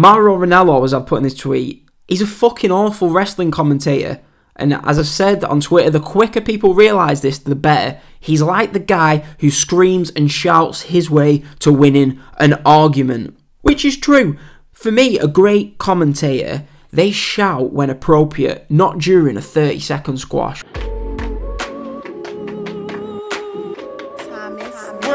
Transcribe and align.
Mauro 0.00 0.38
Ranallo, 0.38 0.82
as 0.82 0.94
I've 0.94 1.04
put 1.04 1.18
in 1.18 1.24
this 1.24 1.34
tweet, 1.34 1.86
he's 2.08 2.22
a 2.22 2.26
fucking 2.26 2.72
awful 2.72 3.10
wrestling 3.10 3.50
commentator. 3.50 4.18
And 4.56 4.72
as 4.72 4.98
I 4.98 5.02
said 5.02 5.44
on 5.44 5.60
Twitter, 5.60 5.90
the 5.90 6.00
quicker 6.00 6.40
people 6.40 6.72
realise 6.72 7.20
this, 7.20 7.36
the 7.36 7.54
better. 7.54 8.00
He's 8.18 8.40
like 8.40 8.72
the 8.72 8.78
guy 8.78 9.18
who 9.40 9.50
screams 9.50 10.08
and 10.08 10.30
shouts 10.30 10.82
his 10.82 11.10
way 11.10 11.44
to 11.58 11.70
winning 11.70 12.18
an 12.38 12.62
argument, 12.64 13.38
which 13.60 13.84
is 13.84 13.98
true. 13.98 14.38
For 14.72 14.90
me, 14.90 15.18
a 15.18 15.28
great 15.28 15.76
commentator, 15.76 16.64
they 16.90 17.10
shout 17.10 17.70
when 17.70 17.90
appropriate, 17.90 18.70
not 18.70 19.00
during 19.00 19.36
a 19.36 19.42
30 19.42 19.80
second 19.80 20.16
squash. 20.16 20.64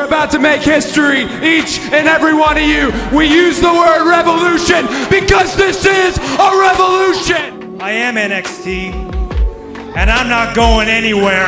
We're 0.06 0.10
about 0.10 0.30
to 0.32 0.40
make 0.40 0.62
history, 0.62 1.24
each 1.42 1.80
and 1.80 2.08
every 2.08 2.36
one 2.36 2.58
of 2.58 2.64
you. 2.64 2.92
We 3.12 3.26
use 3.26 3.60
the 3.60 3.74
word 3.74 4.08
revolution 4.08 4.86
because 5.10 5.58
this 5.58 5.84
is 5.84 6.16
a 6.20 6.60
revolution. 6.60 7.82
I 7.82 7.90
am 7.90 8.14
NXT, 8.14 8.94
and 9.96 10.12
I'm 10.12 10.30
not 10.30 10.56
going 10.56 10.90
anywhere. 10.90 11.48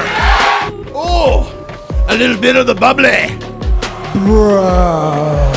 Oh, 0.96 1.54
a 2.10 2.18
little 2.18 2.42
bit 2.42 2.56
of 2.56 2.66
the 2.66 2.74
bubbly. 2.74 3.28
Bro. 4.26 5.52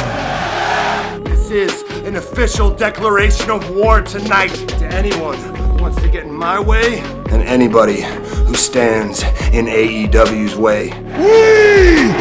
This 1.25 1.51
is 1.51 1.83
an 2.05 2.17
official 2.17 2.71
declaration 2.71 3.51
of 3.51 3.75
war 3.75 4.03
tonight 4.03 4.53
to 4.53 4.87
anyone 4.89 5.39
who 5.39 5.83
wants 5.83 5.99
to 6.03 6.09
get 6.11 6.25
in 6.25 6.35
my 6.35 6.61
way 6.61 6.99
and 7.31 7.43
anybody 7.45 8.03
who 8.03 8.55
stands 8.55 9.23
in 9.55 9.65
AEW's 9.65 10.55
way. 10.55 10.91
We 10.91 10.93
are 10.93 12.11
NXT! 12.11 12.20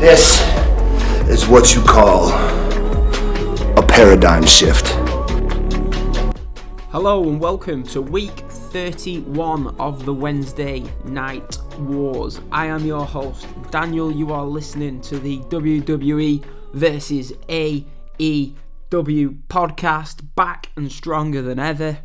This 0.00 0.42
is 1.28 1.46
what 1.46 1.76
you 1.76 1.80
call 1.82 2.32
a 3.78 3.86
paradigm 3.86 4.44
shift. 4.44 4.88
Hello 6.90 7.22
and 7.28 7.40
welcome 7.40 7.84
to 7.84 8.02
week 8.02 8.42
31 8.72 9.66
of 9.78 10.06
the 10.06 10.14
Wednesday 10.14 10.82
Night 11.04 11.58
Wars. 11.78 12.40
I 12.50 12.68
am 12.68 12.86
your 12.86 13.04
host, 13.04 13.46
Daniel. 13.70 14.10
You 14.10 14.32
are 14.32 14.46
listening 14.46 15.02
to 15.02 15.18
the 15.18 15.40
WWE 15.40 16.42
versus 16.72 17.32
AEW 17.50 17.84
podcast, 19.48 20.34
back 20.34 20.70
and 20.74 20.90
stronger 20.90 21.42
than 21.42 21.58
ever. 21.58 21.98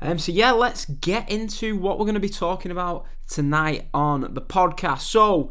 Um, 0.00 0.20
so, 0.20 0.30
yeah, 0.30 0.52
let's 0.52 0.84
get 0.84 1.28
into 1.28 1.76
what 1.76 1.98
we're 1.98 2.04
going 2.04 2.14
to 2.14 2.20
be 2.20 2.28
talking 2.28 2.70
about 2.70 3.04
tonight 3.28 3.88
on 3.92 4.32
the 4.32 4.40
podcast. 4.40 5.00
So, 5.00 5.50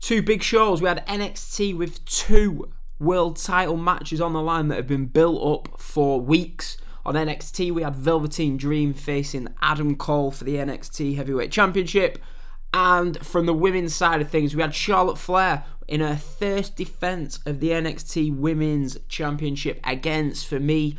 two 0.00 0.20
big 0.20 0.42
shows. 0.42 0.82
We 0.82 0.88
had 0.88 1.06
NXT 1.06 1.78
with 1.78 2.04
two 2.06 2.68
world 2.98 3.36
title 3.36 3.76
matches 3.76 4.20
on 4.20 4.32
the 4.32 4.42
line 4.42 4.66
that 4.66 4.78
have 4.78 4.88
been 4.88 5.06
built 5.06 5.68
up 5.68 5.80
for 5.80 6.20
weeks. 6.20 6.76
On 7.06 7.14
NXT, 7.14 7.72
we 7.72 7.82
had 7.82 7.96
Velveteen 7.96 8.56
Dream 8.56 8.92
facing 8.92 9.48
Adam 9.62 9.96
Cole 9.96 10.30
for 10.30 10.44
the 10.44 10.56
NXT 10.56 11.16
Heavyweight 11.16 11.50
Championship. 11.50 12.18
And 12.74 13.24
from 13.24 13.46
the 13.46 13.54
women's 13.54 13.94
side 13.94 14.20
of 14.20 14.28
things, 14.28 14.54
we 14.54 14.62
had 14.62 14.74
Charlotte 14.74 15.18
Flair 15.18 15.64
in 15.86 16.00
her 16.00 16.16
first 16.16 16.76
defense 16.76 17.40
of 17.46 17.60
the 17.60 17.70
NXT 17.70 18.36
Women's 18.36 18.98
Championship 19.08 19.80
against, 19.84 20.46
for 20.46 20.60
me, 20.60 20.96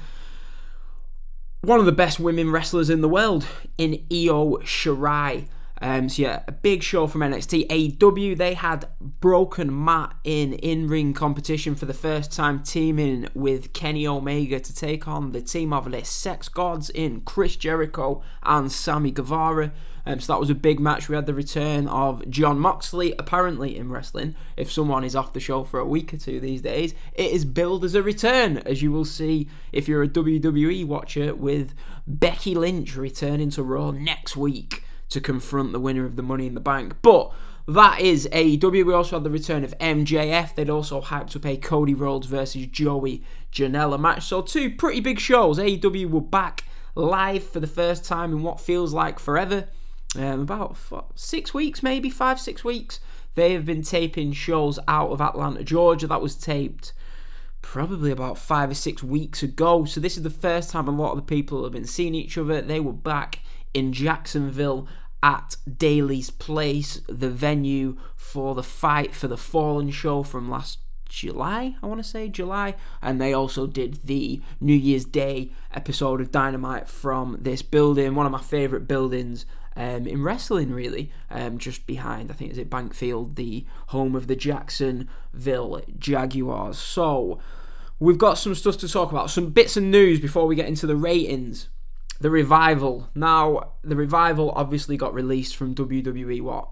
one 1.61 1.80
of 1.80 1.86
the 1.86 1.92
best 1.92 2.20
women 2.20 2.52
wrestlers 2.52 2.89
in 2.89 3.02
the 3.02 3.09
world 3.09 3.45
in 3.77 4.05
Io 4.11 4.58
Shirai. 4.64 5.48
Um, 5.81 6.09
so 6.09 6.23
yeah, 6.23 6.43
a 6.47 6.51
big 6.51 6.83
show 6.83 7.07
from 7.07 7.21
NXT. 7.21 7.67
AEW 7.67 8.37
they 8.37 8.53
had 8.53 8.87
broken 8.99 9.83
Matt 9.83 10.13
in 10.23 10.53
in-ring 10.53 11.13
competition 11.13 11.75
for 11.75 11.85
the 11.85 11.93
first 11.93 12.31
time, 12.31 12.63
teaming 12.63 13.27
with 13.33 13.73
Kenny 13.73 14.05
Omega 14.05 14.59
to 14.59 14.75
take 14.75 15.07
on 15.07 15.31
the 15.31 15.41
team 15.41 15.73
of 15.73 15.89
the 15.89 16.03
sex 16.03 16.49
gods 16.49 16.89
in 16.89 17.21
Chris 17.21 17.55
Jericho 17.55 18.21
and 18.43 18.71
Sammy 18.71 19.11
Guevara. 19.11 19.71
Um, 20.05 20.19
so 20.19 20.33
that 20.33 20.39
was 20.39 20.49
a 20.49 20.55
big 20.55 20.79
match. 20.79 21.07
We 21.07 21.15
had 21.15 21.25
the 21.25 21.33
return 21.33 21.87
of 21.87 22.27
John 22.29 22.59
Moxley. 22.59 23.13
Apparently, 23.19 23.77
in 23.77 23.89
wrestling, 23.89 24.35
if 24.57 24.71
someone 24.71 25.03
is 25.03 25.15
off 25.15 25.33
the 25.33 25.39
show 25.39 25.63
for 25.63 25.79
a 25.79 25.85
week 25.85 26.13
or 26.13 26.17
two 26.17 26.39
these 26.39 26.61
days, 26.61 26.93
it 27.13 27.31
is 27.31 27.45
billed 27.45 27.85
as 27.85 27.95
a 27.95 28.01
return, 28.01 28.57
as 28.59 28.81
you 28.81 28.91
will 28.91 29.05
see 29.05 29.47
if 29.71 29.87
you're 29.87 30.03
a 30.03 30.07
WWE 30.07 30.85
watcher, 30.85 31.35
with 31.35 31.73
Becky 32.07 32.55
Lynch 32.55 32.95
returning 32.95 33.49
to 33.51 33.61
Raw 33.63 33.91
next 33.91 34.35
week 34.35 34.83
to 35.09 35.21
confront 35.21 35.71
the 35.71 35.80
winner 35.80 36.05
of 36.05 36.15
the 36.15 36.23
Money 36.23 36.47
in 36.47 36.53
the 36.53 36.59
Bank. 36.59 36.95
But 37.02 37.31
that 37.67 37.99
is 37.99 38.27
AEW. 38.31 38.86
We 38.86 38.93
also 38.93 39.17
had 39.17 39.23
the 39.23 39.30
return 39.30 39.64
of 39.64 39.77
MJF. 39.77 40.55
They'd 40.55 40.70
also 40.70 41.02
hyped 41.02 41.36
up 41.36 41.45
a 41.45 41.58
Cody 41.58 41.93
Rhodes 41.93 42.27
versus 42.27 42.65
Joey 42.65 43.23
Janela 43.52 43.99
match. 43.99 44.25
So 44.25 44.42
two 44.42 44.71
pretty 44.71 45.02
big 45.02 45.20
shows. 45.20 45.59
AEW 45.59 46.09
were 46.09 46.21
back 46.21 46.65
live 46.95 47.43
for 47.43 47.59
the 47.59 47.67
first 47.67 48.05
time 48.05 48.31
in 48.31 48.43
what 48.43 48.59
feels 48.59 48.93
like 48.93 49.20
forever. 49.20 49.67
Um, 50.15 50.42
about 50.42 50.75
what, 50.89 51.05
six 51.14 51.53
weeks, 51.53 51.83
maybe 51.83 52.09
five, 52.09 52.39
six 52.39 52.64
weeks. 52.64 52.99
They 53.36 53.53
have 53.53 53.65
been 53.65 53.83
taping 53.83 54.33
shows 54.33 54.80
out 54.87 55.11
of 55.11 55.21
Atlanta, 55.21 55.64
Georgia. 55.64 56.08
That 56.08 56.21
was 56.21 56.36
taped 56.36 56.93
probably 57.61 58.09
about 58.09 58.37
five 58.37 58.71
or 58.71 58.76
six 58.76 59.03
weeks 59.03 59.43
ago. 59.43 59.86
So 59.86 59.99
this 59.99 60.17
is 60.17 60.23
the 60.23 60.30
first 60.31 60.71
time 60.71 60.87
a 60.87 60.91
lot 60.91 61.11
of 61.11 61.17
the 61.17 61.23
people 61.23 61.64
have 61.64 61.73
been 61.73 61.86
seeing 61.86 62.15
each 62.15 62.37
other. 62.37 62.61
They 62.61 62.80
were 62.80 62.93
back 62.93 63.41
in 63.73 63.93
Jacksonville 63.93 64.87
at 65.21 65.57
Daly's 65.77 66.30
Place, 66.30 67.02
the 67.07 67.30
venue 67.30 67.97
for 68.15 68.55
the 68.55 68.63
Fight 68.63 69.13
for 69.13 69.27
the 69.27 69.37
Fallen 69.37 69.91
show 69.91 70.23
from 70.23 70.49
last 70.49 70.80
July, 71.09 71.75
I 71.81 71.87
want 71.87 72.02
to 72.02 72.07
say 72.07 72.30
July, 72.30 72.75
and 73.02 73.19
they 73.19 73.33
also 73.33 73.67
did 73.67 74.05
the 74.05 74.41
New 74.61 74.75
Year's 74.75 75.05
Day 75.05 75.52
episode 75.73 76.21
of 76.21 76.31
Dynamite 76.31 76.87
from 76.87 77.37
this 77.41 77.61
building, 77.63 78.15
one 78.15 78.27
of 78.27 78.31
my 78.31 78.41
favourite 78.41 78.87
buildings 78.87 79.45
um, 79.75 80.05
in 80.05 80.23
wrestling, 80.23 80.71
really, 80.71 81.11
um, 81.31 81.58
just 81.58 81.87
behind, 81.87 82.29
I 82.29 82.35
think, 82.35 82.52
is 82.52 82.58
it 82.58 82.69
Bankfield, 82.69 83.35
the 83.35 83.65
home 83.87 84.15
of 84.15 84.27
the 84.27 84.35
Jacksonville 84.35 85.81
Jaguars. 85.97 86.77
So, 86.77 87.39
we've 87.99 88.17
got 88.17 88.37
some 88.37 88.55
stuff 88.55 88.77
to 88.77 88.87
talk 88.87 89.11
about, 89.11 89.31
some 89.31 89.49
bits 89.49 89.77
of 89.77 89.83
news 89.83 90.19
before 90.19 90.45
we 90.45 90.55
get 90.55 90.67
into 90.67 90.87
the 90.87 90.95
ratings 90.95 91.69
the 92.19 92.30
revival. 92.30 93.09
Now, 93.15 93.73
the 93.83 93.95
revival 93.95 94.52
obviously 94.55 94.97
got 94.97 95.13
released 95.13 95.55
from 95.55 95.75
WWE. 95.75 96.41
What 96.41 96.69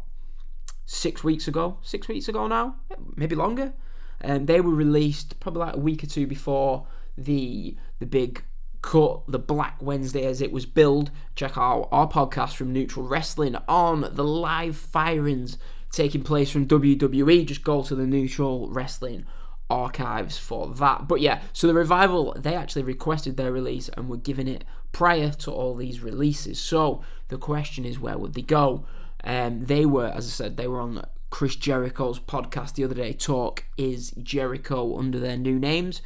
six 0.85 1.23
weeks 1.23 1.47
ago? 1.47 1.77
Six 1.81 2.07
weeks 2.07 2.27
ago 2.27 2.47
now, 2.47 2.75
maybe 3.15 3.35
longer. 3.35 3.73
And 4.19 4.39
um, 4.39 4.45
they 4.47 4.61
were 4.61 4.73
released 4.73 5.39
probably 5.39 5.59
like 5.59 5.75
a 5.75 5.79
week 5.79 6.03
or 6.03 6.07
two 6.07 6.25
before 6.25 6.87
the 7.17 7.75
the 7.99 8.05
big 8.05 8.43
cut, 8.81 9.21
the 9.27 9.39
Black 9.39 9.77
Wednesday 9.81 10.25
as 10.25 10.41
it 10.41 10.51
was 10.51 10.65
billed. 10.65 11.11
Check 11.35 11.57
out 11.57 11.87
our 11.91 12.09
podcast 12.09 12.55
from 12.55 12.73
Neutral 12.73 13.07
Wrestling 13.07 13.55
on 13.67 14.09
the 14.11 14.23
live 14.23 14.75
firings 14.75 15.57
taking 15.91 16.23
place 16.23 16.49
from 16.49 16.67
WWE. 16.67 17.45
Just 17.45 17.63
go 17.63 17.83
to 17.83 17.95
the 17.95 18.07
Neutral 18.07 18.69
Wrestling 18.69 19.25
archives 19.69 20.37
for 20.37 20.67
that. 20.67 21.07
But 21.07 21.21
yeah, 21.21 21.41
so 21.53 21.67
the 21.67 21.73
revival 21.73 22.33
they 22.37 22.55
actually 22.55 22.83
requested 22.83 23.37
their 23.37 23.51
release 23.51 23.89
and 23.89 24.09
were 24.09 24.17
given 24.17 24.47
it 24.47 24.63
prior 24.91 25.31
to 25.31 25.51
all 25.51 25.75
these 25.75 26.01
releases. 26.01 26.59
So 26.59 27.03
the 27.27 27.37
question 27.37 27.85
is, 27.85 27.99
where 27.99 28.17
would 28.17 28.33
they 28.33 28.41
go? 28.41 28.85
Um, 29.23 29.65
they 29.65 29.85
were, 29.85 30.07
as 30.07 30.25
I 30.25 30.29
said, 30.29 30.57
they 30.57 30.67
were 30.67 30.79
on 30.79 31.05
Chris 31.29 31.55
Jericho's 31.55 32.19
podcast 32.19 32.73
the 32.73 32.83
other 32.83 32.95
day. 32.95 33.13
Talk 33.13 33.65
is 33.77 34.11
Jericho 34.11 34.97
under 34.97 35.19
their 35.19 35.37
new 35.37 35.59
names. 35.59 36.01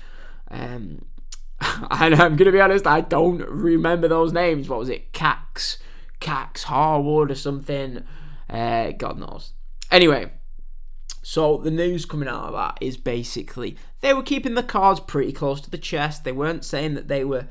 Um, 0.50 1.06
and 1.92 2.16
I'm 2.16 2.36
gonna 2.36 2.52
be 2.52 2.62
honest, 2.62 2.88
I 2.88 3.02
don't 3.02 3.42
remember 3.42 4.08
those 4.08 4.34
names. 4.34 4.68
What 4.68 4.80
was 4.80 4.90
it? 4.90 5.14
Cax, 5.14 5.78
Cax 6.20 6.64
Harwood 6.64 7.32
or 7.32 7.36
something. 7.36 8.04
Uh, 8.50 8.92
God 8.92 9.20
knows. 9.20 9.54
Anyway, 9.92 10.32
so 11.22 11.58
the 11.58 11.72
news 11.72 12.06
coming 12.06 12.28
out 12.28 12.48
of 12.48 12.54
that 12.54 12.78
is 12.82 12.98
basically 12.98 13.78
they 14.02 14.14
were 14.14 14.24
keeping 14.24 14.56
the 14.56 14.64
cards 14.64 15.00
pretty 15.00 15.32
close 15.32 15.62
to 15.62 15.70
the 15.70 15.78
chest. 15.78 16.24
They 16.24 16.32
weren't 16.32 16.66
saying 16.66 16.96
that 16.96 17.08
they 17.08 17.24
were 17.24 17.48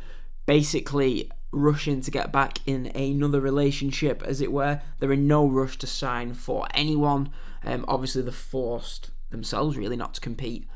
basically 0.46 1.30
rushing 1.52 2.00
to 2.00 2.10
get 2.10 2.32
back 2.32 2.58
in 2.66 2.86
another 2.94 3.40
relationship, 3.40 4.22
as 4.24 4.40
it 4.40 4.52
were. 4.52 4.80
They're 4.98 5.12
in 5.12 5.26
no 5.26 5.46
rush 5.46 5.78
to 5.78 5.86
sign 5.86 6.34
for 6.34 6.66
anyone. 6.74 7.30
Um, 7.64 7.84
obviously, 7.88 8.22
they're 8.22 8.32
forced 8.32 9.10
themselves 9.30 9.76
really 9.76 9.96
not 9.96 10.14
to 10.14 10.20
compete 10.20 10.66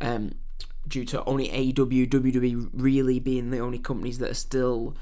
um, 0.00 0.32
due 0.86 1.04
to 1.06 1.24
only 1.24 1.48
AEW, 1.48 2.08
WWE 2.08 2.70
really 2.72 3.18
being 3.18 3.50
the 3.50 3.60
only 3.60 3.78
companies 3.78 4.18
that 4.18 4.30
are 4.30 4.34
still 4.34 4.96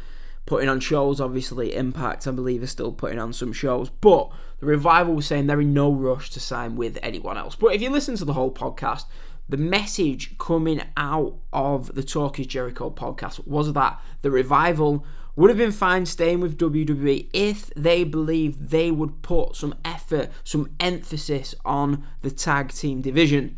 putting 0.46 0.68
on 0.68 0.80
shows. 0.80 1.20
Obviously, 1.20 1.74
Impact, 1.74 2.26
I 2.26 2.30
believe, 2.30 2.62
is 2.62 2.70
still 2.70 2.92
putting 2.92 3.18
on 3.18 3.32
some 3.32 3.52
shows. 3.52 3.90
But 3.90 4.30
the 4.60 4.66
revival 4.66 5.14
was 5.14 5.26
saying 5.26 5.46
they're 5.46 5.60
in 5.60 5.74
no 5.74 5.92
rush 5.92 6.30
to 6.30 6.40
sign 6.40 6.76
with 6.76 6.98
anyone 7.02 7.36
else. 7.36 7.56
But 7.56 7.74
if 7.74 7.82
you 7.82 7.90
listen 7.90 8.16
to 8.16 8.24
the 8.24 8.34
whole 8.34 8.52
podcast, 8.52 9.04
the 9.48 9.56
message 9.56 10.38
coming 10.38 10.82
out 10.96 11.34
of 11.52 11.94
the 11.94 12.04
Talk 12.04 12.38
is 12.38 12.46
Jericho 12.46 12.90
podcast 12.90 13.46
was 13.46 13.72
that 13.72 14.00
the 14.22 14.30
revival 14.30 15.04
would 15.34 15.50
have 15.50 15.56
been 15.56 15.72
fine 15.72 16.06
staying 16.06 16.40
with 16.40 16.58
WWE 16.58 17.28
if 17.32 17.70
they 17.74 18.04
believed 18.04 18.70
they 18.70 18.90
would 18.90 19.22
put 19.22 19.56
some 19.56 19.74
effort, 19.84 20.28
some 20.44 20.70
emphasis 20.78 21.54
on 21.64 22.04
the 22.22 22.30
tag 22.30 22.70
team 22.72 23.00
division. 23.00 23.56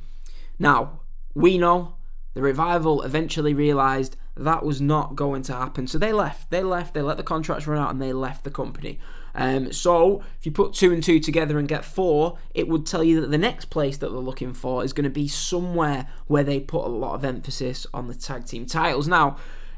Now, 0.59 1.01
we 1.35 1.59
know 1.59 1.97
the 2.35 2.43
revival 2.43 3.03
eventually 3.03 3.53
realised 3.53 4.17
that 4.37 4.65
was 4.65 4.81
not 4.81 5.17
going 5.17 5.43
to 5.43 5.53
happen. 5.53 5.87
So 5.87 5.99
they 5.99 6.13
left. 6.13 6.51
They 6.51 6.63
left. 6.63 6.95
They 6.95 7.03
let 7.03 7.17
the 7.17 7.23
contracts 7.23 7.67
run 7.67 7.83
out 7.83 7.91
and 7.91 8.01
they 8.01 8.13
left 8.13 8.45
the 8.45 8.51
company. 8.51 8.99
Um, 9.35 9.73
so 9.73 10.23
if 10.39 10.47
you 10.47 10.53
put 10.53 10.75
two 10.75 10.93
and 10.93 11.03
two 11.03 11.21
together 11.21 11.59
and 11.59 11.69
get 11.69 11.85
four, 11.85 12.39
it 12.55 12.69
would 12.69 12.87
tell 12.87 13.03
you 13.03 13.21
that 13.21 13.31
the 13.31 13.39
next 13.39 13.67
place 13.67 13.97
that 13.99 14.11
they're 14.11 14.21
looking 14.21 14.55
for 14.55 14.85
is 14.85 14.93
going 14.93 15.05
to 15.05 15.11
be 15.11 15.29
somewhere 15.29 16.07
where 16.27 16.45
they 16.45 16.61
put 16.61 16.85
a 16.85 16.89
lot 16.89 17.15
of 17.15 17.25
emphasis 17.25 17.87
on 17.95 18.09
the 18.09 18.15
tag 18.15 18.47
team 18.47 18.67
titles. 18.67 19.09
Now, 19.09 19.37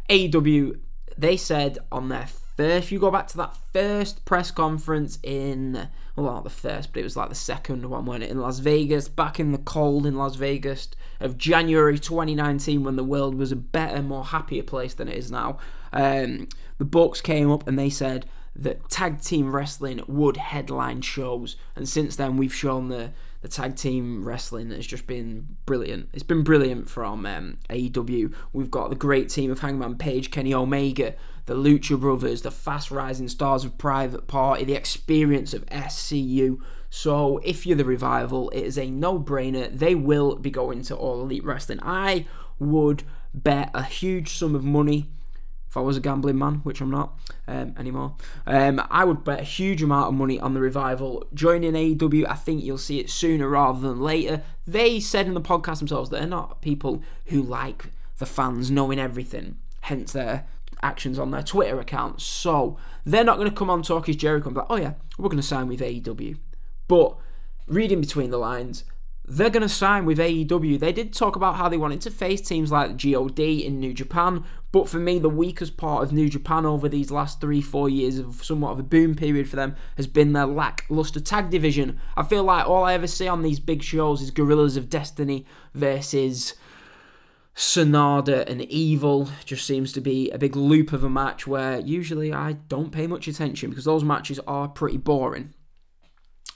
AEW, 0.08 0.78
they 1.16 1.36
said 1.36 1.78
on 1.92 2.08
their 2.08 2.26
first, 2.26 2.84
if 2.84 2.92
you 2.92 2.98
go 2.98 3.10
back 3.10 3.26
to 3.28 3.36
that 3.36 3.56
first 3.72 4.24
press 4.24 4.50
conference 4.50 5.18
in, 5.22 5.88
well, 6.16 6.26
not 6.26 6.44
the 6.44 6.50
first, 6.50 6.92
but 6.92 7.00
it 7.00 7.04
was 7.04 7.16
like 7.16 7.28
the 7.28 7.34
second 7.34 7.88
one, 7.88 8.06
when 8.06 8.22
it 8.22 8.30
in 8.30 8.40
Las 8.40 8.58
Vegas, 8.60 9.08
back 9.08 9.40
in 9.40 9.52
the 9.52 9.58
cold 9.58 10.06
in 10.06 10.16
Las 10.16 10.36
Vegas 10.36 10.88
of 11.20 11.36
January 11.38 11.98
2019, 11.98 12.84
when 12.84 12.96
the 12.96 13.04
world 13.04 13.34
was 13.34 13.50
a 13.50 13.56
better, 13.56 14.02
more 14.02 14.24
happier 14.24 14.62
place 14.62 14.94
than 14.94 15.08
it 15.08 15.16
is 15.16 15.30
now. 15.30 15.58
Um, 15.92 16.48
the 16.78 16.84
Bucks 16.84 17.20
came 17.20 17.50
up 17.50 17.66
and 17.66 17.78
they 17.78 17.90
said 17.90 18.26
that 18.56 18.88
tag 18.88 19.20
team 19.20 19.54
wrestling 19.54 20.00
would 20.06 20.36
headline 20.36 21.00
shows, 21.00 21.56
and 21.74 21.88
since 21.88 22.16
then 22.16 22.36
we've 22.36 22.54
shown 22.54 22.88
the 22.88 23.12
the 23.44 23.48
tag 23.48 23.76
team 23.76 24.24
wrestling 24.24 24.70
has 24.70 24.86
just 24.86 25.06
been 25.06 25.58
brilliant. 25.66 26.08
It's 26.14 26.22
been 26.22 26.42
brilliant 26.42 26.88
from 26.88 27.26
um, 27.26 27.58
AEW. 27.68 28.32
We've 28.54 28.70
got 28.70 28.88
the 28.88 28.96
great 28.96 29.28
team 29.28 29.50
of 29.50 29.60
Hangman 29.60 29.98
Page, 29.98 30.30
Kenny 30.30 30.54
Omega, 30.54 31.14
the 31.44 31.54
Lucha 31.54 32.00
Brothers, 32.00 32.40
the 32.40 32.50
fast 32.50 32.90
rising 32.90 33.28
stars 33.28 33.62
of 33.62 33.76
Private 33.76 34.28
Party, 34.28 34.64
the 34.64 34.72
experience 34.72 35.52
of 35.52 35.66
SCU. 35.66 36.58
So 36.88 37.36
if 37.44 37.66
you're 37.66 37.76
the 37.76 37.84
revival, 37.84 38.48
it 38.48 38.62
is 38.62 38.78
a 38.78 38.90
no 38.90 39.20
brainer. 39.20 39.70
They 39.70 39.94
will 39.94 40.36
be 40.36 40.50
going 40.50 40.80
to 40.84 40.96
All 40.96 41.20
Elite 41.20 41.44
Wrestling. 41.44 41.80
I 41.82 42.24
would 42.58 43.02
bet 43.34 43.70
a 43.74 43.82
huge 43.82 44.30
sum 44.30 44.54
of 44.54 44.64
money 44.64 45.10
if 45.68 45.76
I 45.76 45.80
was 45.80 45.96
a 45.96 46.00
gambling 46.00 46.38
man, 46.38 46.56
which 46.56 46.80
I'm 46.80 46.90
not 46.90 47.18
um, 47.48 47.74
anymore, 47.78 48.14
um, 48.46 48.80
I 48.90 49.04
would 49.04 49.24
bet 49.24 49.40
a 49.40 49.44
huge 49.44 49.82
amount 49.82 50.08
of 50.08 50.14
money 50.14 50.38
on 50.38 50.54
the 50.54 50.60
revival. 50.60 51.26
Joining 51.34 51.72
AEW, 51.72 52.28
I 52.28 52.34
think 52.34 52.62
you'll 52.62 52.78
see 52.78 53.00
it 53.00 53.10
sooner 53.10 53.48
rather 53.48 53.80
than 53.80 54.00
later. 54.00 54.42
They 54.66 55.00
said 55.00 55.26
in 55.26 55.34
the 55.34 55.40
podcast 55.40 55.78
themselves 55.78 56.10
that 56.10 56.20
they're 56.20 56.28
not 56.28 56.62
people 56.62 57.02
who 57.26 57.42
like 57.42 57.86
the 58.18 58.26
fans 58.26 58.70
knowing 58.70 58.98
everything, 58.98 59.56
hence 59.80 60.12
their 60.12 60.46
actions 60.82 61.18
on 61.18 61.30
their 61.30 61.42
Twitter 61.42 61.80
account. 61.80 62.20
So 62.20 62.78
they're 63.04 63.24
not 63.24 63.38
going 63.38 63.50
to 63.50 63.56
come 63.56 63.70
on 63.70 63.82
Talk 63.82 64.08
is 64.08 64.16
Jericho 64.16 64.48
and 64.48 64.54
be 64.54 64.60
like, 64.60 64.70
oh 64.70 64.76
yeah, 64.76 64.94
we're 65.18 65.28
going 65.28 65.40
to 65.40 65.46
sign 65.46 65.68
with 65.68 65.80
AEW. 65.80 66.38
But 66.86 67.16
reading 67.66 68.00
between 68.00 68.30
the 68.30 68.38
lines, 68.38 68.84
they're 69.26 69.50
going 69.50 69.62
to 69.62 69.68
sign 69.68 70.04
with 70.04 70.18
AEW. 70.18 70.78
They 70.78 70.92
did 70.92 71.12
talk 71.12 71.34
about 71.34 71.56
how 71.56 71.68
they 71.68 71.76
wanted 71.76 72.02
to 72.02 72.10
face 72.10 72.40
teams 72.40 72.70
like 72.70 73.02
GOD 73.02 73.40
in 73.40 73.80
New 73.80 73.94
Japan, 73.94 74.44
but 74.74 74.88
for 74.88 74.98
me, 74.98 75.20
the 75.20 75.30
weakest 75.30 75.76
part 75.76 76.02
of 76.02 76.12
New 76.12 76.28
Japan 76.28 76.66
over 76.66 76.88
these 76.88 77.12
last 77.12 77.40
three, 77.40 77.62
four 77.62 77.88
years 77.88 78.18
of 78.18 78.42
somewhat 78.42 78.72
of 78.72 78.80
a 78.80 78.82
boom 78.82 79.14
period 79.14 79.48
for 79.48 79.54
them 79.54 79.76
has 79.96 80.08
been 80.08 80.32
their 80.32 80.46
lackluster 80.46 81.20
tag 81.20 81.48
division. 81.48 82.00
I 82.16 82.24
feel 82.24 82.42
like 82.42 82.66
all 82.66 82.82
I 82.82 82.94
ever 82.94 83.06
see 83.06 83.28
on 83.28 83.42
these 83.42 83.60
big 83.60 83.84
shows 83.84 84.20
is 84.20 84.32
Guerrillas 84.32 84.76
of 84.76 84.90
Destiny 84.90 85.46
versus 85.74 86.54
Sanada 87.54 88.50
and 88.50 88.62
Evil. 88.62 89.28
Just 89.44 89.64
seems 89.64 89.92
to 89.92 90.00
be 90.00 90.28
a 90.32 90.38
big 90.38 90.56
loop 90.56 90.92
of 90.92 91.04
a 91.04 91.08
match 91.08 91.46
where 91.46 91.78
usually 91.78 92.32
I 92.32 92.54
don't 92.66 92.90
pay 92.90 93.06
much 93.06 93.28
attention 93.28 93.70
because 93.70 93.84
those 93.84 94.02
matches 94.02 94.40
are 94.44 94.66
pretty 94.66 94.96
boring. 94.96 95.54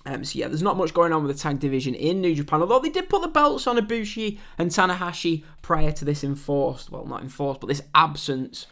Um, 0.06 0.24
so 0.24 0.38
yeah, 0.38 0.48
there's 0.48 0.62
not 0.62 0.76
much 0.76 0.94
going 0.94 1.12
on 1.12 1.22
with 1.22 1.36
the 1.36 1.42
tag 1.42 1.58
division 1.58 1.94
in 1.94 2.20
New 2.20 2.34
Japan, 2.34 2.60
although 2.60 2.78
they 2.78 2.88
did 2.88 3.08
put 3.08 3.20
the 3.20 3.28
belts 3.28 3.66
on 3.66 3.76
Ibushi 3.76 4.38
and 4.56 4.70
Tanahashi 4.70 5.44
prior 5.60 5.92
to 5.92 6.04
this 6.04 6.24
enforced, 6.24 6.90
well 6.90 7.04
not 7.04 7.22
enforced, 7.22 7.60
but 7.60 7.66
this 7.66 7.82
absence 7.94 8.66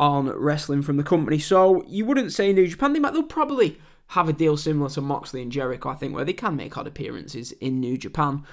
on 0.00 0.28
wrestling 0.28 0.82
from 0.82 0.96
the 0.96 1.02
company. 1.02 1.38
So 1.38 1.84
you 1.86 2.04
wouldn't 2.04 2.32
say 2.32 2.52
New 2.52 2.66
Japan, 2.66 2.92
they 2.92 2.98
might 2.98 3.12
they'll 3.12 3.22
probably 3.24 3.78
have 4.08 4.28
a 4.28 4.32
deal 4.32 4.56
similar 4.56 4.90
to 4.90 5.00
Moxley 5.00 5.42
and 5.42 5.52
Jericho, 5.52 5.88
I 5.88 5.94
think, 5.94 6.14
where 6.14 6.24
they 6.24 6.32
can 6.32 6.56
make 6.56 6.76
odd 6.76 6.86
appearances 6.86 7.52
in 7.52 7.80
New 7.80 7.96
Japan. 7.96 8.44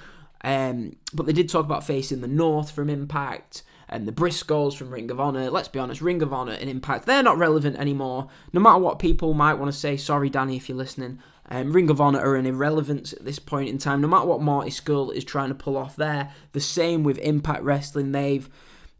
Um, 0.44 0.96
but 1.14 1.26
they 1.26 1.32
did 1.32 1.48
talk 1.48 1.64
about 1.64 1.84
facing 1.84 2.20
the 2.20 2.28
North 2.28 2.72
from 2.72 2.90
Impact 2.90 3.62
and 3.88 4.08
the 4.08 4.12
Briscoes 4.12 4.74
from 4.74 4.90
Ring 4.90 5.10
of 5.10 5.20
Honor. 5.20 5.50
Let's 5.50 5.68
be 5.68 5.78
honest, 5.78 6.00
Ring 6.00 6.22
of 6.22 6.32
Honor 6.32 6.52
and 6.52 6.68
Impact, 6.68 7.06
they're 7.06 7.22
not 7.22 7.38
relevant 7.38 7.76
anymore. 7.76 8.28
No 8.52 8.60
matter 8.60 8.78
what 8.78 8.98
people 8.98 9.34
might 9.34 9.54
want 9.54 9.72
to 9.72 9.78
say, 9.78 9.96
sorry, 9.96 10.30
Danny, 10.30 10.56
if 10.56 10.68
you're 10.68 10.78
listening. 10.78 11.20
Um, 11.50 11.72
Ring 11.72 11.90
of 11.90 12.00
Honor 12.00 12.20
are 12.20 12.36
an 12.36 12.46
irrelevance 12.46 13.12
at 13.12 13.24
this 13.24 13.38
point 13.38 13.68
in 13.68 13.78
time, 13.78 14.00
no 14.00 14.08
matter 14.08 14.26
what 14.26 14.40
Marty 14.40 14.70
Scurll 14.70 15.12
is 15.12 15.24
trying 15.24 15.48
to 15.48 15.54
pull 15.54 15.76
off 15.76 15.96
there. 15.96 16.32
The 16.52 16.60
same 16.60 17.02
with 17.02 17.18
Impact 17.18 17.62
Wrestling. 17.62 18.12
They've, 18.12 18.48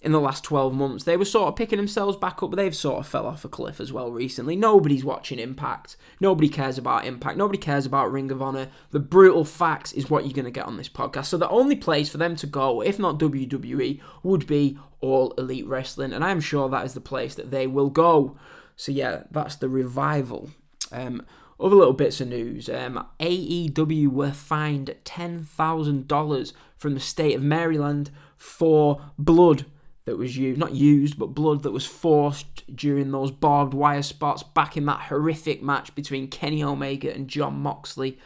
in 0.02 0.12
the 0.12 0.20
last 0.20 0.42
12 0.44 0.74
months, 0.74 1.04
they 1.04 1.16
were 1.16 1.24
sort 1.24 1.48
of 1.48 1.56
picking 1.56 1.76
themselves 1.76 2.16
back 2.16 2.42
up, 2.42 2.50
but 2.50 2.56
they've 2.56 2.74
sort 2.74 2.98
of 2.98 3.06
fell 3.06 3.26
off 3.26 3.44
a 3.44 3.48
cliff 3.48 3.80
as 3.80 3.92
well 3.92 4.10
recently. 4.10 4.56
Nobody's 4.56 5.04
watching 5.04 5.38
Impact. 5.38 5.96
Nobody 6.20 6.48
cares 6.48 6.78
about 6.78 7.06
Impact. 7.06 7.38
Nobody 7.38 7.58
cares 7.58 7.86
about 7.86 8.10
Ring 8.10 8.30
of 8.32 8.42
Honor. 8.42 8.68
The 8.90 9.00
brutal 9.00 9.44
facts 9.44 9.92
is 9.92 10.10
what 10.10 10.24
you're 10.24 10.34
going 10.34 10.44
to 10.44 10.50
get 10.50 10.66
on 10.66 10.76
this 10.76 10.88
podcast. 10.88 11.26
So 11.26 11.38
the 11.38 11.48
only 11.48 11.76
place 11.76 12.08
for 12.08 12.18
them 12.18 12.34
to 12.36 12.46
go, 12.46 12.82
if 12.82 12.98
not 12.98 13.18
WWE, 13.18 14.00
would 14.24 14.46
be 14.48 14.78
All 15.00 15.30
Elite 15.38 15.66
Wrestling, 15.66 16.12
and 16.12 16.24
I'm 16.24 16.40
sure 16.40 16.68
that 16.68 16.84
is 16.84 16.94
the 16.94 17.00
place 17.00 17.36
that 17.36 17.52
they 17.52 17.68
will 17.68 17.90
go. 17.90 18.36
So 18.76 18.90
yeah, 18.90 19.22
that's 19.30 19.56
the 19.56 19.68
revival. 19.68 20.50
Um, 20.90 21.24
other 21.62 21.76
little 21.76 21.92
bits 21.92 22.20
of 22.20 22.28
news 22.28 22.68
um, 22.68 23.06
AEW 23.20 24.08
were 24.08 24.32
fined 24.32 24.94
$10,000 25.04 26.52
from 26.76 26.94
the 26.94 27.00
state 27.00 27.34
of 27.34 27.42
Maryland 27.42 28.10
for 28.36 29.00
blood 29.18 29.66
that 30.04 30.18
was 30.18 30.36
used, 30.36 30.58
not 30.58 30.74
used, 30.74 31.18
but 31.18 31.34
blood 31.34 31.62
that 31.62 31.70
was 31.70 31.86
forced 31.86 32.74
during 32.74 33.12
those 33.12 33.30
barbed 33.30 33.72
wire 33.72 34.02
spots 34.02 34.42
back 34.42 34.76
in 34.76 34.86
that 34.86 35.02
horrific 35.02 35.62
match 35.62 35.94
between 35.94 36.28
Kenny 36.28 36.62
Omega 36.62 37.14
and 37.14 37.28
John 37.28 37.54
Moxley 37.60 38.18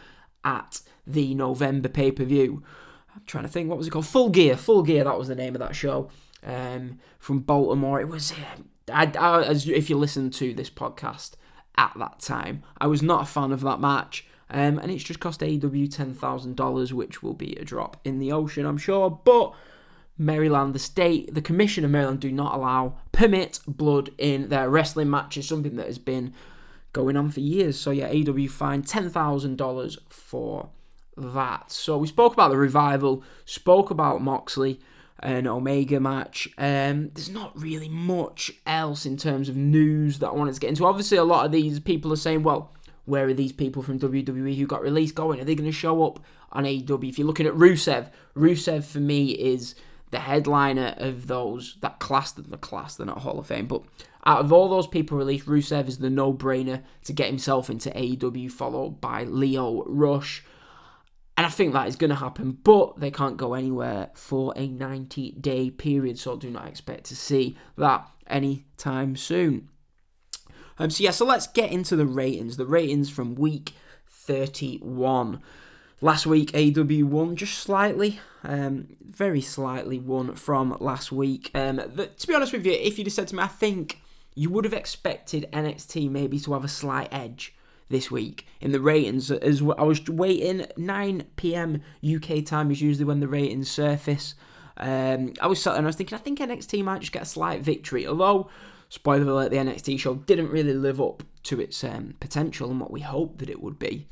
at 0.44 0.80
the 1.06 1.34
November 1.34 1.88
pay 1.88 2.10
per 2.10 2.24
view. 2.24 2.62
I'm 3.14 3.22
trying 3.26 3.44
to 3.44 3.50
think, 3.50 3.68
what 3.68 3.78
was 3.78 3.86
it 3.86 3.90
called? 3.90 4.06
Full 4.06 4.30
Gear. 4.30 4.56
Full 4.56 4.82
Gear, 4.82 5.04
that 5.04 5.18
was 5.18 5.28
the 5.28 5.34
name 5.34 5.54
of 5.54 5.60
that 5.60 5.76
show 5.76 6.10
um, 6.42 6.98
from 7.18 7.40
Baltimore. 7.40 8.00
It 8.00 8.08
was, 8.08 8.32
uh, 8.32 8.92
I, 8.92 9.12
I, 9.18 9.42
as 9.42 9.68
if 9.68 9.90
you 9.90 9.96
listen 9.96 10.30
to 10.30 10.54
this 10.54 10.70
podcast, 10.70 11.32
at 11.78 11.92
that 11.96 12.20
time. 12.20 12.62
I 12.78 12.86
was 12.86 13.02
not 13.02 13.22
a 13.22 13.26
fan 13.26 13.52
of 13.52 13.60
that 13.62 13.80
match. 13.80 14.26
Um, 14.48 14.78
and 14.78 14.90
it's 14.90 15.02
just 15.02 15.20
cost 15.20 15.40
AEW 15.40 15.88
$10,000, 15.88 16.92
which 16.92 17.22
will 17.22 17.34
be 17.34 17.56
a 17.56 17.64
drop 17.64 17.96
in 18.04 18.18
the 18.20 18.32
ocean, 18.32 18.64
I'm 18.64 18.78
sure. 18.78 19.10
But 19.10 19.54
Maryland, 20.18 20.74
the 20.74 20.78
state, 20.78 21.34
the 21.34 21.42
Commission 21.42 21.84
of 21.84 21.90
Maryland 21.90 22.20
do 22.20 22.30
not 22.30 22.54
allow, 22.54 22.94
permit 23.12 23.58
blood 23.66 24.10
in 24.18 24.48
their 24.48 24.70
wrestling 24.70 25.10
matches, 25.10 25.48
something 25.48 25.76
that 25.76 25.86
has 25.86 25.98
been 25.98 26.32
going 26.92 27.16
on 27.16 27.30
for 27.30 27.40
years. 27.40 27.78
So, 27.78 27.90
yeah, 27.90 28.08
AEW 28.08 28.48
fined 28.48 28.86
$10,000 28.86 29.98
for 30.08 30.70
that. 31.16 31.72
So, 31.72 31.98
we 31.98 32.06
spoke 32.06 32.32
about 32.32 32.50
the 32.50 32.56
revival, 32.56 33.24
spoke 33.44 33.90
about 33.90 34.22
Moxley 34.22 34.80
an 35.20 35.46
Omega 35.46 35.98
match. 36.00 36.48
Um, 36.58 37.10
there's 37.14 37.30
not 37.30 37.58
really 37.60 37.88
much 37.88 38.52
else 38.66 39.06
in 39.06 39.16
terms 39.16 39.48
of 39.48 39.56
news 39.56 40.18
that 40.18 40.28
I 40.28 40.32
wanted 40.32 40.54
to 40.54 40.60
get 40.60 40.68
into. 40.68 40.86
Obviously, 40.86 41.16
a 41.16 41.24
lot 41.24 41.46
of 41.46 41.52
these 41.52 41.80
people 41.80 42.12
are 42.12 42.16
saying, 42.16 42.42
well, 42.42 42.72
where 43.06 43.26
are 43.26 43.34
these 43.34 43.52
people 43.52 43.82
from 43.82 43.98
WWE 43.98 44.56
who 44.56 44.66
got 44.66 44.82
released 44.82 45.14
going? 45.14 45.40
Are 45.40 45.44
they 45.44 45.54
going 45.54 45.70
to 45.70 45.76
show 45.76 46.04
up 46.04 46.20
on 46.52 46.64
AEW? 46.64 47.08
If 47.08 47.18
you're 47.18 47.26
looking 47.26 47.46
at 47.46 47.54
Rusev, 47.54 48.10
Rusev 48.36 48.84
for 48.84 48.98
me 48.98 49.30
is 49.30 49.74
the 50.10 50.20
headliner 50.20 50.94
of 50.98 51.26
those 51.26 51.76
that 51.80 51.98
class, 51.98 52.32
the 52.32 52.56
class, 52.58 52.96
they're 52.96 53.06
not 53.06 53.18
Hall 53.18 53.38
of 53.38 53.46
Fame, 53.46 53.66
but 53.66 53.82
out 54.24 54.40
of 54.40 54.52
all 54.52 54.68
those 54.68 54.88
people 54.88 55.16
released, 55.16 55.46
Rusev 55.46 55.86
is 55.86 55.98
the 55.98 56.10
no-brainer 56.10 56.82
to 57.04 57.12
get 57.12 57.28
himself 57.28 57.70
into 57.70 57.90
AEW, 57.90 58.50
followed 58.50 59.00
by 59.00 59.22
Lio 59.22 59.84
Rush. 59.86 60.44
And 61.36 61.44
I 61.44 61.50
think 61.50 61.74
that 61.74 61.86
is 61.86 61.96
going 61.96 62.10
to 62.10 62.16
happen, 62.16 62.58
but 62.64 62.98
they 62.98 63.10
can't 63.10 63.36
go 63.36 63.54
anywhere 63.54 64.08
for 64.14 64.54
a 64.56 64.66
90 64.68 65.32
day 65.32 65.70
period, 65.70 66.18
so 66.18 66.36
do 66.36 66.50
not 66.50 66.66
expect 66.66 67.04
to 67.06 67.16
see 67.16 67.56
that 67.76 68.08
anytime 68.26 69.16
soon. 69.16 69.68
Um, 70.78 70.90
so, 70.90 71.04
yeah, 71.04 71.10
so 71.10 71.26
let's 71.26 71.46
get 71.46 71.70
into 71.70 71.94
the 71.96 72.06
ratings. 72.06 72.56
The 72.56 72.66
ratings 72.66 73.10
from 73.10 73.34
week 73.34 73.72
31. 74.06 75.42
Last 76.02 76.26
week, 76.26 76.54
AW 76.54 77.06
won 77.06 77.36
just 77.36 77.58
slightly, 77.58 78.20
um, 78.44 78.88
very 79.00 79.40
slightly 79.40 79.98
won 79.98 80.34
from 80.34 80.76
last 80.80 81.10
week. 81.10 81.50
Um, 81.54 81.76
the, 81.76 82.06
to 82.06 82.26
be 82.26 82.34
honest 82.34 82.52
with 82.52 82.66
you, 82.66 82.72
if 82.72 82.98
you'd 82.98 83.06
have 83.06 83.14
said 83.14 83.28
to 83.28 83.36
me, 83.36 83.42
I 83.42 83.46
think 83.46 84.00
you 84.34 84.50
would 84.50 84.64
have 84.64 84.74
expected 84.74 85.48
NXT 85.52 86.10
maybe 86.10 86.38
to 86.40 86.52
have 86.52 86.64
a 86.64 86.68
slight 86.68 87.08
edge 87.10 87.55
this 87.88 88.10
week 88.10 88.46
in 88.60 88.72
the 88.72 88.80
ratings. 88.80 89.30
As 89.30 89.62
I 89.62 89.82
was 89.82 90.08
waiting, 90.08 90.66
9 90.76 91.24
p.m. 91.36 91.82
UK 92.04 92.44
time 92.44 92.70
is 92.70 92.80
usually 92.80 93.04
when 93.04 93.20
the 93.20 93.28
ratings 93.28 93.70
surface. 93.70 94.34
Um, 94.76 95.32
I 95.40 95.46
was 95.46 95.62
sat 95.62 95.76
and 95.76 95.86
I 95.86 95.88
was 95.88 95.96
thinking, 95.96 96.16
I 96.16 96.20
think 96.20 96.38
NXT 96.38 96.84
might 96.84 97.00
just 97.00 97.12
get 97.12 97.22
a 97.22 97.26
slight 97.26 97.62
victory. 97.62 98.06
Although, 98.06 98.50
spoiler 98.88 99.30
alert, 99.30 99.50
the 99.50 99.56
NXT 99.56 99.98
show 99.98 100.16
didn't 100.16 100.50
really 100.50 100.74
live 100.74 101.00
up 101.00 101.22
to 101.44 101.60
its 101.60 101.82
um, 101.84 102.14
potential 102.20 102.70
and 102.70 102.80
what 102.80 102.90
we 102.90 103.00
hoped 103.00 103.38
that 103.38 103.50
it 103.50 103.62
would 103.62 103.78
be. 103.78 104.06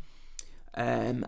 Um, 0.75 1.27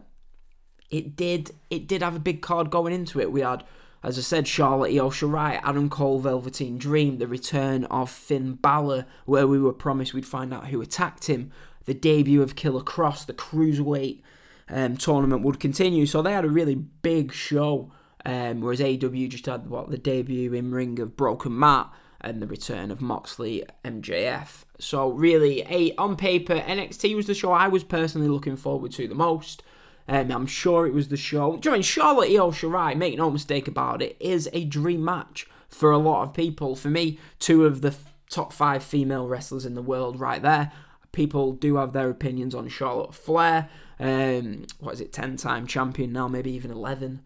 it 0.91 1.17
did. 1.17 1.51
It 1.71 1.87
did 1.89 2.03
have 2.03 2.17
a 2.17 2.21
big 2.21 2.43
card 2.43 2.71
going 2.71 2.95
into 2.95 3.21
it. 3.21 3.33
We 3.33 3.41
had, 3.41 3.65
as 4.03 4.19
I 4.19 4.23
said, 4.23 4.47
Charlotte 4.47 4.95
Io 4.95 5.11
Shirai, 5.11 5.61
Adam 5.63 5.91
Cole, 5.91 6.21
Velveteen 6.21 6.79
Dream, 6.79 7.19
the 7.19 7.27
return 7.27 7.85
of 7.87 8.09
Finn 8.11 8.55
Balor, 8.55 9.05
where 9.25 9.47
we 9.47 9.59
were 9.59 9.73
promised 9.73 10.15
we'd 10.15 10.27
find 10.27 10.55
out 10.55 10.69
who 10.69 10.81
attacked 10.81 11.27
him. 11.27 11.51
The 11.87 11.95
debut 11.95 12.43
of 12.43 12.57
Killer 12.57 12.83
Kross, 12.83 13.25
the 13.25 13.33
cruiserweight 13.33 14.21
um, 14.69 14.97
tournament 14.97 15.43
would 15.43 15.61
continue. 15.61 16.07
So 16.07 16.23
they 16.23 16.33
had 16.33 16.45
a 16.45 16.51
really 16.51 16.75
big 16.75 17.33
show. 17.33 17.91
Um, 18.25 18.61
whereas 18.61 18.81
AEW 18.81 19.29
just 19.29 19.47
had 19.47 19.71
what 19.71 19.89
the 19.91 19.99
debut 19.99 20.53
in 20.53 20.73
ring 20.73 20.99
of 20.99 21.17
Broken 21.17 21.57
Matt 21.57 21.89
and 22.21 22.43
the 22.43 22.47
return 22.49 22.91
of 22.91 23.01
Moxley 23.01 23.65
MJF. 23.85 24.65
So 24.81 25.11
really, 25.11 25.63
a 25.63 25.95
on 25.97 26.17
paper, 26.17 26.57
NXT 26.57 27.15
was 27.15 27.27
the 27.27 27.35
show 27.35 27.53
I 27.53 27.69
was 27.69 27.85
personally 27.85 28.29
looking 28.29 28.57
forward 28.57 28.91
to 28.93 29.07
the 29.07 29.15
most. 29.15 29.63
Um, 30.09 30.31
I'm 30.31 30.47
sure 30.47 30.87
it 30.87 30.95
was 30.95 31.09
the 31.09 31.17
show. 31.17 31.61
Know, 31.65 31.83
Charlotte 31.83 32.31
Io 32.31 32.51
Shirai, 32.51 32.97
make 32.97 33.17
no 33.17 33.31
mistake 33.31 33.69
about 33.69 34.03
it, 34.03 34.17
is 34.21 34.49
a 34.53 34.65
dream 34.65 35.05
match 35.05 35.49
for 35.69 35.91
a 35.91 35.99
lot 35.99 36.23
of 36.23 36.35
people. 36.35 36.77
For 36.77 36.89
me, 36.89 37.19
two 37.39 37.65
of 37.65 37.81
the 37.81 37.89
f- 37.89 38.13
top 38.31 38.53
five 38.53 38.83
female 38.83 39.27
wrestlers 39.27 39.67
in 39.67 39.75
the 39.75 39.83
world, 39.83 40.21
right 40.21 40.43
there. 40.43 40.73
People 41.17 41.53
do 41.53 41.77
have 41.77 41.95
their 41.95 42.11
opinions 42.11 42.55
on 42.55 42.69
Charlotte 42.69 43.15
Flair. 43.15 43.71
Um, 43.99 44.67
what 44.81 44.93
is 44.93 45.01
it, 45.01 45.15
10 45.15 45.39
time 45.39 45.67
champion 45.67 46.13
now, 46.13 46.29
maybe 46.29 46.51
even 46.51 46.71
11. 46.71 47.23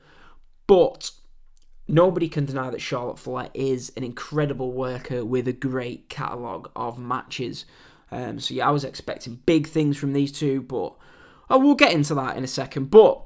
But 0.69 1.11
nobody 1.89 2.29
can 2.29 2.45
deny 2.45 2.71
that 2.71 2.81
Charlotte 2.81 3.19
Flair 3.19 3.51
is 3.53 3.93
an 3.97 4.05
incredible 4.05 4.71
worker 4.71 5.25
with 5.25 5.49
a 5.49 5.53
great 5.53 6.09
catalogue 6.09 6.71
of 6.77 7.01
matches. 7.01 7.65
Um, 8.13 8.39
so 8.39 8.55
yeah, 8.55 8.69
I 8.69 8.71
was 8.71 8.85
expecting 8.85 9.41
big 9.45 9.67
things 9.67 9.97
from 9.97 10.13
these 10.13 10.31
two, 10.31 10.63
but 10.63 10.95
oh, 11.51 11.59
we'll 11.59 11.75
get 11.75 11.93
into 11.93 12.15
that 12.15 12.37
in 12.37 12.45
a 12.45 12.47
second. 12.47 12.93
But 12.93 13.21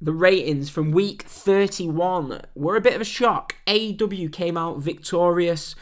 the 0.00 0.12
ratings 0.12 0.70
from 0.70 0.90
week 0.90 1.22
31 1.22 2.42
were 2.56 2.74
a 2.74 2.80
bit 2.80 2.94
of 2.96 3.00
a 3.00 3.04
shock. 3.04 3.54
AW 3.68 4.28
came 4.32 4.56
out 4.56 4.80
victorious. 4.80 5.76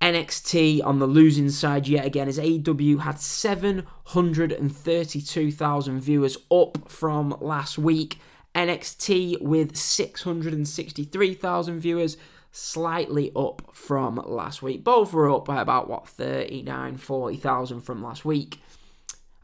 NXT 0.00 0.80
on 0.84 1.00
the 1.00 1.06
losing 1.06 1.50
side 1.50 1.86
yet 1.88 2.06
again 2.06 2.28
as 2.28 2.38
AEW 2.38 3.00
had 3.00 3.18
732,000 3.18 6.00
viewers 6.00 6.38
up 6.50 6.88
from 6.88 7.36
last 7.40 7.78
week. 7.78 8.18
NXT 8.54 9.42
with 9.42 9.76
663,000 9.76 11.80
viewers, 11.80 12.16
slightly 12.50 13.30
up 13.36 13.62
from 13.72 14.16
last 14.24 14.62
week. 14.62 14.82
Both 14.82 15.12
were 15.12 15.30
up 15.30 15.44
by 15.44 15.60
about, 15.60 15.88
what, 15.88 16.08
39, 16.08 16.96
40,000 16.96 17.80
from 17.80 18.02
last 18.02 18.24
week. 18.24 18.60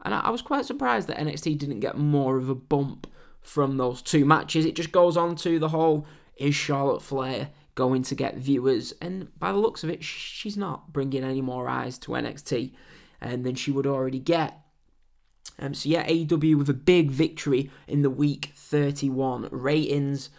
And 0.03 0.13
I, 0.13 0.29
was 0.29 0.41
quite 0.41 0.65
surprised 0.65 1.07
that 1.07 1.17
NXT 1.17 1.57
didn't 1.57 1.79
get 1.79 1.97
more 1.97 2.35
of 2.37 2.49
a 2.49 2.55
bump 2.55 3.07
from 3.41 3.77
those 3.77 4.01
two 4.01 4.25
matches. 4.25 4.65
It 4.65 4.75
just 4.75 4.91
goes 4.91 5.15
on 5.17 5.35
to 5.37 5.59
the 5.59 5.69
whole 5.69 6.05
is 6.35 6.53
Charlotte 6.53 7.01
Flair 7.01 7.49
going 7.75 8.01
to 8.03 8.15
get 8.15 8.37
viewers? 8.37 8.93
And 9.01 9.37
by 9.37 9.51
the 9.51 9.57
looks 9.57 9.83
of 9.83 9.89
it, 9.89 10.03
she's 10.03 10.57
not 10.57 10.91
bringing 10.91 11.23
any 11.23 11.41
more 11.41 11.69
eyes 11.69 11.97
to 11.99 12.11
NXT 12.11 12.73
um, 13.21 13.43
than 13.43 13.55
she 13.55 13.71
would 13.71 13.87
already 13.87 14.19
get. 14.19 14.59
Um, 15.59 15.73
so 15.73 15.89
yeah, 15.89 16.05
AEW 16.07 16.57
with 16.57 16.69
a 16.69 16.73
big 16.73 17.11
victory 17.11 17.69
in 17.87 18.01
the 18.01 18.09
week 18.09 18.51
31 18.55 19.49
ratings, 19.51 20.29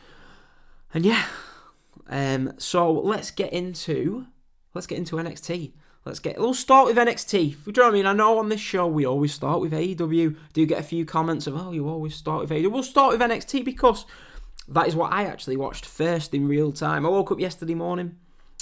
and 0.93 1.05
yeah. 1.05 1.25
Um, 2.09 2.53
so 2.59 2.93
let's 2.93 3.31
get 3.31 3.53
into 3.53 4.27
let's 4.75 4.87
get 4.87 4.99
into 4.99 5.17
NXT. 5.17 5.73
Let's 6.05 6.21
get. 6.21 6.39
We'll 6.39 6.55
start 6.55 6.87
with 6.87 6.97
NXT. 6.97 7.67
You 7.67 7.73
know 7.73 7.83
what 7.83 7.89
I 7.89 7.91
mean? 7.91 8.07
I 8.07 8.13
know 8.13 8.39
on 8.39 8.49
this 8.49 8.61
show 8.61 8.87
we 8.87 9.05
always 9.05 9.35
start 9.35 9.61
with 9.61 9.73
AEW. 9.73 10.37
Do 10.53 10.67
get 10.67 10.79
a 10.79 10.85
few 10.85 11.05
comments 11.05 11.47
of 11.47 11.57
oh 11.57 11.73
you 11.73 11.89
always 11.89 12.15
start 12.15 12.43
with 12.43 12.51
AEW. 12.51 12.71
We'll 12.71 12.83
start 12.83 13.13
with 13.13 13.21
NXT 13.21 13.65
because 13.65 14.07
that 14.69 14.89
is 14.89 14.97
what 14.97 15.13
I 15.13 15.25
actually 15.25 15.57
watched 15.57 15.87
first 15.87 16.35
in 16.35 16.49
real 16.49 16.73
time. 16.73 17.07
I 17.07 17.09
woke 17.09 17.31
up 17.31 17.41
yesterday 17.41 17.75
morning 17.75 18.17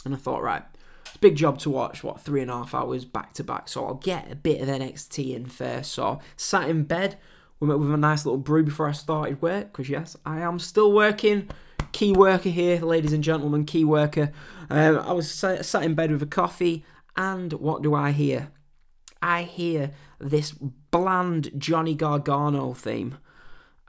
and 0.04 0.14
I 0.14 0.18
thought 0.18 0.42
right 0.42 0.62
it's 1.06 1.16
a 1.16 1.18
big 1.18 1.36
job 1.36 1.58
to 1.60 1.70
watch, 1.70 2.02
what, 2.02 2.20
three 2.20 2.42
and 2.42 2.50
a 2.50 2.54
half 2.54 2.74
hours 2.74 3.04
back 3.04 3.32
to 3.34 3.44
back. 3.44 3.68
So 3.68 3.86
I'll 3.86 3.94
get 3.94 4.32
a 4.32 4.34
bit 4.34 4.60
of 4.60 4.68
NXT 4.68 5.34
in 5.34 5.46
first. 5.46 5.92
So 5.92 6.20
sat 6.36 6.68
in 6.68 6.84
bed 6.84 7.18
with 7.60 7.70
a 7.70 7.96
nice 7.96 8.24
little 8.26 8.38
brew 8.38 8.64
before 8.64 8.88
I 8.88 8.92
started 8.92 9.40
work, 9.40 9.72
because 9.72 9.88
yes, 9.88 10.16
I 10.26 10.40
am 10.40 10.58
still 10.58 10.92
working. 10.92 11.48
Key 11.92 12.12
worker 12.12 12.48
here, 12.48 12.80
ladies 12.80 13.12
and 13.12 13.22
gentlemen, 13.22 13.64
key 13.64 13.84
worker. 13.84 14.32
Um, 14.68 14.98
I 14.98 15.12
was 15.12 15.30
sat, 15.30 15.64
sat 15.64 15.84
in 15.84 15.94
bed 15.94 16.10
with 16.10 16.22
a 16.22 16.26
coffee, 16.26 16.84
and 17.16 17.52
what 17.52 17.82
do 17.82 17.94
I 17.94 18.10
hear? 18.10 18.50
I 19.22 19.42
hear 19.42 19.92
this 20.18 20.50
bland 20.50 21.52
Johnny 21.56 21.94
Gargano 21.94 22.74
theme. 22.74 23.18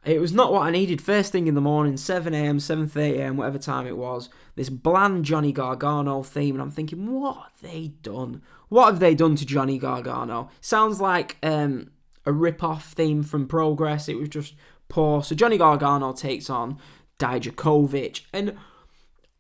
It 0.06 0.22
was 0.22 0.34
not 0.34 0.54
what 0.54 0.62
I 0.62 0.70
needed. 0.70 1.02
First 1.02 1.32
thing 1.32 1.48
in 1.48 1.56
the 1.56 1.62
morning, 1.62 1.96
7am, 1.96 2.58
7.30am, 2.58 3.36
whatever 3.38 3.58
time 3.58 3.88
it 3.88 3.98
was, 3.98 4.30
this 4.56 4.70
bland 4.70 5.26
Johnny 5.26 5.52
Gargano 5.52 6.22
theme, 6.22 6.54
and 6.54 6.62
I'm 6.62 6.70
thinking, 6.70 7.20
what 7.20 7.38
have 7.38 7.62
they 7.62 7.88
done? 8.04 8.44
What 8.70 8.86
have 8.86 9.00
they 9.00 9.16
done 9.16 9.36
to 9.36 9.46
Johnny 9.46 9.80
Gargano? 9.80 10.50
Sounds 10.62 11.02
like 11.02 11.38
um, 11.42 11.90
a 12.24 12.32
rip-off 12.32 12.94
theme 12.94 13.24
from 13.24 13.48
Progress. 13.48 14.08
It 14.08 14.20
was 14.20 14.30
just 14.30 14.54
poor. 14.90 15.24
So 15.24 15.34
Johnny 15.34 15.58
Gargano 15.58 16.14
takes 16.14 16.52
on 16.52 16.78
Dijakovic, 17.18 18.22
and 18.32 18.56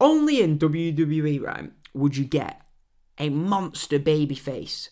only 0.01 0.41
in 0.41 0.57
WWE, 0.57 1.43
right, 1.43 1.71
would 1.93 2.17
you 2.17 2.25
get 2.25 2.61
a 3.19 3.29
monster 3.29 3.99
babyface, 3.99 4.89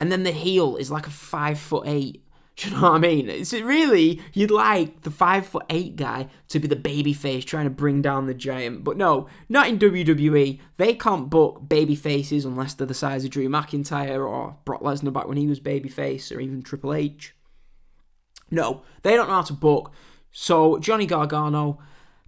and 0.00 0.10
then 0.10 0.22
the 0.22 0.32
heel 0.32 0.76
is 0.76 0.90
like 0.90 1.06
a 1.06 1.10
five 1.10 1.58
foot 1.58 1.86
eight 1.86 2.21
you 2.58 2.70
know 2.70 2.82
what 2.82 2.92
I 2.92 2.98
mean? 2.98 3.28
It's 3.28 3.52
really 3.52 4.20
you'd 4.34 4.50
like 4.50 5.02
the 5.02 5.10
five 5.10 5.46
foot 5.46 5.64
eight 5.70 5.96
guy 5.96 6.28
to 6.48 6.58
be 6.58 6.68
the 6.68 6.76
baby 6.76 7.12
face 7.12 7.44
trying 7.44 7.64
to 7.64 7.70
bring 7.70 8.02
down 8.02 8.26
the 8.26 8.34
giant, 8.34 8.84
but 8.84 8.96
no, 8.96 9.26
not 9.48 9.68
in 9.68 9.78
WWE. 9.78 10.60
They 10.76 10.94
can't 10.94 11.30
book 11.30 11.68
baby 11.68 11.94
faces 11.94 12.44
unless 12.44 12.74
they're 12.74 12.86
the 12.86 12.94
size 12.94 13.24
of 13.24 13.30
Drew 13.30 13.48
McIntyre 13.48 14.26
or 14.26 14.56
Brock 14.64 14.82
Lesnar 14.82 15.12
back 15.12 15.28
when 15.28 15.38
he 15.38 15.46
was 15.46 15.60
babyface, 15.60 16.34
or 16.34 16.40
even 16.40 16.62
Triple 16.62 16.94
H. 16.94 17.34
No, 18.50 18.82
they 19.02 19.16
don't 19.16 19.28
know 19.28 19.34
how 19.34 19.42
to 19.42 19.54
book. 19.54 19.92
So 20.30 20.78
Johnny 20.78 21.06
Gargano 21.06 21.78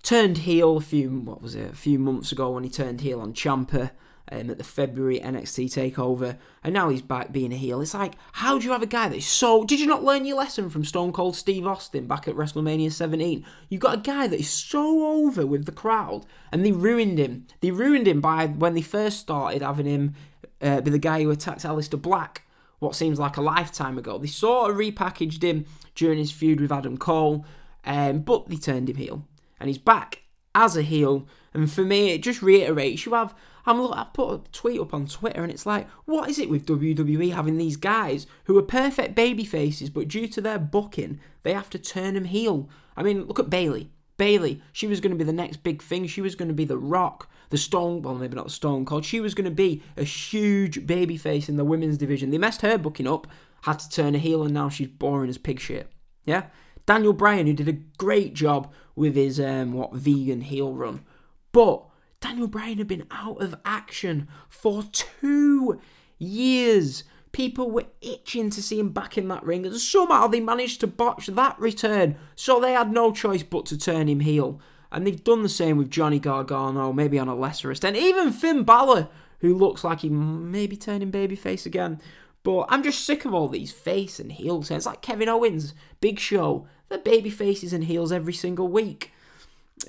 turned 0.05 0.39
heel 0.39 0.77
a 0.77 0.81
few 0.81 1.11
what 1.11 1.43
was 1.43 1.57
it 1.57 1.73
a 1.73 1.77
few 1.77 1.99
months 1.99 2.31
ago 2.31 2.53
when 2.53 2.63
he 2.63 2.71
turned 2.71 3.01
heel 3.01 3.21
on 3.21 3.33
Ciampa 3.33 3.91
um, 4.31 4.51
at 4.51 4.59
the 4.59 4.65
February 4.65 5.21
NXT 5.21 5.67
takeover, 5.67 6.39
and 6.63 6.73
now 6.73 6.89
he's 6.89 7.03
back 7.03 7.33
being 7.33 7.53
a 7.53 7.57
heel. 7.57 7.81
It's 7.81 7.95
like, 7.95 8.15
how 8.33 8.59
do 8.59 8.65
you 8.65 8.73
have 8.73 8.83
a 8.83 8.87
guy 8.87 9.09
that's 9.09 9.27
so? 9.27 9.65
Did 9.65 9.81
you 9.81 9.87
not 9.87 10.05
learn 10.05 10.25
your 10.25 10.39
lesson 10.39 10.71
from 10.71 10.85
Stone 10.85 11.13
Cold 11.13 11.37
Steve 11.37 11.67
Austin 11.67 12.07
back 12.07 12.29
at 12.29 12.35
WrestleMania 12.35 12.93
17? 12.93 13.45
You 13.69 13.79
got 13.79 13.99
a 13.99 14.01
guy 14.01 14.27
that 14.27 14.39
is 14.39 14.51
so 14.51 15.07
over 15.07 15.47
with 15.47 15.67
the 15.67 15.73
crowd, 15.73 16.25
and 16.53 16.65
they 16.65 16.73
ruined 16.73 17.19
him. 17.19 17.47
They 17.61 17.71
ruined 17.71 18.09
him 18.09 18.21
by 18.21 18.47
when 18.47 18.75
they 18.75 18.83
first 18.83 19.21
started 19.21 19.63
having 19.63 19.87
him 19.87 20.15
uh, 20.63 20.81
be 20.81 20.91
the 20.91 20.99
guy 20.99 21.23
who 21.23 21.31
attacked 21.31 21.63
Aleister 21.63 22.01
Black. 22.01 22.43
What 22.79 22.95
seems 22.95 23.19
like 23.19 23.37
a 23.37 23.43
lifetime 23.43 23.97
ago. 23.97 24.19
They 24.19 24.27
sort 24.27 24.71
of 24.71 24.77
repackaged 24.77 25.43
him 25.43 25.65
during 25.95 26.19
his 26.19 26.33
feud 26.33 26.61
with 26.61 26.73
Adam 26.73 26.99
Cole, 26.99 27.47
um, 27.85 28.21
but 28.21 28.49
they 28.49 28.57
turned 28.57 28.91
him 28.91 28.97
heel, 28.97 29.27
and 29.59 29.69
he's 29.69 29.79
back 29.79 30.23
as 30.55 30.77
a 30.77 30.83
heel. 30.83 31.27
And 31.53 31.71
for 31.71 31.83
me, 31.83 32.11
it 32.11 32.23
just 32.23 32.43
reiterates 32.43 33.07
you 33.07 33.15
have 33.15 33.35
I'm 33.67 33.81
I 33.93 34.07
put 34.13 34.35
a 34.35 34.51
tweet 34.53 34.81
up 34.81 34.93
on 34.93 35.07
Twitter 35.07 35.43
and 35.43 35.51
it's 35.51 35.65
like, 35.65 35.89
what 36.05 36.29
is 36.29 36.39
it 36.39 36.51
with 36.51 36.67
WWE 36.67 37.33
having 37.33 37.57
these 37.57 37.77
guys 37.77 38.27
who 38.45 38.59
are 38.59 38.63
perfect 38.63 39.15
baby 39.15 39.45
faces, 39.45 39.89
but 39.89 40.09
due 40.09 40.27
to 40.29 40.41
their 40.41 40.59
booking, 40.59 41.19
they 41.43 41.55
have 41.55 41.71
to 41.71 41.79
turn 41.79 42.15
them 42.15 42.27
heel? 42.27 42.69
I 42.97 43.03
mean, 43.03 43.25
look 43.25 43.39
at 43.39 43.51
Bayley. 43.51 43.91
Bayley, 44.17 44.63
she 44.73 44.87
was 44.87 45.01
going 45.01 45.13
to 45.13 45.19
be 45.19 45.25
the 45.25 45.33
next 45.33 45.63
big 45.63 45.83
thing. 45.83 46.07
She 46.07 46.21
was 46.21 46.35
going 46.35 46.49
to 46.49 46.55
be 46.55 46.67
the 46.67 46.79
Rock, 46.79 47.29
the 47.51 47.57
Stone, 47.57 48.03
well, 48.03 48.15
maybe 48.15 48.37
not 48.37 48.45
the 48.45 48.51
Stone 48.51 48.85
Cold. 48.85 49.05
She 49.05 49.19
was 49.19 49.35
going 49.35 49.47
to 49.47 49.51
be 49.51 49.83
a 49.97 50.05
huge 50.05 50.87
baby 50.87 51.17
face 51.17 51.49
in 51.49 51.57
the 51.57 51.65
women's 51.65 51.99
division. 51.99 52.31
They 52.31 52.39
messed 52.39 52.61
her 52.61 52.79
booking 52.79 53.09
up, 53.09 53.27
had 53.63 53.79
to 53.81 53.89
turn 53.89 54.15
a 54.15 54.19
heel, 54.19 54.43
and 54.43 54.55
now 54.55 54.69
she's 54.69 54.89
boring 54.89 55.31
as 55.31 55.39
pig 55.39 55.59
shit. 55.59 55.91
Yeah? 56.27 56.45
Daniel 56.87 57.15
Bryan, 57.15 57.47
who 57.47 57.55
did 57.55 57.69
a 57.69 57.81
great 57.97 58.35
job 58.35 58.73
with 58.97 59.15
his 59.15 59.41
um, 59.41 59.73
what 59.73 59.95
vegan 59.95 60.43
heel 60.43 60.73
run, 60.73 61.05
but 61.53 61.85
Daniel 62.21 62.47
Bryan 62.47 62.79
had 62.79 62.89
been 62.89 63.07
out 63.11 63.43
of 63.43 63.55
action 63.65 64.29
for 64.49 64.85
two 64.93 65.81
years. 66.19 67.05
People 67.33 67.71
were 67.71 67.87
itching 68.01 68.49
to 68.51 68.63
see 68.63 68.79
him 68.79 68.91
back 68.91 69.19
in 69.19 69.29
that 69.29 69.45
ring, 69.45 69.67
and 69.67 69.77
somehow 69.77 70.27
they 70.27 70.41
managed 70.41 70.81
to 70.81 70.87
botch 70.87 71.27
that 71.27 71.59
return, 71.59 72.17
so 72.35 72.59
they 72.61 72.73
had 72.73 72.93
no 72.93 73.13
choice 73.13 73.43
but 73.43 73.67
to 73.67 73.77
turn 73.77 74.09
him 74.09 74.21
heel. 74.21 74.61
And 74.91 75.07
they've 75.07 75.25
done 75.25 75.43
the 75.43 75.49
same 75.49 75.77
with 75.77 75.91
Johnny 75.91 76.21
Gargano, 76.21 76.93
maybe 76.93 77.19
on 77.19 77.29
a 77.29 77.35
lesser 77.35 77.71
extent. 77.71 77.97
Even 77.97 78.33
Finn 78.33 78.63
Balor, 78.63 79.09
who 79.41 79.53
looks 79.55 79.83
like 79.83 80.01
he 80.01 80.09
may 80.09 80.67
be 80.67 80.77
turning 80.77 81.11
babyface 81.11 81.67
again. 81.67 82.01
But 82.45 82.67
I'm 82.69 82.83
just 82.83 83.05
sick 83.05 83.25
of 83.25 83.35
all 83.35 83.49
these 83.49 83.73
face 83.73 84.21
and 84.21 84.31
heel 84.31 84.63
turns. 84.63 84.87
Like 84.87 85.03
Kevin 85.03 85.29
Owens, 85.29 85.75
Big 86.01 86.21
Show. 86.21 86.67
They're 86.95 87.03
baby 87.03 87.31
faces 87.31 87.73
and 87.73 87.83
heels 87.83 88.13
every 88.13 88.33
single 88.33 88.69
week. 88.69 89.11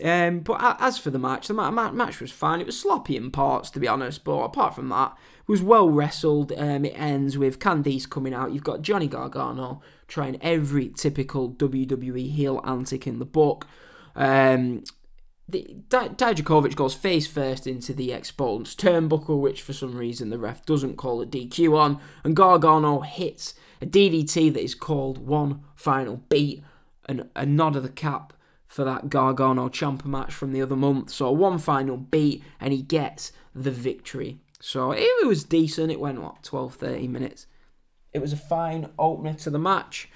Um, 0.03 0.39
but 0.39 0.77
as 0.79 0.97
for 0.97 1.11
the 1.11 1.19
match, 1.19 1.47
the 1.47 1.53
match 1.53 2.19
was 2.19 2.31
fine. 2.31 2.59
It 2.59 2.65
was 2.65 2.79
sloppy 2.79 3.15
in 3.15 3.29
parts, 3.29 3.69
to 3.71 3.79
be 3.79 3.87
honest. 3.87 4.23
But 4.23 4.39
apart 4.39 4.73
from 4.73 4.89
that, 4.89 5.15
it 5.41 5.47
was 5.47 5.61
well 5.61 5.87
wrestled. 5.87 6.51
Um, 6.57 6.83
it 6.83 6.99
ends 6.99 7.37
with 7.37 7.59
Candice 7.59 8.09
coming 8.09 8.33
out. 8.33 8.53
You've 8.53 8.63
got 8.63 8.81
Johnny 8.81 9.07
Gargano 9.07 9.83
trying 10.07 10.41
every 10.41 10.89
typical 10.89 11.51
WWE 11.51 12.31
heel 12.31 12.59
antic 12.65 13.05
in 13.05 13.19
the 13.19 13.25
book. 13.25 13.67
Um, 14.15 14.83
the, 15.47 15.75
Dijakovic 15.89 16.75
goes 16.75 16.95
face 16.95 17.27
first 17.27 17.67
into 17.67 17.93
the 17.93 18.13
exposed 18.13 18.79
turnbuckle, 18.79 19.39
which 19.39 19.61
for 19.61 19.73
some 19.73 19.95
reason 19.95 20.31
the 20.31 20.39
ref 20.39 20.65
doesn't 20.65 20.97
call 20.97 21.21
a 21.21 21.27
DQ 21.27 21.77
on, 21.77 21.99
and 22.23 22.35
Gargano 22.35 23.01
hits 23.01 23.53
a 23.79 23.85
DDT 23.85 24.51
that 24.53 24.63
is 24.63 24.73
called 24.73 25.19
one 25.19 25.63
final 25.75 26.23
beat 26.29 26.63
and 27.05 27.29
a 27.35 27.45
nod 27.45 27.75
of 27.75 27.83
the 27.83 27.89
cap 27.89 28.33
for 28.67 28.83
that 28.83 29.09
Gargano 29.09 29.69
Ciampa 29.69 30.05
match 30.05 30.33
from 30.33 30.51
the 30.51 30.61
other 30.61 30.75
month. 30.75 31.09
So 31.09 31.31
one 31.31 31.59
final 31.59 31.97
beat, 31.97 32.43
and 32.59 32.73
he 32.73 32.81
gets 32.81 33.31
the 33.53 33.71
victory. 33.71 34.39
So 34.59 34.91
it 34.91 35.27
was 35.27 35.43
decent. 35.43 35.91
It 35.91 35.99
went 35.99 36.21
what 36.21 36.43
12, 36.43 36.75
13 36.75 37.11
minutes. 37.11 37.47
It 38.13 38.19
was 38.19 38.33
a 38.33 38.37
fine 38.37 38.89
opener 38.97 39.33
to 39.33 39.49
the 39.49 39.59
match. 39.59 40.09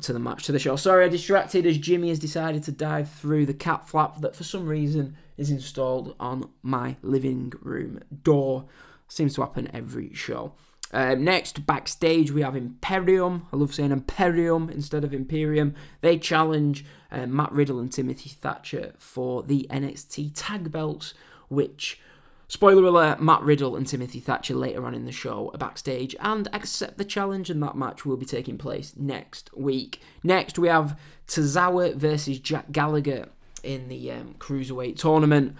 To 0.00 0.12
the 0.12 0.18
match, 0.18 0.44
to 0.44 0.52
the 0.52 0.58
show. 0.58 0.76
Sorry, 0.76 1.04
I 1.04 1.08
distracted 1.08 1.66
as 1.66 1.76
Jimmy 1.76 2.08
has 2.08 2.18
decided 2.18 2.62
to 2.62 2.72
dive 2.72 3.10
through 3.10 3.46
the 3.46 3.52
cap 3.52 3.88
flap 3.88 4.20
that 4.20 4.36
for 4.36 4.44
some 4.44 4.66
reason 4.66 5.16
is 5.36 5.50
installed 5.50 6.14
on 6.18 6.48
my 6.62 6.96
living 7.02 7.52
room 7.60 8.00
door. 8.22 8.66
Seems 9.08 9.34
to 9.34 9.42
happen 9.42 9.68
every 9.74 10.14
show. 10.14 10.54
Uh, 10.92 11.14
next, 11.14 11.66
backstage, 11.66 12.30
we 12.30 12.42
have 12.42 12.54
Imperium. 12.54 13.46
I 13.52 13.56
love 13.56 13.74
saying 13.74 13.90
Imperium 13.90 14.70
instead 14.70 15.04
of 15.04 15.12
Imperium. 15.12 15.74
They 16.00 16.18
challenge 16.18 16.84
uh, 17.10 17.26
Matt 17.26 17.52
Riddle 17.52 17.80
and 17.80 17.92
Timothy 17.92 18.30
Thatcher 18.30 18.94
for 18.98 19.42
the 19.42 19.66
NXT 19.70 20.32
tag 20.34 20.70
belts, 20.70 21.12
which, 21.48 22.00
spoiler 22.46 22.84
alert, 22.84 23.20
Matt 23.20 23.42
Riddle 23.42 23.74
and 23.74 23.86
Timothy 23.86 24.20
Thatcher 24.20 24.54
later 24.54 24.86
on 24.86 24.94
in 24.94 25.06
the 25.06 25.12
show 25.12 25.50
are 25.52 25.58
backstage 25.58 26.14
and 26.20 26.48
accept 26.52 26.98
the 26.98 27.04
challenge, 27.04 27.50
and 27.50 27.62
that 27.62 27.76
match 27.76 28.06
will 28.06 28.16
be 28.16 28.26
taking 28.26 28.56
place 28.56 28.94
next 28.96 29.54
week. 29.56 30.00
Next, 30.22 30.58
we 30.58 30.68
have 30.68 30.98
Tozawa 31.26 31.96
versus 31.96 32.38
Jack 32.38 32.70
Gallagher 32.70 33.28
in 33.64 33.88
the 33.88 34.12
um, 34.12 34.36
Cruiserweight 34.38 34.96
tournament 34.96 35.56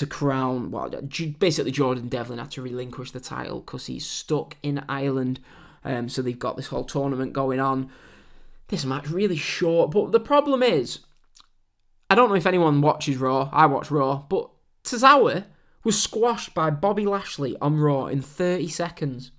to 0.00 0.06
crown, 0.06 0.70
well, 0.70 0.88
basically 1.38 1.70
Jordan 1.70 2.08
Devlin 2.08 2.38
had 2.38 2.50
to 2.52 2.62
relinquish 2.62 3.10
the 3.10 3.20
title 3.20 3.60
because 3.60 3.84
he's 3.84 4.06
stuck 4.06 4.56
in 4.62 4.82
Ireland. 4.88 5.40
Um, 5.84 6.08
so 6.08 6.22
they've 6.22 6.38
got 6.38 6.56
this 6.56 6.68
whole 6.68 6.84
tournament 6.84 7.34
going 7.34 7.60
on. 7.60 7.90
This 8.68 8.86
match 8.86 9.10
really 9.10 9.36
short, 9.36 9.90
but 9.90 10.10
the 10.10 10.18
problem 10.18 10.62
is, 10.62 11.00
I 12.08 12.14
don't 12.14 12.30
know 12.30 12.34
if 12.34 12.46
anyone 12.46 12.80
watches 12.80 13.18
Raw. 13.18 13.50
I 13.52 13.66
watch 13.66 13.90
Raw, 13.90 14.24
but 14.26 14.48
Tozawa 14.84 15.44
was 15.84 16.02
squashed 16.02 16.54
by 16.54 16.70
Bobby 16.70 17.04
Lashley 17.04 17.58
on 17.60 17.76
Raw 17.76 18.06
in 18.06 18.22
30 18.22 18.68
seconds, 18.68 19.32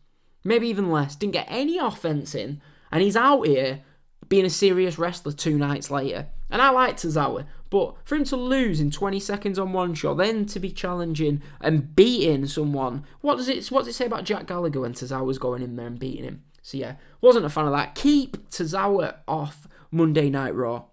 maybe 0.44 0.68
even 0.68 0.92
less. 0.92 1.16
Didn't 1.16 1.34
get 1.34 1.48
any 1.50 1.80
offense 1.80 2.36
in, 2.36 2.62
and 2.92 3.02
he's 3.02 3.16
out 3.16 3.48
here 3.48 3.82
being 4.30 4.46
a 4.46 4.50
serious 4.50 5.00
wrestler 5.00 5.32
two 5.32 5.58
nights 5.58 5.90
later. 5.90 6.28
And 6.52 6.62
I 6.62 6.70
like 6.70 6.98
Tozawa, 6.98 7.46
but 7.70 7.96
for 8.04 8.16
him 8.16 8.26
to 8.26 8.36
lose 8.36 8.80
in 8.80 8.92
20 8.92 9.20
seconds 9.20 9.58
on 9.58 9.72
one 9.72 9.94
shot, 9.94 10.18
then 10.18 10.46
to 10.48 10.60
be 10.60 10.70
challenging 10.70 11.42
and 11.62 11.96
beating 11.96 12.46
someone, 12.46 13.06
what 13.22 13.38
does 13.38 13.48
it 13.48 13.68
what 13.68 13.82
does 13.82 13.90
it 13.90 13.94
say 13.94 14.06
about 14.06 14.26
Jack 14.26 14.48
Gallagher 14.48 14.82
when 14.82 14.94
Tozawa's 14.94 15.40
going 15.40 15.64
in 15.64 15.78
there 15.78 15.88
and 15.88 15.98
beating 15.98 16.26
him? 16.26 16.44
So 16.62 16.78
yeah, 16.78 16.96
wasn't 17.22 17.46
a 17.46 17.50
fan 17.50 17.66
of 17.66 17.72
that. 17.72 17.96
Keep 17.96 18.50
Tozawa 18.50 19.16
off 19.28 19.68
Monday 19.90 20.30
Night 20.30 20.54
Raw 20.54 20.84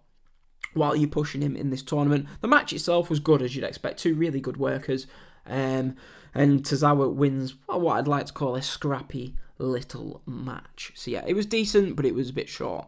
while 0.74 0.94
you're 0.94 1.08
pushing 1.08 1.42
him 1.42 1.56
in 1.56 1.70
this 1.70 1.82
tournament. 1.82 2.26
The 2.40 2.48
match 2.48 2.72
itself 2.72 3.10
was 3.10 3.18
good 3.20 3.42
as 3.42 3.54
you'd 3.54 3.64
expect. 3.64 3.98
Two 3.98 4.14
really 4.14 4.40
good 4.40 4.56
workers. 4.56 5.06
Um, 5.46 5.96
and 6.34 6.62
Tozawa 6.62 7.12
wins 7.12 7.54
what 7.66 7.96
I'd 7.96 8.08
like 8.08 8.26
to 8.26 8.32
call 8.32 8.54
a 8.54 8.62
scrappy 8.62 9.34
little 9.58 10.22
match. 10.26 10.92
So 10.94 11.10
yeah, 11.10 11.24
it 11.26 11.34
was 11.34 11.46
decent, 11.46 11.96
but 11.96 12.04
it 12.06 12.14
was 12.14 12.30
a 12.30 12.34
bit 12.34 12.48
short. 12.48 12.86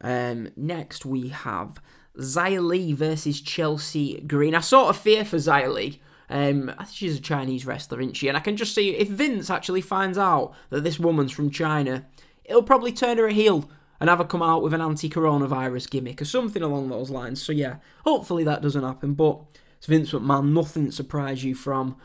Um, 0.00 0.50
next 0.56 1.04
we 1.04 1.28
have 1.28 1.80
Xia 2.18 2.94
versus 2.94 3.40
Chelsea 3.40 4.20
Green. 4.20 4.54
I 4.54 4.60
sort 4.60 4.88
of 4.88 4.96
fear 4.96 5.24
for 5.24 5.36
Xia 5.36 5.98
Um, 6.28 6.70
I 6.70 6.84
think 6.84 6.96
she's 6.96 7.18
a 7.18 7.20
Chinese 7.20 7.66
wrestler, 7.66 8.00
isn't 8.00 8.16
she? 8.16 8.28
And 8.28 8.36
I 8.36 8.40
can 8.40 8.56
just 8.56 8.74
see 8.74 8.90
if 8.90 9.08
Vince 9.08 9.50
actually 9.50 9.80
finds 9.80 10.18
out 10.18 10.54
that 10.70 10.84
this 10.84 10.98
woman's 10.98 11.32
from 11.32 11.50
China, 11.50 12.06
it'll 12.44 12.62
probably 12.62 12.92
turn 12.92 13.18
her 13.18 13.26
a 13.26 13.32
heel 13.32 13.68
and 14.00 14.10
have 14.10 14.18
her 14.18 14.24
come 14.24 14.42
out 14.42 14.62
with 14.62 14.74
an 14.74 14.80
anti-coronavirus 14.80 15.90
gimmick 15.90 16.20
or 16.20 16.26
something 16.26 16.62
along 16.62 16.88
those 16.88 17.10
lines. 17.10 17.42
So 17.42 17.52
yeah, 17.52 17.76
hopefully 18.04 18.44
that 18.44 18.62
doesn't 18.62 18.82
happen. 18.82 19.14
But 19.14 19.40
it's 19.78 19.86
Vince 19.86 20.12
McMahon. 20.12 20.52
Nothing 20.52 20.90
surprise 20.90 21.44
you 21.44 21.54
from 21.54 21.96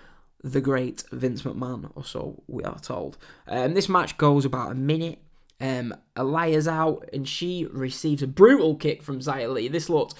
the 0.43 0.61
great 0.61 1.03
Vince 1.11 1.43
McMahon, 1.43 1.91
or 1.95 2.03
so 2.03 2.41
we 2.47 2.63
are 2.63 2.79
told. 2.79 3.17
Um, 3.47 3.73
this 3.73 3.89
match 3.89 4.17
goes 4.17 4.45
about 4.45 4.71
a 4.71 4.75
minute. 4.75 5.19
Um, 5.61 5.93
Aliyah's 6.15 6.67
out 6.67 7.07
and 7.13 7.27
she 7.27 7.67
receives 7.71 8.23
a 8.23 8.27
brutal 8.27 8.75
kick 8.75 9.03
from 9.03 9.19
Li. 9.19 9.67
This 9.67 9.89
looked 9.89 10.15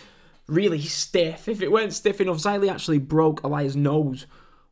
really 0.48 0.82
stiff. 0.82 1.48
If 1.48 1.62
it 1.62 1.72
weren't 1.72 1.94
stiff 1.94 2.22
enough, 2.22 2.46
Li 2.46 2.70
actually 2.70 3.00
broke 3.00 3.42
Aliyah's 3.42 3.76
nose, 3.76 4.28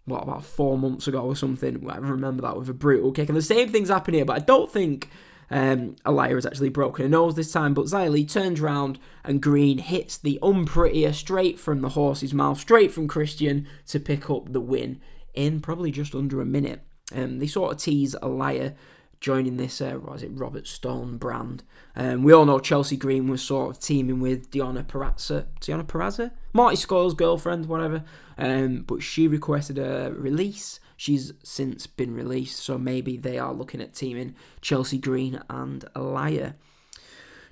what, 0.05 0.23
about 0.23 0.45
four 0.45 0.77
months 0.77 1.07
ago 1.07 1.21
or 1.21 1.35
something. 1.35 1.89
I 1.89 1.97
remember 1.97 2.43
that 2.43 2.55
with 2.55 2.69
a 2.69 2.73
brutal 2.73 3.11
kick. 3.11 3.29
And 3.29 3.37
the 3.37 3.41
same 3.41 3.69
thing's 3.69 3.89
happened 3.89 4.15
here, 4.15 4.25
but 4.25 4.35
I 4.35 4.45
don't 4.45 4.71
think 4.71 5.09
um, 5.49 5.95
Aliyah 6.05 6.35
has 6.35 6.45
actually 6.45 6.69
broken 6.69 7.03
her 7.03 7.09
nose 7.09 7.33
this 7.35 7.51
time. 7.51 7.73
But 7.73 7.91
Li 7.91 8.23
turns 8.23 8.59
around 8.59 8.99
and 9.23 9.41
Green 9.41 9.79
hits 9.79 10.17
the 10.19 10.37
unprettier 10.43 11.13
straight 11.13 11.59
from 11.59 11.81
the 11.81 11.89
horse's 11.89 12.33
mouth, 12.33 12.59
straight 12.59 12.91
from 12.91 13.07
Christian 13.07 13.67
to 13.87 13.99
pick 13.99 14.29
up 14.29 14.53
the 14.53 14.61
win 14.61 15.01
in 15.33 15.61
probably 15.61 15.89
just 15.89 16.13
under 16.13 16.41
a 16.41 16.45
minute. 16.45 16.81
Um, 17.11 17.39
they 17.39 17.47
sort 17.47 17.71
of 17.71 17.79
tease 17.79 18.15
Aliyah 18.21 18.75
joining 19.19 19.57
this, 19.57 19.81
uh, 19.81 19.93
what 19.93 20.17
is 20.17 20.23
it, 20.23 20.31
Robert 20.33 20.67
Stone 20.67 21.17
brand. 21.17 21.63
Um, 21.95 22.23
we 22.23 22.33
all 22.33 22.45
know 22.45 22.59
Chelsea 22.59 22.95
Green 22.95 23.29
was 23.29 23.41
sort 23.41 23.69
of 23.69 23.81
teaming 23.81 24.19
with 24.19 24.49
Deonna 24.51 24.85
Purrazzo, 24.85 25.45
Deonna 25.59 25.85
Purrazzo? 25.85 26.31
Marty 26.53 26.77
Scurll's 26.77 27.13
girlfriend, 27.13 27.65
whatever. 27.67 28.03
Um, 28.37 28.83
but 28.87 29.03
she 29.03 29.27
requested 29.27 29.77
a 29.77 30.13
release. 30.15 30.79
She's 30.95 31.33
since 31.43 31.87
been 31.87 32.13
released, 32.13 32.59
so 32.59 32.77
maybe 32.77 33.17
they 33.17 33.37
are 33.37 33.53
looking 33.53 33.81
at 33.81 33.93
teaming 33.93 34.35
Chelsea 34.61 34.97
Green 34.97 35.41
and 35.49 35.85
Aliyah. 35.95 36.55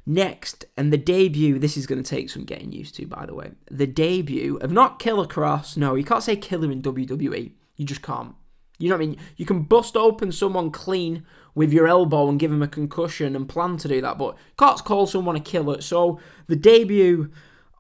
Next, 0.05 0.65
and 0.77 0.93
the 0.93 0.97
debut, 0.97 1.59
this 1.59 1.75
is 1.75 1.85
going 1.85 2.01
to 2.01 2.09
take 2.09 2.29
some 2.29 2.45
getting 2.45 2.71
used 2.71 2.95
to, 2.95 3.05
by 3.05 3.25
the 3.25 3.35
way. 3.35 3.51
The 3.69 3.87
debut 3.87 4.57
of 4.61 4.71
not 4.71 4.99
Killer 4.99 5.27
Kross, 5.27 5.75
no, 5.75 5.95
you 5.95 6.05
can't 6.05 6.23
say 6.23 6.37
killer 6.37 6.71
in 6.71 6.81
WWE. 6.81 7.51
You 7.75 7.85
just 7.85 8.01
can't. 8.01 8.33
You 8.77 8.89
know 8.89 8.95
what 8.95 9.03
I 9.03 9.07
mean? 9.07 9.17
You 9.37 9.45
can 9.45 9.63
bust 9.63 9.97
open 9.97 10.31
someone 10.31 10.71
clean 10.71 11.25
with 11.55 11.73
your 11.73 11.87
elbow 11.87 12.29
and 12.29 12.39
give 12.39 12.51
him 12.51 12.61
a 12.61 12.67
concussion 12.67 13.35
and 13.35 13.49
plan 13.49 13.77
to 13.77 13.87
do 13.87 13.99
that, 14.01 14.17
but 14.17 14.37
can't 14.59 14.83
call 14.83 15.07
someone 15.07 15.35
a 15.35 15.39
killer. 15.39 15.81
So 15.81 16.19
the 16.45 16.55
debut 16.55 17.31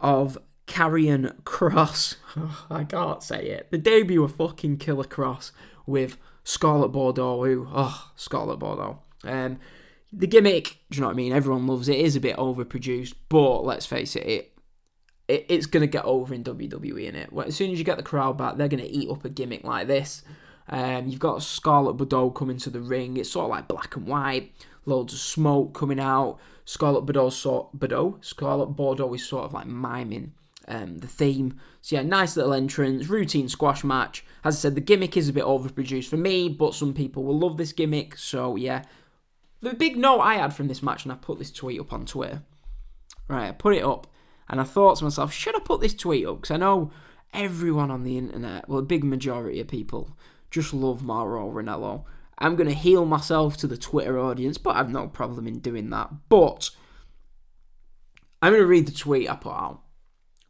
of 0.01 0.37
Karrion 0.67 1.35
Kross, 1.43 2.15
oh, 2.35 2.65
I 2.69 2.83
can't 2.83 3.21
say 3.21 3.47
it. 3.47 3.69
The 3.71 3.77
debut 3.77 4.23
of 4.23 4.35
fucking 4.35 4.77
Killer 4.77 5.03
Kross 5.03 5.51
with 5.85 6.17
Scarlett 6.43 6.91
Bordeaux, 6.91 7.43
who, 7.43 7.67
oh, 7.71 8.11
Scarlett 8.15 8.59
Bordeaux. 8.59 8.99
Um, 9.23 9.59
the 10.11 10.27
gimmick, 10.27 10.77
do 10.89 10.97
you 10.97 11.01
know 11.01 11.07
what 11.07 11.13
I 11.13 11.17
mean? 11.17 11.33
Everyone 11.33 11.67
loves 11.67 11.89
it. 11.89 11.97
It 11.97 12.05
is 12.05 12.15
a 12.15 12.21
bit 12.21 12.37
overproduced, 12.37 13.13
but 13.29 13.63
let's 13.63 13.85
face 13.85 14.15
it, 14.15 14.25
it, 14.25 14.53
it 15.27 15.45
it's 15.49 15.65
gonna 15.65 15.87
get 15.87 16.05
over 16.05 16.33
in 16.33 16.43
WWE 16.43 17.03
in 17.05 17.15
it. 17.15 17.29
As 17.45 17.55
soon 17.55 17.71
as 17.71 17.79
you 17.79 17.85
get 17.85 17.97
the 17.97 18.03
crowd 18.03 18.37
back, 18.37 18.55
they're 18.55 18.67
gonna 18.67 18.85
eat 18.87 19.09
up 19.09 19.25
a 19.25 19.29
gimmick 19.29 19.63
like 19.63 19.87
this. 19.87 20.23
Um, 20.69 21.07
you've 21.07 21.19
got 21.19 21.43
Scarlett 21.43 21.97
Bordeaux 21.97 22.31
coming 22.31 22.57
to 22.57 22.69
the 22.69 22.81
ring. 22.81 23.17
It's 23.17 23.31
sort 23.31 23.45
of 23.45 23.51
like 23.51 23.67
black 23.67 23.95
and 23.95 24.07
white, 24.07 24.51
loads 24.85 25.13
of 25.13 25.19
smoke 25.19 25.73
coming 25.73 25.99
out. 25.99 26.39
Scarlett 26.65 27.05
Bordeaux, 27.05 27.29
sort 27.29 27.71
Bordeaux, 27.73 28.17
Scarlett 28.21 28.75
Bordeaux 28.75 29.13
is 29.13 29.25
sort 29.25 29.45
of 29.45 29.53
like 29.53 29.67
miming 29.67 30.33
um, 30.67 30.97
the 30.97 31.07
theme. 31.07 31.59
So 31.81 31.95
yeah, 31.95 32.01
nice 32.03 32.35
little 32.35 32.53
entrance, 32.53 33.07
routine 33.07 33.47
squash 33.47 33.83
match. 33.83 34.25
As 34.43 34.57
I 34.57 34.59
said, 34.59 34.75
the 34.75 34.81
gimmick 34.81 35.15
is 35.15 35.29
a 35.29 35.33
bit 35.33 35.45
overproduced 35.45 36.09
for 36.09 36.17
me, 36.17 36.49
but 36.49 36.75
some 36.75 36.93
people 36.93 37.23
will 37.23 37.39
love 37.39 37.57
this 37.57 37.71
gimmick. 37.71 38.17
So 38.17 38.57
yeah, 38.57 38.83
the 39.61 39.73
big 39.73 39.95
note 39.95 40.19
I 40.19 40.35
had 40.35 40.53
from 40.53 40.67
this 40.67 40.83
match, 40.83 41.03
and 41.03 41.11
I 41.11 41.15
put 41.15 41.39
this 41.39 41.51
tweet 41.51 41.79
up 41.79 41.93
on 41.93 42.05
Twitter. 42.05 42.43
Right, 43.29 43.49
I 43.49 43.51
put 43.51 43.75
it 43.75 43.83
up, 43.83 44.07
and 44.49 44.59
I 44.59 44.63
thought 44.63 44.97
to 44.97 45.03
myself, 45.03 45.33
should 45.33 45.55
I 45.55 45.59
put 45.59 45.81
this 45.81 45.93
tweet 45.93 46.25
up? 46.25 46.41
Because 46.41 46.51
I 46.51 46.57
know 46.57 46.91
everyone 47.33 47.91
on 47.91 48.03
the 48.03 48.17
internet, 48.17 48.67
well, 48.69 48.79
a 48.79 48.83
big 48.83 49.03
majority 49.03 49.59
of 49.59 49.67
people 49.67 50.17
just 50.49 50.73
love 50.73 51.03
Mauro 51.03 51.51
Ranallo. 51.51 52.05
I'm 52.39 52.55
going 52.55 52.69
to 52.69 52.75
heal 52.75 53.05
myself 53.05 53.57
to 53.57 53.67
the 53.67 53.77
Twitter 53.77 54.19
audience, 54.19 54.57
but 54.57 54.75
I've 54.75 54.91
no 54.91 55.07
problem 55.07 55.47
in 55.47 55.59
doing 55.59 55.89
that. 55.89 56.11
But 56.29 56.69
I'm 58.41 58.51
going 58.51 58.61
to 58.61 58.67
read 58.67 58.87
the 58.87 58.91
tweet 58.91 59.29
I 59.29 59.35
put 59.35 59.53
out. 59.53 59.81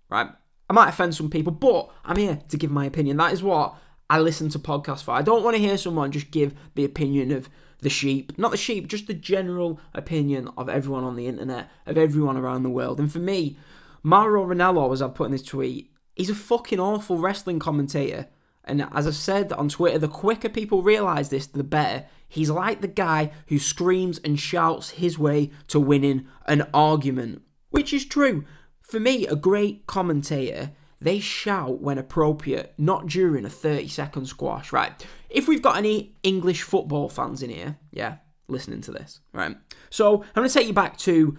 Right? 0.10 0.28
I 0.70 0.74
might 0.74 0.90
offend 0.90 1.16
some 1.16 1.30
people, 1.30 1.54
but 1.54 1.90
I'm 2.04 2.18
here 2.18 2.40
to 2.50 2.58
give 2.58 2.72
my 2.72 2.86
opinion. 2.86 3.18
That 3.18 3.32
is 3.32 3.42
what 3.42 3.76
I 4.10 4.20
listen 4.20 4.50
to 4.50 4.60
podcasts 4.60 5.04
for. 5.04 5.12
I 5.12 5.22
don't 5.22 5.44
want 5.44 5.56
to 5.56 5.62
hear 5.62 5.78
someone 5.78 6.12
just 6.12 6.32
give 6.32 6.54
the 6.76 6.84
opinion 6.86 7.32
of 7.32 7.50
the 7.80 7.90
sheep, 7.90 8.38
not 8.38 8.52
the 8.52 8.58
sheep, 8.58 8.88
just 8.88 9.08
the 9.08 9.14
general 9.14 9.80
opinion 9.94 10.50
of 10.58 10.68
everyone 10.68 11.04
on 11.04 11.16
the 11.16 11.28
internet, 11.28 11.70
of 11.86 11.98
everyone 11.98 12.36
around 12.36 12.64
the 12.64 12.70
world. 12.70 13.00
And 13.00 13.12
for 13.12 13.20
me, 13.20 13.58
Mauro 14.04 14.46
Ranallo, 14.46 14.92
as 14.92 15.02
I've 15.02 15.16
put 15.16 15.26
in 15.26 15.32
this 15.32 15.44
tweet, 15.44 15.92
he's 16.16 16.30
a 16.30 16.36
fucking 16.36 16.80
awful 16.80 17.18
wrestling 17.18 17.60
commentator. 17.60 18.28
And 18.68 18.88
as 18.94 19.08
I've 19.08 19.16
said 19.16 19.52
on 19.54 19.70
Twitter, 19.70 19.98
the 19.98 20.08
quicker 20.08 20.50
people 20.50 20.84
realise 20.84 21.30
this, 21.30 21.48
the 21.48 21.64
better. 21.64 22.06
He's 22.28 22.50
like 22.50 22.82
the 22.82 22.88
guy 22.88 23.32
who 23.48 23.58
screams 23.58 24.20
and 24.20 24.40
shouts 24.40 24.92
his 24.92 25.18
way 25.18 25.52
to 25.70 25.80
winning 25.80 26.28
an 26.46 26.68
argument, 26.74 27.42
which 27.70 27.94
is 27.94 28.06
true. 28.06 28.46
For 28.82 29.00
me, 29.00 29.26
a 29.26 29.36
great 29.36 29.88
commentator, 29.88 30.72
they 31.00 31.20
shout 31.20 31.82
when 31.82 31.98
appropriate, 31.98 32.74
not 32.78 33.08
during 33.08 33.46
a 33.46 33.50
30 33.50 33.88
second 33.88 34.26
squash, 34.28 34.72
right? 34.72 35.06
If 35.30 35.48
we've 35.48 35.62
got 35.62 35.78
any 35.78 36.16
English 36.24 36.64
football 36.64 37.10
fans 37.10 37.42
in 37.42 37.50
here, 37.50 37.78
yeah, 37.92 38.18
listening 38.48 38.82
to 38.82 38.92
this, 38.92 39.20
right? 39.34 39.56
So 39.90 40.22
I'm 40.22 40.30
going 40.36 40.48
to 40.48 40.54
take 40.54 40.68
you 40.68 40.74
back 40.74 40.98
to 41.00 41.38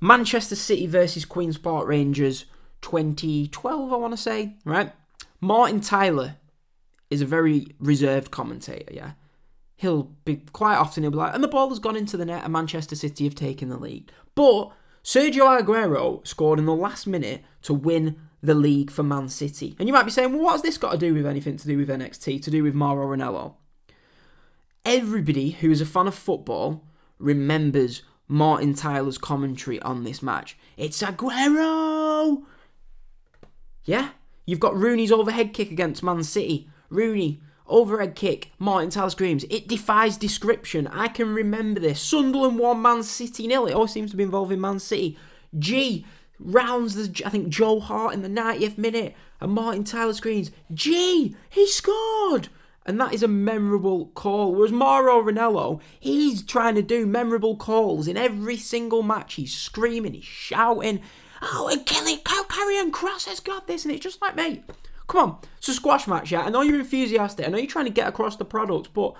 Manchester 0.00 0.56
City 0.56 0.86
versus 0.86 1.24
Queen's 1.24 1.58
Park 1.58 1.86
Rangers 1.86 2.46
2012, 2.82 3.92
I 3.92 3.96
want 3.96 4.12
to 4.12 4.16
say, 4.16 4.56
right? 4.64 4.92
Martin 5.40 5.80
Tyler 5.80 6.36
is 7.14 7.22
a 7.22 7.26
very 7.26 7.68
reserved 7.78 8.30
commentator, 8.30 8.92
yeah. 8.92 9.12
He'll 9.76 10.10
be 10.24 10.36
quite 10.52 10.76
often 10.76 11.02
he'll 11.02 11.10
be 11.10 11.16
like, 11.16 11.34
and 11.34 11.42
the 11.42 11.48
ball 11.48 11.68
has 11.70 11.78
gone 11.78 11.96
into 11.96 12.16
the 12.16 12.24
net, 12.24 12.44
and 12.44 12.52
Manchester 12.52 12.94
City 12.94 13.24
have 13.24 13.34
taken 13.34 13.68
the 13.68 13.76
lead. 13.78 14.12
But 14.34 14.70
Sergio 15.02 15.60
Aguero 15.60 16.26
scored 16.26 16.58
in 16.58 16.66
the 16.66 16.74
last 16.74 17.06
minute 17.06 17.42
to 17.62 17.74
win 17.74 18.16
the 18.42 18.54
league 18.54 18.90
for 18.90 19.02
Man 19.02 19.28
City. 19.28 19.74
And 19.78 19.88
you 19.88 19.92
might 19.94 20.04
be 20.04 20.10
saying, 20.10 20.32
well, 20.32 20.42
what 20.42 20.52
has 20.52 20.62
this 20.62 20.78
got 20.78 20.92
to 20.92 20.98
do 20.98 21.14
with 21.14 21.26
anything 21.26 21.56
to 21.56 21.66
do 21.66 21.78
with 21.78 21.88
NXT, 21.88 22.42
to 22.42 22.50
do 22.50 22.62
with 22.62 22.74
Mauro 22.74 23.06
Ranallo? 23.14 23.54
Everybody 24.84 25.50
who 25.50 25.70
is 25.70 25.80
a 25.80 25.86
fan 25.86 26.06
of 26.06 26.14
football 26.14 26.84
remembers 27.18 28.02
Martin 28.28 28.74
Tyler's 28.74 29.18
commentary 29.18 29.80
on 29.80 30.04
this 30.04 30.22
match. 30.22 30.56
It's 30.76 31.02
Aguero! 31.02 32.42
Yeah? 33.84 34.10
You've 34.46 34.60
got 34.60 34.76
Rooney's 34.76 35.12
overhead 35.12 35.54
kick 35.54 35.70
against 35.70 36.02
Man 36.02 36.22
City. 36.22 36.68
Rooney, 36.94 37.40
overhead 37.66 38.14
kick, 38.14 38.52
Martin 38.58 38.90
Tyler 38.90 39.10
screams. 39.10 39.44
It 39.44 39.68
defies 39.68 40.16
description. 40.16 40.86
I 40.86 41.08
can 41.08 41.34
remember 41.34 41.80
this. 41.80 42.00
Sunderland 42.00 42.58
1, 42.58 42.82
Man 42.82 43.02
City 43.02 43.46
nil. 43.46 43.66
It 43.66 43.74
all 43.74 43.88
seems 43.88 44.10
to 44.10 44.16
be 44.16 44.22
involving 44.22 44.60
Man 44.60 44.78
City. 44.78 45.18
Ji 45.58 46.06
rounds 46.38 46.94
the, 46.94 47.26
I 47.26 47.30
think, 47.30 47.48
Joe 47.48 47.80
Hart 47.80 48.14
in 48.14 48.22
the 48.22 48.28
90th 48.28 48.78
minute. 48.78 49.14
And 49.40 49.52
Martin 49.52 49.84
Tyler 49.84 50.14
screams, 50.14 50.50
Ji, 50.72 51.36
he 51.50 51.66
scored! 51.66 52.48
And 52.86 53.00
that 53.00 53.14
is 53.14 53.22
a 53.22 53.28
memorable 53.28 54.06
call. 54.14 54.54
Whereas 54.54 54.72
Mauro 54.72 55.22
Ranallo, 55.22 55.80
he's 55.98 56.42
trying 56.42 56.74
to 56.74 56.82
do 56.82 57.06
memorable 57.06 57.56
calls 57.56 58.06
in 58.06 58.18
every 58.18 58.58
single 58.58 59.02
match. 59.02 59.34
He's 59.34 59.54
screaming, 59.54 60.12
he's 60.12 60.24
shouting, 60.24 61.00
oh, 61.40 61.68
and 61.72 61.86
Kelly, 61.86 62.18
Karrion 62.18 62.90
Kross 62.90 63.26
has 63.26 63.40
got 63.40 63.66
this. 63.66 63.84
And 63.84 63.92
it's 63.92 64.02
just 64.02 64.20
like, 64.20 64.36
mate, 64.36 64.64
come 65.06 65.30
on. 65.30 65.38
It's 65.58 65.68
a 65.68 65.74
squash 65.74 66.06
match, 66.06 66.32
yeah? 66.32 66.42
I 66.42 66.50
know 66.50 66.62
you're 66.62 66.80
enthusiastic. 66.80 67.46
I 67.46 67.50
know 67.50 67.58
you're 67.58 67.66
trying 67.66 67.86
to 67.86 67.90
get 67.90 68.08
across 68.08 68.36
the 68.36 68.44
product, 68.44 68.92
but 68.94 69.14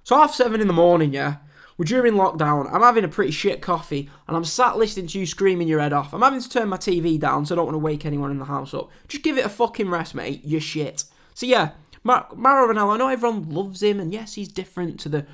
it's 0.00 0.10
half 0.10 0.34
seven 0.34 0.60
in 0.60 0.66
the 0.66 0.72
morning, 0.72 1.12
yeah? 1.12 1.36
We're 1.76 1.86
during 1.86 2.14
lockdown. 2.14 2.72
I'm 2.72 2.82
having 2.82 3.04
a 3.04 3.08
pretty 3.08 3.32
shit 3.32 3.60
coffee, 3.60 4.08
and 4.28 4.36
I'm 4.36 4.44
sat 4.44 4.76
listening 4.76 5.08
to 5.08 5.18
you 5.18 5.26
screaming 5.26 5.66
your 5.66 5.80
head 5.80 5.92
off. 5.92 6.14
I'm 6.14 6.22
having 6.22 6.40
to 6.40 6.48
turn 6.48 6.68
my 6.68 6.76
TV 6.76 7.18
down, 7.18 7.46
so 7.46 7.54
I 7.54 7.56
don't 7.56 7.66
want 7.66 7.74
to 7.74 7.80
wake 7.80 8.06
anyone 8.06 8.30
in 8.30 8.38
the 8.38 8.44
house 8.44 8.72
up. 8.74 8.90
Just 9.08 9.24
give 9.24 9.38
it 9.38 9.44
a 9.44 9.48
fucking 9.48 9.90
rest, 9.90 10.14
mate. 10.14 10.42
You're 10.44 10.60
shit. 10.60 11.04
So 11.34 11.46
yeah, 11.46 11.70
Mar- 12.06 12.28
Mauro 12.36 12.72
Ranallo, 12.72 12.94
I 12.94 12.96
know 12.98 13.08
everyone 13.08 13.48
loves 13.48 13.82
him, 13.82 13.98
and 13.98 14.12
yes, 14.12 14.34
he's 14.34 14.48
different 14.48 15.00
to 15.00 15.08
the. 15.08 15.26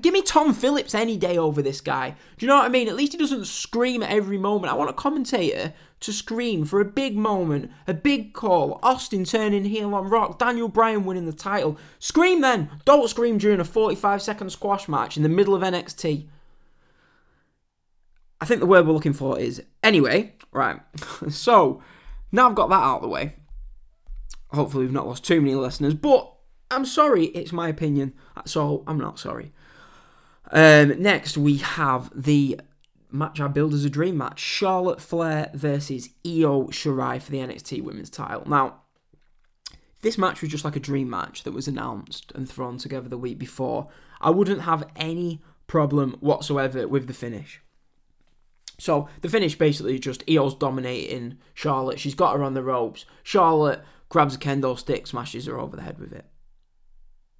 Give 0.00 0.12
me 0.12 0.20
Tom 0.20 0.52
Phillips 0.52 0.92
any 0.92 1.16
day 1.16 1.38
over 1.38 1.62
this 1.62 1.80
guy. 1.80 2.16
Do 2.36 2.44
you 2.44 2.48
know 2.48 2.56
what 2.56 2.64
I 2.64 2.68
mean? 2.68 2.88
At 2.88 2.96
least 2.96 3.12
he 3.12 3.18
doesn't 3.18 3.46
scream 3.46 4.02
at 4.02 4.10
every 4.10 4.36
moment. 4.36 4.72
I 4.72 4.76
want 4.76 4.90
a 4.90 4.94
commentator 4.94 5.72
to 6.00 6.12
scream 6.12 6.64
for 6.64 6.80
a 6.80 6.84
big 6.84 7.16
moment, 7.16 7.70
a 7.86 7.94
big 7.94 8.32
call, 8.32 8.80
Austin 8.82 9.24
turning 9.24 9.64
heel 9.64 9.94
on 9.94 10.08
Rock, 10.08 10.38
Daniel 10.38 10.68
Bryan 10.68 11.04
winning 11.04 11.26
the 11.26 11.32
title. 11.32 11.78
Scream 12.00 12.40
then! 12.40 12.68
Don't 12.84 13.08
scream 13.08 13.38
during 13.38 13.60
a 13.60 13.64
45 13.64 14.20
second 14.20 14.50
squash 14.50 14.88
match 14.88 15.16
in 15.16 15.22
the 15.22 15.28
middle 15.28 15.54
of 15.54 15.62
NXT. 15.62 16.26
I 18.40 18.44
think 18.44 18.60
the 18.60 18.66
word 18.66 18.86
we're 18.86 18.92
looking 18.92 19.12
for 19.12 19.38
is 19.38 19.62
anyway, 19.82 20.34
right. 20.52 20.80
so, 21.30 21.82
now 22.30 22.48
I've 22.48 22.54
got 22.54 22.70
that 22.70 22.82
out 22.82 22.96
of 22.96 23.02
the 23.02 23.08
way. 23.08 23.34
Hopefully, 24.50 24.84
we've 24.84 24.92
not 24.92 25.06
lost 25.06 25.24
too 25.24 25.40
many 25.40 25.54
listeners, 25.54 25.94
but 25.94 26.32
I'm 26.70 26.84
sorry, 26.84 27.26
it's 27.26 27.52
my 27.52 27.68
opinion. 27.68 28.14
So, 28.44 28.84
I'm 28.86 28.98
not 28.98 29.18
sorry. 29.18 29.52
Um, 30.50 31.00
next, 31.00 31.36
we 31.36 31.58
have 31.58 32.10
the 32.14 32.60
match 33.10 33.40
I 33.40 33.48
build 33.48 33.74
as 33.74 33.84
a 33.84 33.90
dream 33.90 34.16
match 34.16 34.38
Charlotte 34.38 35.00
Flair 35.00 35.50
versus 35.54 36.10
Io 36.26 36.66
Shirai 36.66 37.20
for 37.20 37.30
the 37.30 37.38
NXT 37.38 37.82
Women's 37.82 38.10
title. 38.10 38.44
Now, 38.46 38.82
this 40.02 40.18
match 40.18 40.40
was 40.40 40.50
just 40.50 40.64
like 40.64 40.76
a 40.76 40.80
dream 40.80 41.10
match 41.10 41.42
that 41.42 41.52
was 41.52 41.66
announced 41.66 42.32
and 42.34 42.48
thrown 42.48 42.78
together 42.78 43.08
the 43.08 43.18
week 43.18 43.38
before. 43.38 43.88
I 44.20 44.30
wouldn't 44.30 44.62
have 44.62 44.88
any 44.96 45.42
problem 45.66 46.16
whatsoever 46.20 46.86
with 46.86 47.06
the 47.06 47.14
finish. 47.14 47.60
So 48.78 49.08
the 49.22 49.28
finish 49.28 49.58
basically 49.58 49.98
just 49.98 50.22
Io's 50.30 50.54
dominating 50.54 51.38
Charlotte. 51.52 51.98
She's 51.98 52.14
got 52.14 52.36
her 52.36 52.44
on 52.44 52.54
the 52.54 52.62
ropes. 52.62 53.06
Charlotte 53.24 53.82
grabs 54.08 54.34
a 54.34 54.38
kendo 54.38 54.78
stick, 54.78 55.06
smashes 55.06 55.46
her 55.46 55.58
over 55.58 55.76
the 55.76 55.82
head 55.82 55.98
with 55.98 56.12
it. 56.12 56.26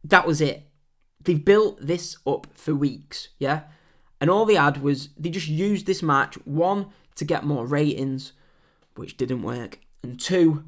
That 0.05 0.27
was 0.27 0.41
it. 0.41 0.69
They've 1.23 1.45
built 1.45 1.79
this 1.81 2.17
up 2.27 2.47
for 2.55 2.75
weeks, 2.75 3.29
yeah? 3.39 3.63
And 4.21 4.31
all 4.31 4.45
they 4.45 4.55
had 4.55 4.83
was 4.83 5.11
they 5.17 5.31
just 5.31 5.49
used 5.49 5.87
this 5.87 6.03
match, 6.03 6.35
one, 6.45 6.87
to 7.17 7.25
get 7.25 7.45
more 7.45 7.67
ratings, 7.67 8.33
which 8.95 9.17
didn't 9.17 9.43
work, 9.43 9.81
and 10.03 10.19
two, 10.19 10.65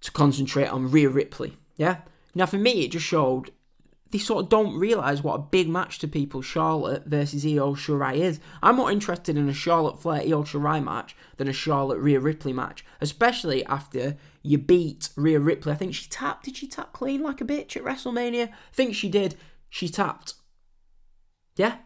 to 0.00 0.10
concentrate 0.10 0.68
on 0.68 0.90
Rhea 0.90 1.08
Ripley, 1.08 1.58
yeah? 1.76 1.98
Now, 2.34 2.46
for 2.46 2.58
me, 2.58 2.84
it 2.84 2.92
just 2.92 3.06
showed 3.06 3.50
they 4.10 4.18
sort 4.18 4.44
of 4.44 4.48
don't 4.48 4.76
realise 4.76 5.22
what 5.22 5.34
a 5.34 5.42
big 5.42 5.68
match 5.68 5.98
to 6.00 6.08
people 6.08 6.42
Charlotte 6.42 7.06
versus 7.06 7.44
Io 7.44 7.74
Shirai 7.74 8.16
is. 8.16 8.40
I'm 8.62 8.76
more 8.76 8.90
interested 8.90 9.36
in 9.36 9.48
a 9.48 9.54
Charlotte 9.54 10.00
Flair 10.00 10.22
Io 10.22 10.42
Shirai 10.42 10.82
match 10.82 11.16
than 11.36 11.48
a 11.48 11.52
Charlotte 11.52 11.98
Rhea 11.98 12.18
Ripley 12.18 12.52
match, 12.52 12.84
especially 13.00 13.64
after 13.66 14.16
you 14.42 14.58
beat 14.58 15.10
Rhea 15.16 15.38
Ripley. 15.38 15.72
I 15.72 15.76
think 15.76 15.94
she 15.94 16.08
tapped. 16.08 16.44
Did 16.44 16.56
she 16.56 16.66
tap 16.66 16.92
clean 16.92 17.22
like 17.22 17.40
a 17.40 17.44
bitch 17.44 17.76
at 17.76 17.84
WrestleMania? 17.84 18.48
I 18.48 18.52
think 18.72 18.94
she 18.94 19.08
did. 19.08 19.36
She 19.68 19.88
tapped. 19.88 20.34
Yeah? 21.56 21.76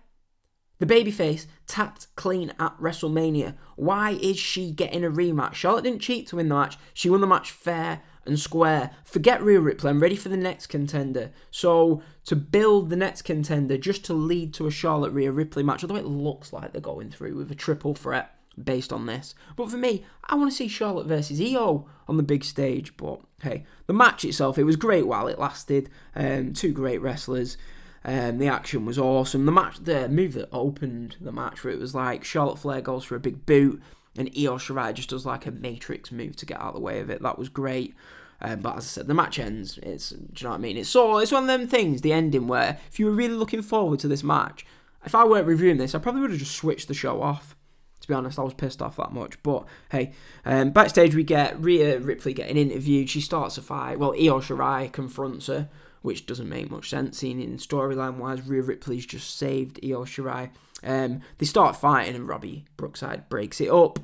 The 0.78 0.86
babyface 0.86 1.46
tapped 1.66 2.08
clean 2.16 2.52
at 2.58 2.76
WrestleMania. 2.78 3.54
Why 3.76 4.12
is 4.12 4.38
she 4.38 4.72
getting 4.72 5.04
a 5.04 5.10
rematch? 5.10 5.54
Charlotte 5.54 5.84
didn't 5.84 6.00
cheat 6.00 6.26
to 6.28 6.36
win 6.36 6.48
the 6.48 6.54
match. 6.54 6.78
She 6.94 7.10
won 7.10 7.20
the 7.20 7.26
match 7.26 7.50
fair 7.50 8.02
and 8.26 8.38
square. 8.38 8.90
Forget 9.04 9.42
Rhea 9.42 9.60
Ripley. 9.60 9.90
I'm 9.90 10.00
ready 10.00 10.16
for 10.16 10.28
the 10.28 10.36
next 10.36 10.68
contender. 10.68 11.30
So 11.50 12.02
to 12.26 12.36
build 12.36 12.90
the 12.90 12.96
next 12.96 13.22
contender 13.22 13.76
just 13.76 14.04
to 14.06 14.14
lead 14.14 14.54
to 14.54 14.66
a 14.66 14.70
Charlotte 14.70 15.12
Rhea 15.12 15.30
Ripley 15.30 15.62
match, 15.62 15.84
although 15.84 15.96
it 15.96 16.06
looks 16.06 16.52
like 16.52 16.72
they're 16.72 16.80
going 16.80 17.10
through 17.10 17.36
with 17.36 17.50
a 17.50 17.54
triple 17.54 17.94
threat 17.94 18.34
based 18.62 18.92
on 18.92 19.06
this. 19.06 19.34
But 19.56 19.70
for 19.70 19.76
me, 19.76 20.04
I 20.24 20.34
want 20.36 20.50
to 20.50 20.56
see 20.56 20.68
Charlotte 20.68 21.06
versus 21.06 21.40
Io 21.40 21.86
on 22.08 22.16
the 22.16 22.22
big 22.22 22.44
stage. 22.44 22.96
But 22.96 23.20
hey, 23.42 23.64
the 23.86 23.92
match 23.92 24.24
itself, 24.24 24.58
it 24.58 24.64
was 24.64 24.76
great 24.76 25.06
while 25.06 25.26
it 25.26 25.38
lasted. 25.38 25.90
Um, 26.14 26.52
two 26.52 26.72
great 26.72 27.00
wrestlers. 27.00 27.56
Um, 28.04 28.38
the 28.38 28.48
action 28.48 28.84
was 28.84 28.98
awesome. 28.98 29.46
The 29.46 29.52
match, 29.52 29.78
the 29.82 30.08
move 30.08 30.34
that 30.34 30.50
opened 30.52 31.16
the 31.20 31.32
match, 31.32 31.64
where 31.64 31.72
it 31.72 31.80
was 31.80 31.94
like 31.94 32.22
Charlotte 32.22 32.58
Flair 32.58 32.82
goes 32.82 33.04
for 33.04 33.16
a 33.16 33.20
big 33.20 33.46
boot, 33.46 33.82
and 34.16 34.28
Io 34.28 34.56
Shirai 34.58 34.94
just 34.94 35.10
does 35.10 35.26
like 35.26 35.46
a 35.46 35.50
Matrix 35.50 36.12
move 36.12 36.36
to 36.36 36.46
get 36.46 36.60
out 36.60 36.68
of 36.68 36.74
the 36.74 36.80
way 36.80 37.00
of 37.00 37.10
it. 37.10 37.22
That 37.22 37.38
was 37.38 37.48
great. 37.48 37.94
Um, 38.40 38.60
but 38.60 38.76
as 38.76 38.84
I 38.84 38.86
said, 38.86 39.06
the 39.06 39.14
match 39.14 39.38
ends. 39.38 39.78
It's 39.82 40.10
do 40.10 40.16
you 40.36 40.44
know 40.44 40.50
what 40.50 40.56
I 40.56 40.60
mean? 40.60 40.76
It's 40.76 40.88
so 40.88 41.18
it's 41.18 41.32
one 41.32 41.44
of 41.44 41.48
them 41.48 41.66
things. 41.66 42.02
The 42.02 42.12
ending 42.12 42.46
where 42.46 42.78
if 42.90 42.98
you 42.98 43.06
were 43.06 43.12
really 43.12 43.34
looking 43.34 43.62
forward 43.62 44.00
to 44.00 44.08
this 44.08 44.22
match, 44.22 44.66
if 45.04 45.14
I 45.14 45.24
weren't 45.24 45.46
reviewing 45.46 45.78
this, 45.78 45.94
I 45.94 45.98
probably 45.98 46.20
would 46.20 46.30
have 46.30 46.38
just 46.38 46.56
switched 46.56 46.88
the 46.88 46.94
show 46.94 47.22
off. 47.22 47.56
To 48.00 48.08
be 48.08 48.14
honest, 48.14 48.38
I 48.38 48.42
was 48.42 48.52
pissed 48.52 48.82
off 48.82 48.96
that 48.96 49.12
much. 49.12 49.42
But 49.42 49.64
hey, 49.90 50.12
um, 50.44 50.70
backstage 50.70 51.14
we 51.14 51.24
get 51.24 51.58
Rhea 51.58 51.98
Ripley 51.98 52.34
getting 52.34 52.58
interviewed. 52.58 53.08
She 53.08 53.22
starts 53.22 53.56
a 53.56 53.62
fight. 53.62 53.98
Well, 53.98 54.12
Io 54.12 54.40
Shirai 54.40 54.92
confronts 54.92 55.46
her 55.46 55.70
which 56.04 56.26
doesn't 56.26 56.50
make 56.50 56.70
much 56.70 56.90
sense. 56.90 57.16
Seeing 57.16 57.40
in 57.40 57.56
storyline 57.56 58.18
wise, 58.18 58.46
Rhea 58.46 58.60
Ripley's 58.60 59.06
just 59.06 59.38
saved 59.38 59.80
Io 59.82 60.04
Shirai. 60.04 60.50
Um, 60.82 61.22
they 61.38 61.46
start 61.46 61.76
fighting 61.76 62.14
and 62.14 62.28
Robbie 62.28 62.66
Brookside 62.76 63.30
breaks 63.30 63.58
it 63.58 63.70
up. 63.70 63.98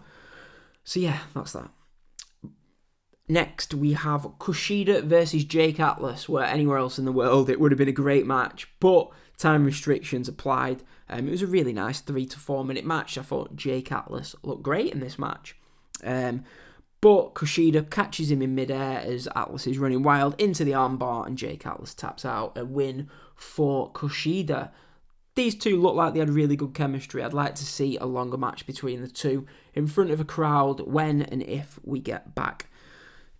So 0.82 0.98
yeah, 0.98 1.18
that's 1.34 1.52
that. 1.52 1.68
Next, 3.28 3.74
we 3.74 3.92
have 3.92 4.22
Kushida 4.38 5.04
versus 5.04 5.44
Jake 5.44 5.78
Atlas, 5.78 6.26
where 6.26 6.46
anywhere 6.46 6.78
else 6.78 6.98
in 6.98 7.04
the 7.04 7.12
world 7.12 7.50
it 7.50 7.60
would 7.60 7.70
have 7.70 7.78
been 7.78 7.86
a 7.86 7.92
great 7.92 8.26
match, 8.26 8.66
but 8.80 9.10
time 9.36 9.66
restrictions 9.66 10.26
applied. 10.26 10.82
Um, 11.06 11.28
it 11.28 11.32
was 11.32 11.42
a 11.42 11.46
really 11.46 11.74
nice 11.74 12.00
three 12.00 12.24
to 12.24 12.38
four 12.38 12.64
minute 12.64 12.86
match. 12.86 13.18
I 13.18 13.22
thought 13.22 13.56
Jake 13.56 13.92
Atlas 13.92 14.34
looked 14.42 14.62
great 14.62 14.94
in 14.94 15.00
this 15.00 15.18
match. 15.18 15.54
Um, 16.02 16.44
But 17.00 17.34
Kushida 17.34 17.88
catches 17.88 18.30
him 18.30 18.42
in 18.42 18.54
midair 18.54 18.98
as 18.98 19.26
Atlas 19.34 19.66
is 19.66 19.78
running 19.78 20.02
wild 20.02 20.38
into 20.38 20.64
the 20.64 20.72
armbar, 20.72 21.26
and 21.26 21.38
Jake 21.38 21.66
Atlas 21.66 21.94
taps 21.94 22.24
out 22.24 22.58
a 22.58 22.64
win 22.64 23.08
for 23.34 23.90
Kushida. 23.92 24.70
These 25.34 25.54
two 25.54 25.80
look 25.80 25.94
like 25.94 26.12
they 26.12 26.20
had 26.20 26.28
really 26.28 26.56
good 26.56 26.74
chemistry. 26.74 27.22
I'd 27.22 27.32
like 27.32 27.54
to 27.54 27.64
see 27.64 27.96
a 27.96 28.04
longer 28.04 28.36
match 28.36 28.66
between 28.66 29.00
the 29.00 29.08
two 29.08 29.46
in 29.74 29.86
front 29.86 30.10
of 30.10 30.20
a 30.20 30.24
crowd 30.24 30.80
when 30.80 31.22
and 31.22 31.42
if 31.42 31.78
we 31.82 32.00
get 32.00 32.34
back 32.34 32.68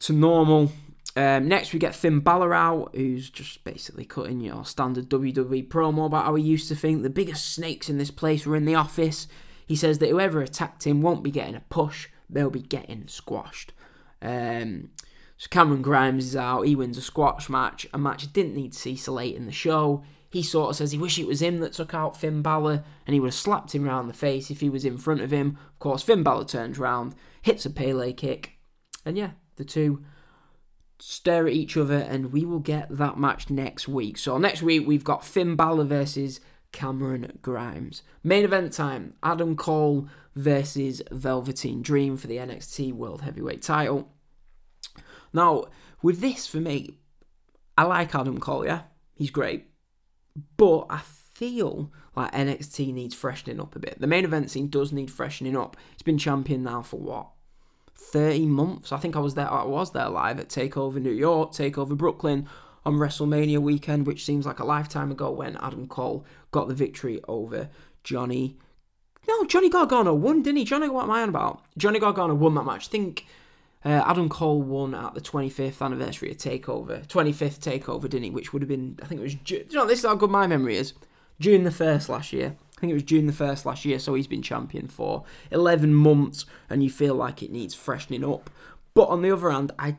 to 0.01 0.13
normal. 0.15 0.73
Um, 1.17 1.49
next, 1.49 1.73
we 1.73 1.79
get 1.79 1.95
Finn 1.95 2.21
Balor 2.21 2.55
out, 2.55 2.95
who's 2.95 3.29
just 3.29 3.65
basically 3.65 4.05
cutting 4.05 4.41
your 4.41 4.65
standard 4.65 5.11
WWE 5.11 5.69
promo 5.69 6.07
about 6.07 6.25
how 6.25 6.37
he 6.37 6.45
used 6.45 6.69
to 6.69 6.77
think 6.77 7.03
the 7.03 7.11
biggest 7.11 7.53
snakes 7.53 7.91
in 7.91 7.99
this 7.99 8.13
place 8.13 8.47
were 8.47 8.57
in 8.57 8.65
the 8.65 8.77
office. 8.77 9.27
He 9.67 9.77
says 9.77 9.99
that 9.99 10.09
whoever 10.09 10.41
attacked 10.41 10.87
him 10.87 11.03
won't 11.03 11.25
be 11.25 11.31
getting 11.31 11.57
a 11.57 11.63
push, 11.69 12.09
they'll 12.33 12.51
be 12.51 12.61
getting 12.61 13.09
squashed. 13.09 13.73
Um, 14.23 14.91
so 15.37 15.49
Cameron 15.51 15.83
Grimes 15.83 16.27
is 16.27 16.37
out. 16.37 16.67
He 16.67 16.77
wins 16.77 16.99
a 16.99 17.03
squash 17.03 17.49
match, 17.49 17.87
a 17.95 17.99
match 17.99 18.23
he 18.23 18.29
didn't 18.29 18.55
need 18.55 18.73
to 18.73 18.79
see 18.79 18.97
so 18.97 19.13
late 19.13 19.37
in 19.37 19.47
the 19.47 19.53
show. 19.53 20.05
He 20.29 20.43
sort 20.43 20.71
of 20.71 20.77
says 20.77 20.93
he 20.93 20.99
wish 20.99 21.19
it 21.19 21.27
was 21.27 21.43
him 21.43 21.59
that 21.59 21.73
took 21.73 21.93
out 21.93 22.17
Finn 22.17 22.43
Balor, 22.43 22.85
and 23.07 23.15
he 23.15 23.21
would 23.21 23.29
have 23.29 23.35
slapped 23.35 23.75
him 23.75 23.85
round 23.85 24.09
the 24.09 24.15
face 24.15 24.51
if 24.51 24.61
he 24.61 24.69
was 24.69 24.85
in 24.85 24.97
front 24.97 25.23
of 25.23 25.31
him. 25.31 25.59
Of 25.73 25.79
course, 25.79 26.03
Finn 26.03 26.23
Balor 26.23 26.45
turns 26.45 26.79
round, 26.79 27.15
hits 27.43 27.67
a 27.67 27.71
Pele 27.71 28.13
kick, 28.13 28.53
and 29.05 29.17
yeah, 29.17 29.31
the 29.57 29.65
two 29.65 30.05
stare 31.01 31.47
at 31.47 31.55
each 31.55 31.77
other, 31.77 31.97
and 31.97 32.33
we 32.33 32.45
will 32.45 32.61
get 32.61 32.87
that 32.91 33.19
match 33.19 33.51
next 33.51 33.89
week. 33.89 34.19
So 34.19 34.39
next 34.39 34.63
week 34.63 34.87
we've 34.87 35.05
got 35.05 35.25
Finn 35.25 35.57
Balor 35.57 35.85
versus 35.85 36.41
Cameron 36.73 37.39
Grimes. 37.43 38.03
Main 38.23 38.45
event 38.45 38.73
time: 38.73 39.15
Adam 39.23 39.57
Cole 39.57 40.09
versus 40.35 41.03
Velveteen 41.11 41.83
Dream 41.83 42.17
for 42.17 42.27
the 42.27 42.37
NXT 42.37 42.93
World 42.93 43.23
Heavyweight 43.23 43.63
Title. 43.63 44.09
Now, 45.33 45.67
with 46.03 46.21
this 46.21 46.47
for 46.47 46.59
me, 46.59 46.99
I 47.77 47.85
like 47.85 48.15
Adam 48.15 48.39
Cole. 48.39 48.65
Yeah, 48.65 48.83
he's 49.15 49.31
great, 49.31 49.67
but 50.57 50.87
I 50.91 51.01
feel 51.01 51.93
like 52.17 52.33
NXT 52.33 52.93
needs 52.93 53.15
freshening 53.15 53.61
up 53.61 53.75
a 53.75 53.79
bit. 53.79 54.01
The 54.01 54.07
main 54.07 54.25
event 54.25 54.51
scene 54.51 54.69
does 54.69 54.93
need 54.93 55.11
freshening 55.11 55.57
up. 55.57 55.77
He's 55.93 56.03
been 56.03 56.19
champion 56.19 56.63
now 56.63 56.83
for 56.83 57.01
what 57.01 57.29
30 57.95 58.47
months. 58.47 58.93
I 58.93 58.99
think 58.99 59.17
I 59.17 59.21
was 59.21 59.35
there. 59.35 59.51
I 59.51 59.65
was 59.65 59.93
there 59.93 60.09
live 60.09 60.41
at 60.41 60.49
Takeover 60.49 61.01
New 61.01 61.13
York, 61.13 61.53
Takeover 61.53 61.97
Brooklyn 61.97 62.49
on 62.85 62.95
WrestleMania 62.95 63.59
weekend, 63.59 64.07
which 64.07 64.25
seems 64.25 64.47
like 64.47 64.59
a 64.59 64.65
lifetime 64.65 65.11
ago 65.11 65.31
when 65.31 65.57
Adam 65.57 65.87
Cole 65.87 66.25
got 66.51 66.69
the 66.69 66.75
victory 66.75 67.21
over 67.29 67.69
Johnny. 68.05 68.57
No, 69.29 69.45
Johnny 69.45 69.69
Gargano 69.69 70.15
won, 70.15 70.43
didn't 70.43 70.59
he? 70.59 70.65
Johnny, 70.65 70.89
what 70.89 71.05
am 71.05 71.11
I 71.11 71.23
on 71.23 71.29
about? 71.29 71.63
Johnny 71.77 71.99
Gargano 71.99 72.35
won 72.35 72.55
that 72.55 72.65
match. 72.65 72.89
I 72.89 72.91
think 72.91 73.27
uh, 73.85 74.03
Adam 74.07 74.29
Cole 74.29 74.63
won 74.63 74.95
at 74.95 75.15
the 75.15 75.21
25th 75.21 75.85
anniversary 75.85 76.31
of 76.31 76.39
Takeover, 76.39 77.07
25th 77.07 77.61
Takeover, 77.61 78.03
didn't 78.03 78.25
he? 78.25 78.31
Which 78.31 78.53
would 78.53 78.63
have 78.63 78.69
been, 78.69 78.99
I 79.03 79.07
think 79.07 79.21
it 79.21 79.25
was. 79.25 79.37
You 79.51 79.77
know, 79.79 79.87
this 79.87 80.01
is 80.01 80.07
how 80.07 80.15
good 80.15 80.31
my 80.31 80.47
memory 80.47 80.77
is. 80.77 80.95
June 81.39 81.65
the 81.65 81.71
first 81.71 82.09
last 82.09 82.33
year. 82.33 82.57
I 82.77 82.81
think 82.81 82.93
it 82.93 82.95
was 82.95 83.03
June 83.03 83.27
the 83.27 83.33
1st 83.35 83.67
last 83.67 83.85
year, 83.85 83.99
so 83.99 84.15
he's 84.15 84.27
been 84.27 84.41
champion 84.41 84.89
for 84.89 85.25
11 85.51 85.93
months, 85.93 86.47
and 86.71 86.83
you 86.83 86.89
feel 86.89 87.15
like 87.15 87.43
it 87.43 87.53
needs 87.53 87.75
freshening 87.75 88.25
up. 88.25 88.49
But 88.95 89.11
on 89.11 89.21
the 89.21 89.31
other 89.31 89.51
hand, 89.51 89.71
I. 89.79 89.99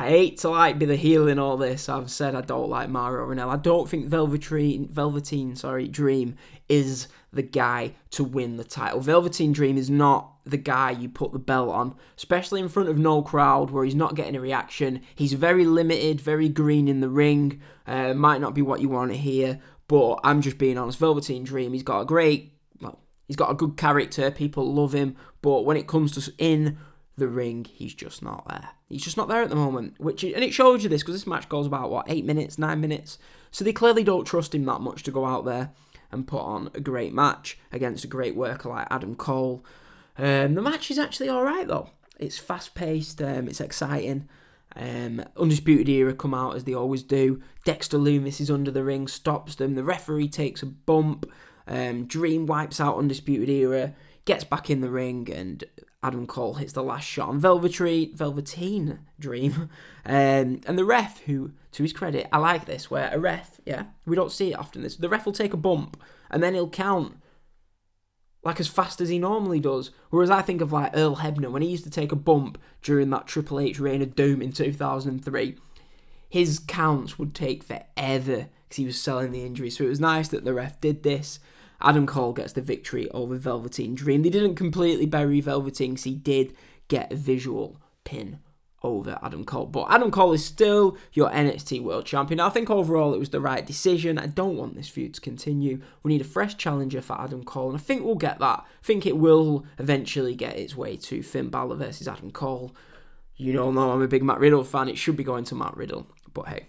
I 0.00 0.08
hate 0.08 0.38
to 0.38 0.48
like 0.48 0.78
be 0.78 0.86
the 0.86 0.96
heel 0.96 1.28
in 1.28 1.38
all 1.38 1.58
this. 1.58 1.86
I've 1.90 2.10
said 2.10 2.34
I 2.34 2.40
don't 2.40 2.70
like 2.70 2.88
Mauro 2.88 3.28
Ranallo. 3.28 3.52
I 3.52 3.58
don't 3.58 3.86
think 3.86 4.06
Velveteen, 4.06 4.88
Velveteen, 4.88 5.56
sorry, 5.56 5.88
Dream 5.88 6.36
is 6.70 7.08
the 7.34 7.42
guy 7.42 7.92
to 8.12 8.24
win 8.24 8.56
the 8.56 8.64
title. 8.64 9.00
Velveteen 9.00 9.52
Dream 9.52 9.76
is 9.76 9.90
not 9.90 10.36
the 10.46 10.56
guy 10.56 10.92
you 10.92 11.10
put 11.10 11.32
the 11.32 11.38
belt 11.38 11.68
on, 11.68 11.96
especially 12.16 12.60
in 12.60 12.70
front 12.70 12.88
of 12.88 12.96
no 12.96 13.20
crowd 13.20 13.70
where 13.70 13.84
he's 13.84 13.94
not 13.94 14.14
getting 14.14 14.34
a 14.34 14.40
reaction. 14.40 15.02
He's 15.14 15.34
very 15.34 15.66
limited, 15.66 16.18
very 16.18 16.48
green 16.48 16.88
in 16.88 17.00
the 17.00 17.10
ring. 17.10 17.60
Uh, 17.86 18.14
might 18.14 18.40
not 18.40 18.54
be 18.54 18.62
what 18.62 18.80
you 18.80 18.88
want 18.88 19.10
to 19.10 19.18
hear, 19.18 19.60
but 19.86 20.18
I'm 20.24 20.40
just 20.40 20.56
being 20.56 20.78
honest. 20.78 20.98
Velveteen 20.98 21.44
Dream, 21.44 21.74
he's 21.74 21.82
got 21.82 22.00
a 22.00 22.06
great, 22.06 22.54
well, 22.80 23.00
he's 23.26 23.36
got 23.36 23.50
a 23.50 23.54
good 23.54 23.76
character. 23.76 24.30
People 24.30 24.72
love 24.72 24.94
him, 24.94 25.14
but 25.42 25.66
when 25.66 25.76
it 25.76 25.86
comes 25.86 26.12
to 26.12 26.32
in 26.38 26.78
the 27.20 27.28
ring, 27.28 27.64
he's 27.64 27.94
just 27.94 28.22
not 28.22 28.46
there. 28.48 28.70
He's 28.88 29.04
just 29.04 29.16
not 29.16 29.28
there 29.28 29.42
at 29.42 29.50
the 29.50 29.56
moment. 29.56 29.94
Which 30.00 30.24
and 30.24 30.42
it 30.42 30.52
shows 30.52 30.82
you 30.82 30.88
this 30.88 31.02
because 31.02 31.14
this 31.14 31.26
match 31.26 31.48
goes 31.48 31.66
about 31.66 31.90
what 31.90 32.10
eight 32.10 32.24
minutes, 32.24 32.58
nine 32.58 32.80
minutes. 32.80 33.18
So 33.52 33.64
they 33.64 33.72
clearly 33.72 34.02
don't 34.02 34.24
trust 34.24 34.54
him 34.54 34.64
that 34.64 34.80
much 34.80 35.04
to 35.04 35.12
go 35.12 35.24
out 35.24 35.44
there 35.44 35.70
and 36.10 36.26
put 36.26 36.40
on 36.40 36.70
a 36.74 36.80
great 36.80 37.14
match 37.14 37.56
against 37.72 38.04
a 38.04 38.08
great 38.08 38.34
worker 38.34 38.68
like 38.68 38.88
Adam 38.90 39.14
Cole. 39.14 39.64
Um, 40.18 40.54
the 40.54 40.62
match 40.62 40.90
is 40.90 40.98
actually 40.98 41.28
all 41.28 41.44
right 41.44 41.68
though. 41.68 41.90
It's 42.18 42.38
fast 42.38 42.74
paced. 42.74 43.22
Um, 43.22 43.48
it's 43.48 43.60
exciting. 43.60 44.28
Um, 44.76 45.24
Undisputed 45.36 45.88
Era 45.88 46.14
come 46.14 46.34
out 46.34 46.56
as 46.56 46.64
they 46.64 46.74
always 46.74 47.02
do. 47.02 47.42
Dexter 47.64 47.98
Lumis 47.98 48.40
is 48.40 48.50
under 48.50 48.70
the 48.70 48.84
ring, 48.84 49.08
stops 49.08 49.54
them. 49.54 49.74
The 49.74 49.84
referee 49.84 50.28
takes 50.28 50.62
a 50.62 50.66
bump. 50.66 51.30
Um, 51.66 52.06
Dream 52.06 52.46
wipes 52.46 52.80
out 52.80 52.98
Undisputed 52.98 53.48
Era, 53.48 53.94
gets 54.24 54.44
back 54.44 54.70
in 54.70 54.80
the 54.80 54.90
ring, 54.90 55.30
and 55.32 55.64
Adam 56.02 56.26
Cole 56.26 56.54
hits 56.54 56.72
the 56.72 56.82
last 56.82 57.06
shot 57.06 57.28
on 57.28 57.40
Velveteen, 57.40 58.14
Velveteen 58.14 59.00
Dream. 59.18 59.70
Um, 60.02 60.62
and 60.66 60.78
the 60.78 60.84
ref, 60.84 61.20
who, 61.20 61.52
to 61.72 61.82
his 61.82 61.92
credit, 61.92 62.26
I 62.32 62.38
like 62.38 62.64
this, 62.64 62.90
where 62.90 63.10
a 63.12 63.18
ref, 63.18 63.60
yeah, 63.66 63.84
we 64.06 64.16
don't 64.16 64.32
see 64.32 64.52
it 64.52 64.58
often. 64.58 64.82
This 64.82 64.96
The 64.96 65.10
ref 65.10 65.26
will 65.26 65.34
take 65.34 65.52
a 65.52 65.58
bump, 65.58 66.02
and 66.30 66.42
then 66.42 66.54
he'll 66.54 66.70
count 66.70 67.16
like 68.42 68.60
as 68.60 68.68
fast 68.68 69.00
as 69.00 69.08
he 69.08 69.18
normally 69.18 69.60
does. 69.60 69.90
Whereas 70.10 70.30
I 70.30 70.42
think 70.42 70.60
of 70.60 70.72
like 70.72 70.96
Earl 70.96 71.16
Hebner 71.16 71.50
when 71.50 71.62
he 71.62 71.68
used 71.68 71.84
to 71.84 71.90
take 71.90 72.12
a 72.12 72.16
bump 72.16 72.58
during 72.82 73.10
that 73.10 73.26
Triple 73.26 73.60
H 73.60 73.78
reign 73.78 74.02
of 74.02 74.16
doom 74.16 74.40
in 74.40 74.52
2003. 74.52 75.56
His 76.28 76.58
counts 76.60 77.18
would 77.18 77.34
take 77.34 77.62
forever 77.62 78.48
because 78.68 78.76
he 78.76 78.86
was 78.86 79.00
selling 79.00 79.32
the 79.32 79.44
injury. 79.44 79.68
So 79.68 79.84
it 79.84 79.88
was 79.88 80.00
nice 80.00 80.28
that 80.28 80.44
the 80.44 80.54
ref 80.54 80.80
did 80.80 81.02
this. 81.02 81.40
Adam 81.82 82.06
Cole 82.06 82.32
gets 82.32 82.52
the 82.52 82.60
victory 82.60 83.08
over 83.10 83.36
Velveteen 83.36 83.94
Dream. 83.94 84.22
They 84.22 84.30
didn't 84.30 84.56
completely 84.56 85.06
bury 85.06 85.40
Velveteen 85.40 85.92
because 85.92 86.04
he 86.04 86.14
did 86.14 86.54
get 86.88 87.12
a 87.12 87.16
visual 87.16 87.80
pin 88.04 88.40
over 88.82 89.18
Adam 89.22 89.44
Cole. 89.44 89.66
But 89.66 89.90
Adam 89.90 90.10
Cole 90.10 90.32
is 90.32 90.44
still 90.44 90.96
your 91.12 91.30
NXT 91.30 91.82
World 91.82 92.06
Champion. 92.06 92.40
I 92.40 92.48
think 92.48 92.70
overall 92.70 93.14
it 93.14 93.18
was 93.18 93.30
the 93.30 93.40
right 93.40 93.64
decision. 93.64 94.18
I 94.18 94.26
don't 94.26 94.56
want 94.56 94.74
this 94.74 94.88
feud 94.88 95.14
to 95.14 95.20
continue. 95.20 95.80
We 96.02 96.12
need 96.12 96.20
a 96.20 96.24
fresh 96.24 96.56
challenger 96.56 97.02
for 97.02 97.20
Adam 97.20 97.44
Cole, 97.44 97.70
and 97.70 97.78
I 97.78 97.82
think 97.82 98.04
we'll 98.04 98.14
get 98.14 98.38
that. 98.38 98.64
I 98.66 98.82
think 98.82 99.06
it 99.06 99.16
will 99.16 99.66
eventually 99.78 100.34
get 100.34 100.56
its 100.56 100.76
way 100.76 100.96
to 100.96 101.22
Finn 101.22 101.50
Balor 101.50 101.76
versus 101.76 102.08
Adam 102.08 102.30
Cole. 102.30 102.74
You 103.36 103.58
all 103.60 103.72
know 103.72 103.90
I'm 103.90 104.02
a 104.02 104.08
big 104.08 104.22
Matt 104.22 104.38
Riddle 104.38 104.64
fan. 104.64 104.88
It 104.88 104.98
should 104.98 105.16
be 105.16 105.24
going 105.24 105.44
to 105.44 105.54
Matt 105.54 105.76
Riddle, 105.76 106.06
but 106.32 106.48
hey. 106.48 106.66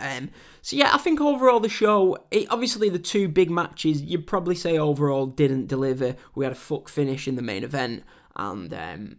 Um, 0.00 0.30
so 0.62 0.76
yeah, 0.76 0.90
I 0.92 0.98
think 0.98 1.20
overall 1.20 1.60
the 1.60 1.68
show, 1.68 2.16
it, 2.30 2.46
obviously 2.50 2.88
the 2.88 2.98
two 2.98 3.28
big 3.28 3.50
matches, 3.50 4.02
you'd 4.02 4.26
probably 4.26 4.54
say 4.54 4.78
overall 4.78 5.26
didn't 5.26 5.66
deliver. 5.66 6.16
We 6.34 6.44
had 6.44 6.52
a 6.52 6.56
fuck 6.56 6.88
finish 6.88 7.28
in 7.28 7.36
the 7.36 7.42
main 7.42 7.64
event, 7.64 8.02
and 8.36 8.72
um, 8.74 9.16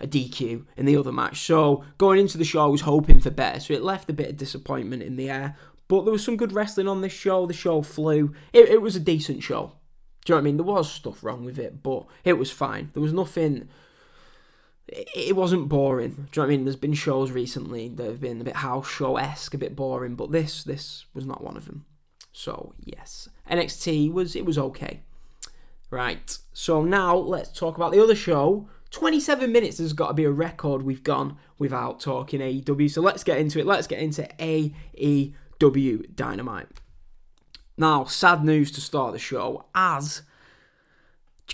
a 0.00 0.06
DQ 0.06 0.64
in 0.76 0.86
the 0.86 0.96
other 0.96 1.12
match. 1.12 1.40
So 1.40 1.84
going 1.98 2.20
into 2.20 2.38
the 2.38 2.44
show, 2.44 2.64
I 2.64 2.66
was 2.66 2.82
hoping 2.82 3.20
for 3.20 3.30
better. 3.30 3.60
So 3.60 3.74
it 3.74 3.82
left 3.82 4.10
a 4.10 4.14
bit 4.14 4.30
of 4.30 4.36
disappointment 4.36 5.02
in 5.02 5.16
the 5.16 5.30
air. 5.30 5.56
But 5.88 6.04
there 6.04 6.12
was 6.12 6.24
some 6.24 6.36
good 6.36 6.52
wrestling 6.52 6.88
on 6.88 7.00
this 7.00 7.12
show. 7.12 7.46
The 7.46 7.54
show 7.54 7.82
flew. 7.82 8.34
It, 8.52 8.68
it 8.68 8.82
was 8.82 8.96
a 8.96 9.00
decent 9.00 9.42
show. 9.42 9.72
Do 10.24 10.32
you 10.32 10.34
know 10.34 10.36
what 10.36 10.40
I 10.40 10.44
mean? 10.44 10.56
There 10.56 10.66
was 10.66 10.90
stuff 10.90 11.22
wrong 11.22 11.44
with 11.44 11.58
it, 11.58 11.82
but 11.82 12.06
it 12.24 12.34
was 12.34 12.50
fine. 12.50 12.90
There 12.92 13.02
was 13.02 13.12
nothing. 13.12 13.68
It, 14.88 15.34
wasn't 15.34 15.68
boring. 15.68 16.10
Do 16.10 16.16
you 16.16 16.22
know 16.22 16.42
what 16.42 16.44
I 16.44 16.48
mean? 16.48 16.64
There's 16.64 16.76
been 16.76 16.94
shows 16.94 17.32
recently 17.32 17.88
that 17.88 18.06
have 18.06 18.20
been 18.20 18.40
a 18.40 18.44
bit 18.44 18.56
house 18.56 18.88
show 18.88 19.16
esque, 19.16 19.54
a 19.54 19.58
bit 19.58 19.74
boring, 19.74 20.14
but 20.14 20.30
this 20.30 20.62
this 20.62 21.06
was 21.12 21.26
not 21.26 21.42
one 21.42 21.56
of 21.56 21.64
them. 21.64 21.84
So 22.32 22.72
yes, 22.78 23.28
NXT 23.50 24.12
was 24.12 24.36
it 24.36 24.44
was 24.44 24.58
okay. 24.58 25.00
Right. 25.90 26.38
So 26.52 26.84
now 26.84 27.16
let's 27.16 27.50
talk 27.50 27.76
about 27.76 27.92
the 27.92 28.02
other 28.02 28.14
show 28.14 28.68
27 28.90 29.50
minutes 29.50 29.78
has 29.78 29.92
got 29.92 30.08
to 30.08 30.14
be 30.14 30.24
a 30.24 30.30
record 30.30 30.82
we've 30.82 31.02
gone 31.02 31.36
without 31.58 32.00
talking 32.00 32.40
AEW. 32.40 32.90
So 32.90 33.02
let's 33.02 33.24
get 33.24 33.38
into 33.38 33.58
it. 33.58 33.66
Let's 33.66 33.86
get 33.86 33.98
into 33.98 34.22
AEW 34.38 36.14
Dynamite. 36.14 36.68
Now, 37.76 38.04
sad 38.04 38.44
news 38.44 38.70
to 38.72 38.80
start 38.80 39.12
the 39.12 39.18
show 39.18 39.66
as 39.74 40.22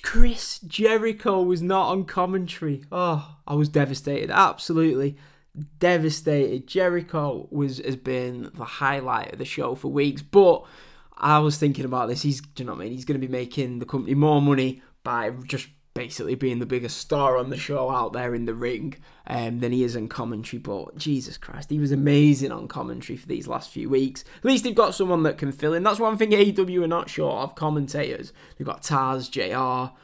Chris 0.01 0.59
Jericho 0.61 1.43
was 1.43 1.61
not 1.61 1.89
on 1.89 2.05
commentary. 2.05 2.85
Oh, 2.91 3.37
I 3.47 3.55
was 3.55 3.69
devastated. 3.69 4.31
Absolutely 4.31 5.17
devastated. 5.79 6.67
Jericho 6.67 7.47
was 7.51 7.79
has 7.79 7.97
been 7.97 8.51
the 8.55 8.65
highlight 8.65 9.33
of 9.33 9.39
the 9.39 9.45
show 9.45 9.75
for 9.75 9.89
weeks, 9.89 10.23
but 10.23 10.65
I 11.17 11.39
was 11.41 11.59
thinking 11.59 11.85
about 11.85 12.09
this. 12.09 12.23
He's, 12.23 12.41
do 12.41 12.63
you 12.63 12.67
know 12.67 12.73
what 12.73 12.81
I 12.81 12.85
mean? 12.85 12.93
He's 12.93 13.05
going 13.05 13.21
to 13.21 13.27
be 13.27 13.31
making 13.31 13.79
the 13.79 13.87
company 13.87 14.15
more 14.15 14.41
money 14.41 14.83
by 15.05 15.31
just 15.45 15.69
basically 15.95 16.35
being 16.35 16.59
the 16.59 16.67
biggest 16.67 16.97
star 16.97 17.37
on 17.37 17.51
the 17.51 17.57
show 17.57 17.91
out 17.91 18.13
there 18.13 18.35
in 18.35 18.47
the 18.47 18.55
ring 18.55 18.97
um, 19.27 19.61
than 19.61 19.73
he 19.73 19.85
is 19.85 19.95
in 19.95 20.09
commentary. 20.09 20.59
But 20.59 20.97
Jesus 20.97 21.37
Christ, 21.37 21.71
he 21.71 21.79
was 21.79 21.93
amazing 21.93 22.51
on 22.51 22.69
commentary 22.69 23.17
for 23.17 23.27
these 23.27 23.47
last 23.47 23.71
few 23.71 23.89
weeks. 23.91 24.25
At 24.39 24.45
least 24.45 24.65
they've 24.65 24.75
got 24.75 24.95
someone 24.95 25.23
that 25.25 25.39
can 25.39 25.53
fill 25.53 25.75
in. 25.75 25.83
That's 25.83 26.01
one 26.01 26.17
thing 26.17 26.31
AEW 26.31 26.85
are 26.85 26.89
not 26.89 27.11
short 27.11 27.43
of 27.43 27.55
commentators. 27.55 28.33
They've 28.57 28.67
got 28.67 28.83
Taz, 28.83 29.31
JR, 29.31 29.95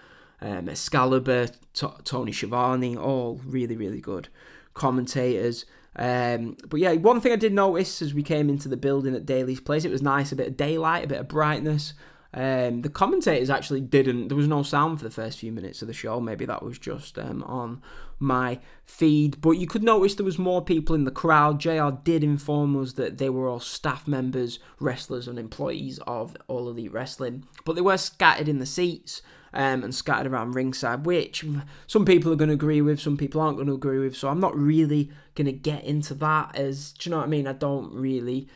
um, 0.44 0.68
Excalibur, 0.68 1.48
T- 1.72 1.86
Tony 2.04 2.32
Schiavone, 2.32 2.96
all 2.96 3.40
really, 3.44 3.76
really 3.76 4.00
good 4.00 4.28
commentators. 4.74 5.64
Um, 5.96 6.56
but 6.68 6.80
yeah, 6.80 6.92
one 6.92 7.20
thing 7.20 7.32
I 7.32 7.36
did 7.36 7.52
notice 7.52 8.02
as 8.02 8.14
we 8.14 8.22
came 8.22 8.48
into 8.48 8.68
the 8.68 8.76
building 8.76 9.14
at 9.14 9.26
Daly's 9.26 9.60
Place, 9.60 9.84
it 9.84 9.90
was 9.90 10.02
nice, 10.02 10.30
a 10.32 10.36
bit 10.36 10.46
of 10.46 10.56
daylight, 10.56 11.04
a 11.04 11.08
bit 11.08 11.20
of 11.20 11.28
brightness. 11.28 11.94
Um, 12.34 12.82
the 12.82 12.90
commentators 12.90 13.48
actually 13.48 13.80
didn't. 13.80 14.28
There 14.28 14.36
was 14.36 14.48
no 14.48 14.62
sound 14.62 14.98
for 14.98 15.04
the 15.04 15.10
first 15.10 15.38
few 15.38 15.50
minutes 15.50 15.80
of 15.80 15.88
the 15.88 15.94
show. 15.94 16.20
Maybe 16.20 16.44
that 16.44 16.62
was 16.62 16.78
just 16.78 17.18
um, 17.18 17.42
on 17.44 17.80
my 18.18 18.60
feed. 18.84 19.40
But 19.40 19.52
you 19.52 19.66
could 19.66 19.82
notice 19.82 20.14
there 20.14 20.24
was 20.24 20.38
more 20.38 20.62
people 20.62 20.94
in 20.94 21.04
the 21.04 21.10
crowd. 21.10 21.58
JR 21.58 21.90
did 22.04 22.22
inform 22.22 22.80
us 22.80 22.94
that 22.94 23.16
they 23.16 23.30
were 23.30 23.48
all 23.48 23.60
staff 23.60 24.06
members, 24.06 24.58
wrestlers, 24.78 25.26
and 25.26 25.38
employees 25.38 25.98
of 26.06 26.36
All 26.48 26.68
Elite 26.68 26.92
Wrestling. 26.92 27.44
But 27.64 27.76
they 27.76 27.80
were 27.80 27.96
scattered 27.96 28.48
in 28.48 28.58
the 28.58 28.66
seats 28.66 29.22
um, 29.54 29.82
and 29.82 29.94
scattered 29.94 30.30
around 30.30 30.54
ringside, 30.54 31.06
which 31.06 31.44
some 31.86 32.04
people 32.04 32.30
are 32.30 32.36
going 32.36 32.48
to 32.48 32.54
agree 32.54 32.82
with, 32.82 33.00
some 33.00 33.16
people 33.16 33.40
aren't 33.40 33.56
going 33.56 33.68
to 33.68 33.74
agree 33.74 33.98
with. 33.98 34.14
So 34.14 34.28
I'm 34.28 34.40
not 34.40 34.56
really 34.56 35.10
going 35.34 35.46
to 35.46 35.52
get 35.52 35.84
into 35.84 36.12
that. 36.14 36.54
As 36.56 36.92
do 36.92 37.08
you 37.08 37.10
know 37.12 37.18
what 37.18 37.26
I 37.26 37.30
mean? 37.30 37.46
I 37.46 37.54
don't 37.54 37.92
really. 37.94 38.48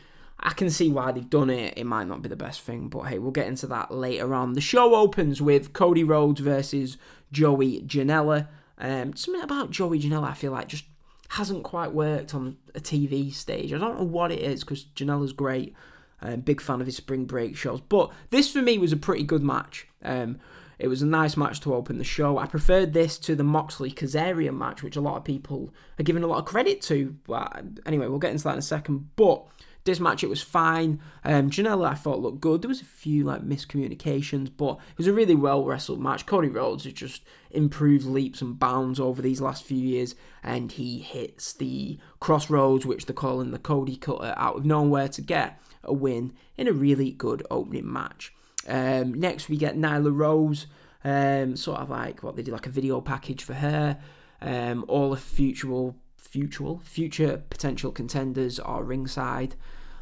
I 0.45 0.51
can 0.51 0.69
see 0.69 0.89
why 0.89 1.13
they've 1.13 1.29
done 1.29 1.49
it. 1.49 1.75
It 1.77 1.85
might 1.85 2.07
not 2.07 2.21
be 2.21 2.27
the 2.27 2.35
best 2.35 2.61
thing, 2.61 2.89
but 2.89 3.03
hey, 3.03 3.17
we'll 3.17 3.31
get 3.31 3.47
into 3.47 3.65
that 3.67 3.91
later 3.91 4.35
on. 4.35 4.53
The 4.53 4.61
show 4.61 4.93
opens 4.93 5.41
with 5.41 5.71
Cody 5.71 6.03
Rhodes 6.03 6.41
versus 6.41 6.97
Joey 7.31 7.81
Janela. 7.81 8.49
Um, 8.77 9.15
something 9.15 9.41
about 9.41 9.71
Joey 9.71 10.01
Janela, 10.01 10.29
I 10.29 10.33
feel 10.33 10.51
like 10.51 10.67
just 10.67 10.83
hasn't 11.29 11.63
quite 11.63 11.93
worked 11.93 12.35
on 12.35 12.57
a 12.75 12.81
TV 12.81 13.33
stage. 13.33 13.71
I 13.71 13.77
don't 13.77 13.97
know 13.97 14.05
what 14.05 14.33
it 14.33 14.39
is 14.39 14.65
because 14.65 14.83
Janela's 14.83 15.33
great. 15.33 15.73
Um, 16.21 16.41
big 16.41 16.61
fan 16.61 16.79
of 16.79 16.87
his 16.87 16.95
spring 16.95 17.25
break 17.25 17.57
shows, 17.57 17.81
but 17.81 18.09
this 18.29 18.49
for 18.51 18.61
me 18.61 18.77
was 18.77 18.93
a 18.93 18.97
pretty 18.97 19.23
good 19.23 19.43
match. 19.43 19.87
Um, 20.03 20.39
it 20.79 20.87
was 20.87 21.01
a 21.01 21.05
nice 21.05 21.37
match 21.37 21.59
to 21.61 21.73
open 21.73 21.97
the 21.97 22.03
show. 22.03 22.37
I 22.37 22.45
preferred 22.45 22.93
this 22.93 23.17
to 23.19 23.35
the 23.35 23.43
Moxley 23.43 23.91
Kazarian 23.91 24.57
match, 24.57 24.83
which 24.83 24.95
a 24.95 25.01
lot 25.01 25.17
of 25.17 25.23
people 25.23 25.73
are 25.99 26.03
giving 26.03 26.23
a 26.23 26.27
lot 26.27 26.39
of 26.39 26.45
credit 26.45 26.81
to. 26.83 27.15
But 27.25 27.63
anyway, 27.85 28.07
we'll 28.07 28.19
get 28.19 28.31
into 28.31 28.43
that 28.45 28.53
in 28.53 28.59
a 28.59 28.61
second. 28.61 29.09
But 29.15 29.45
this 29.85 29.99
match, 29.99 30.23
it 30.23 30.29
was 30.29 30.41
fine. 30.41 31.01
Um, 31.23 31.49
Janela, 31.49 31.89
I 31.89 31.93
thought 31.93 32.21
looked 32.21 32.39
good. 32.39 32.61
There 32.61 32.69
was 32.69 32.81
a 32.81 32.85
few 32.85 33.23
like 33.25 33.41
miscommunications, 33.41 34.49
but 34.55 34.73
it 34.91 34.97
was 34.97 35.07
a 35.07 35.13
really 35.13 35.35
well 35.35 35.65
wrestled 35.65 36.01
match. 36.01 36.25
Cody 36.25 36.47
Rhodes 36.47 36.85
has 36.85 36.93
just 36.93 37.23
improved 37.51 38.05
leaps 38.05 38.41
and 38.41 38.57
bounds 38.57 38.99
over 38.99 39.21
these 39.21 39.41
last 39.41 39.63
few 39.63 39.77
years, 39.77 40.15
and 40.41 40.71
he 40.71 40.99
hits 40.99 41.53
the 41.53 41.99
Cross 42.19 42.49
Rhodes, 42.49 42.85
which 42.85 43.05
they're 43.05 43.13
calling 43.13 43.51
the 43.51 43.59
Cody 43.59 43.97
Cutter, 43.97 44.33
out 44.37 44.57
of 44.57 44.65
nowhere 44.65 45.09
to 45.09 45.21
get 45.21 45.59
a 45.83 45.93
win 45.93 46.33
in 46.57 46.67
a 46.67 46.73
really 46.73 47.11
good 47.11 47.45
opening 47.51 47.91
match. 47.91 48.33
Um, 48.67 49.13
next, 49.13 49.49
we 49.49 49.57
get 49.57 49.77
Nyla 49.77 50.15
Rose, 50.15 50.67
um, 51.03 51.57
sort 51.57 51.81
of 51.81 51.89
like 51.89 52.23
what 52.23 52.37
they 52.37 52.43
did, 52.43 52.53
like 52.53 52.67
a 52.67 52.71
video 52.71 53.01
package 53.01 53.43
for 53.43 53.55
her. 53.55 53.99
Um, 54.41 54.85
all 54.87 55.09
the 55.09 55.17
future, 55.17 55.93
future, 56.33 56.77
future 56.83 57.43
potential 57.51 57.91
contenders 57.91 58.59
are 58.59 58.83
ringside. 58.83 59.55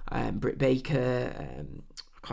Um, 0.09 0.39
Britt 0.39 0.57
Baker, 0.57 1.33
um, 1.59 1.83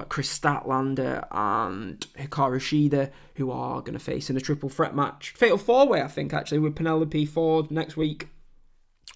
Kris 0.09 0.37
Statlander, 0.37 1.27
and 1.33 2.07
Hikaru 2.17 2.61
Shida, 2.61 3.11
who 3.35 3.51
are 3.51 3.81
going 3.81 3.95
to 3.95 3.99
face 3.99 4.31
in 4.31 4.37
a 4.37 4.41
triple 4.41 4.69
threat 4.69 4.95
match, 4.95 5.35
fatal 5.37 5.59
four 5.59 5.89
way, 5.89 6.01
I 6.01 6.07
think, 6.07 6.33
actually, 6.33 6.61
with 6.61 6.77
Penelope 6.77 7.27
Ford 7.27 7.71
next 7.71 7.97
week 7.97 8.29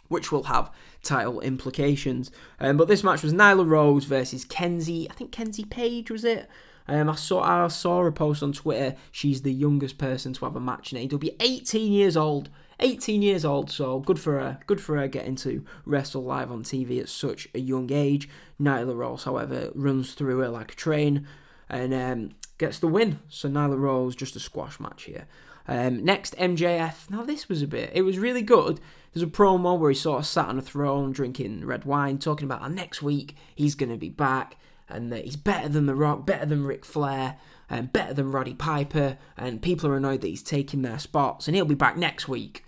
which 0.08 0.30
will 0.30 0.42
have 0.42 0.70
title 1.02 1.40
implications. 1.40 2.30
Um, 2.60 2.76
but 2.76 2.86
this 2.86 3.02
match 3.02 3.22
was 3.22 3.32
Nyla 3.32 3.66
Rose 3.66 4.04
versus 4.04 4.44
Kenzie. 4.44 5.08
I 5.08 5.14
think 5.14 5.32
Kenzie 5.32 5.64
Paige 5.64 6.10
was 6.10 6.22
it. 6.22 6.50
Um, 6.86 7.08
I 7.08 7.14
saw 7.14 7.40
I 7.40 7.68
saw 7.68 8.04
a 8.04 8.12
post 8.12 8.42
on 8.42 8.52
Twitter. 8.52 8.94
She's 9.10 9.40
the 9.40 9.52
youngest 9.52 9.96
person 9.96 10.34
to 10.34 10.44
have 10.44 10.54
a 10.54 10.60
match 10.60 10.92
in 10.92 11.08
AEW. 11.08 11.34
18 11.40 11.92
years 11.92 12.14
old. 12.14 12.50
18 12.82 13.22
years 13.22 13.44
old, 13.44 13.70
so 13.70 14.00
good 14.00 14.18
for 14.18 14.38
her. 14.38 14.58
Good 14.66 14.80
for 14.80 14.96
her 14.96 15.08
getting 15.08 15.36
to 15.36 15.64
wrestle 15.86 16.22
live 16.22 16.50
on 16.50 16.62
TV 16.62 17.00
at 17.00 17.08
such 17.08 17.48
a 17.54 17.60
young 17.60 17.90
age. 17.92 18.28
Nyla 18.60 18.94
Rose, 18.94 19.24
however, 19.24 19.70
runs 19.74 20.14
through 20.14 20.38
her 20.40 20.48
like 20.48 20.72
a 20.72 20.76
train 20.76 21.26
and 21.68 21.94
um, 21.94 22.30
gets 22.58 22.78
the 22.78 22.88
win. 22.88 23.20
So 23.28 23.48
Nyla 23.48 23.78
Rose, 23.78 24.16
just 24.16 24.36
a 24.36 24.40
squash 24.40 24.78
match 24.80 25.04
here. 25.04 25.26
Um, 25.68 26.04
next, 26.04 26.36
MJF. 26.36 27.08
Now, 27.08 27.22
this 27.22 27.48
was 27.48 27.62
a 27.62 27.68
bit, 27.68 27.90
it 27.94 28.02
was 28.02 28.18
really 28.18 28.42
good. 28.42 28.80
There's 29.12 29.22
a 29.22 29.26
promo 29.26 29.78
where 29.78 29.90
he 29.90 29.96
sort 29.96 30.20
of 30.20 30.26
sat 30.26 30.48
on 30.48 30.58
a 30.58 30.62
throne 30.62 31.12
drinking 31.12 31.64
red 31.66 31.84
wine, 31.84 32.18
talking 32.18 32.46
about 32.46 32.62
how 32.62 32.68
next 32.68 33.02
week 33.02 33.36
he's 33.54 33.74
going 33.74 33.92
to 33.92 33.98
be 33.98 34.08
back 34.08 34.56
and 34.88 35.12
that 35.12 35.24
he's 35.24 35.36
better 35.36 35.68
than 35.68 35.86
The 35.86 35.94
Rock, 35.94 36.26
better 36.26 36.46
than 36.46 36.64
Ric 36.64 36.84
Flair, 36.84 37.36
and 37.70 37.92
better 37.92 38.12
than 38.12 38.30
Roddy 38.30 38.54
Piper, 38.54 39.16
and 39.36 39.62
people 39.62 39.88
are 39.88 39.96
annoyed 39.96 40.20
that 40.20 40.28
he's 40.28 40.42
taking 40.42 40.82
their 40.82 40.98
spots, 40.98 41.48
and 41.48 41.54
he'll 41.54 41.64
be 41.64 41.74
back 41.74 41.96
next 41.96 42.28
week. 42.28 42.64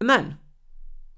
And 0.00 0.10
then 0.10 0.38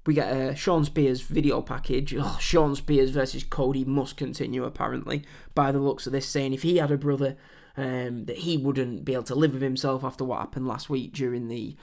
we 0.05 0.13
get 0.13 0.31
a 0.31 0.55
Shawn 0.55 0.85
Spears 0.85 1.21
video 1.21 1.61
package. 1.61 2.15
Oh, 2.17 2.37
Shawn 2.39 2.75
Spears 2.75 3.11
versus 3.11 3.43
Cody 3.43 3.83
must 3.83 4.17
continue, 4.17 4.63
apparently, 4.63 5.23
by 5.53 5.71
the 5.71 5.79
looks 5.79 6.07
of 6.07 6.13
this, 6.13 6.27
saying 6.27 6.53
if 6.53 6.63
he 6.63 6.77
had 6.77 6.91
a 6.91 6.97
brother, 6.97 7.35
um, 7.75 8.25
that 8.25 8.39
he 8.39 8.57
wouldn't 8.57 9.05
be 9.05 9.13
able 9.13 9.23
to 9.23 9.35
live 9.35 9.53
with 9.53 9.61
himself 9.61 10.03
after 10.03 10.23
what 10.23 10.39
happened 10.39 10.67
last 10.67 10.89
week 10.89 11.13
during 11.13 11.47
the 11.47 11.75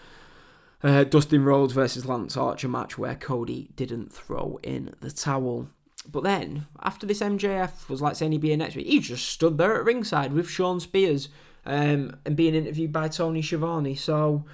uh, 0.83 1.04
Dustin 1.04 1.44
Rhodes 1.44 1.72
versus 1.72 2.04
Lance 2.04 2.37
Archer 2.37 2.68
match 2.68 2.98
where 2.98 3.14
Cody 3.14 3.70
didn't 3.76 4.12
throw 4.12 4.59
in 4.62 4.94
the 5.00 5.11
towel. 5.11 5.68
But 6.07 6.24
then, 6.24 6.66
after 6.83 7.07
this 7.07 7.20
MJF 7.20 7.88
was 7.88 8.02
like 8.02 8.16
saying 8.16 8.33
he'd 8.33 8.40
be 8.40 8.48
here 8.48 8.57
next 8.57 8.76
week, 8.76 8.87
he 8.87 8.98
just 8.98 9.26
stood 9.26 9.57
there 9.57 9.76
at 9.76 9.85
ringside 9.85 10.33
with 10.33 10.50
Shawn 10.50 10.80
Spears 10.80 11.28
um, 11.64 12.16
and 12.26 12.37
being 12.37 12.54
interviewed 12.54 12.92
by 12.92 13.09
Tony 13.09 13.40
Schiavone. 13.40 13.94
So, 13.94 14.44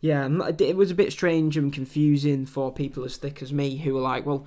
yeah, 0.00 0.28
it 0.58 0.76
was 0.76 0.90
a 0.90 0.94
bit 0.94 1.12
strange 1.12 1.56
and 1.56 1.72
confusing 1.72 2.46
for 2.46 2.72
people 2.72 3.04
as 3.04 3.16
thick 3.16 3.42
as 3.42 3.52
me 3.52 3.78
who 3.78 3.94
were 3.94 4.00
like, 4.00 4.26
well, 4.26 4.46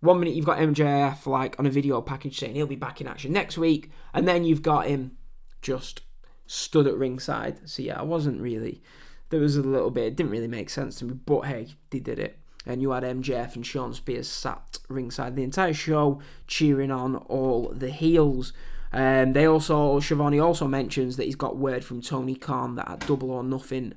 one 0.00 0.18
minute 0.18 0.34
you've 0.34 0.44
got 0.44 0.58
MJF 0.58 1.26
like 1.26 1.58
on 1.58 1.66
a 1.66 1.70
video 1.70 2.00
package 2.00 2.38
saying 2.38 2.54
he'll 2.54 2.66
be 2.66 2.76
back 2.76 3.00
in 3.00 3.08
action 3.08 3.32
next 3.32 3.58
week, 3.58 3.90
and 4.12 4.28
then 4.28 4.44
you've 4.44 4.62
got 4.62 4.86
him 4.86 5.16
just 5.62 6.02
stood 6.46 6.86
at 6.86 6.96
ringside. 6.96 7.68
So 7.68 7.82
yeah, 7.82 7.98
I 7.98 8.02
wasn't 8.02 8.40
really. 8.40 8.82
There 9.30 9.40
was 9.40 9.56
a 9.56 9.62
little 9.62 9.90
bit. 9.90 10.06
It 10.06 10.16
didn't 10.16 10.32
really 10.32 10.48
make 10.48 10.70
sense 10.70 10.98
to 10.98 11.06
me, 11.06 11.14
but 11.14 11.42
hey, 11.42 11.74
they 11.90 11.98
did 11.98 12.18
it 12.18 12.38
and 12.66 12.80
you 12.80 12.90
had 12.92 13.02
MJF 13.02 13.56
and 13.56 13.66
Shawn 13.66 13.92
Spears 13.92 14.28
sat 14.28 14.78
ringside 14.88 15.36
the 15.36 15.42
entire 15.42 15.74
show 15.74 16.20
cheering 16.46 16.90
on 16.90 17.16
all 17.16 17.70
the 17.74 17.90
heels. 17.90 18.52
Um, 18.92 19.32
they 19.32 19.46
also, 19.46 19.98
Schiavone 20.00 20.38
also 20.38 20.66
mentions 20.66 21.16
that 21.16 21.24
he's 21.24 21.36
got 21.36 21.56
word 21.56 21.84
from 21.84 22.00
Tony 22.00 22.36
Khan 22.36 22.76
that 22.76 22.90
at 22.90 23.06
Double 23.06 23.30
or 23.30 23.42
Nothing, 23.42 23.94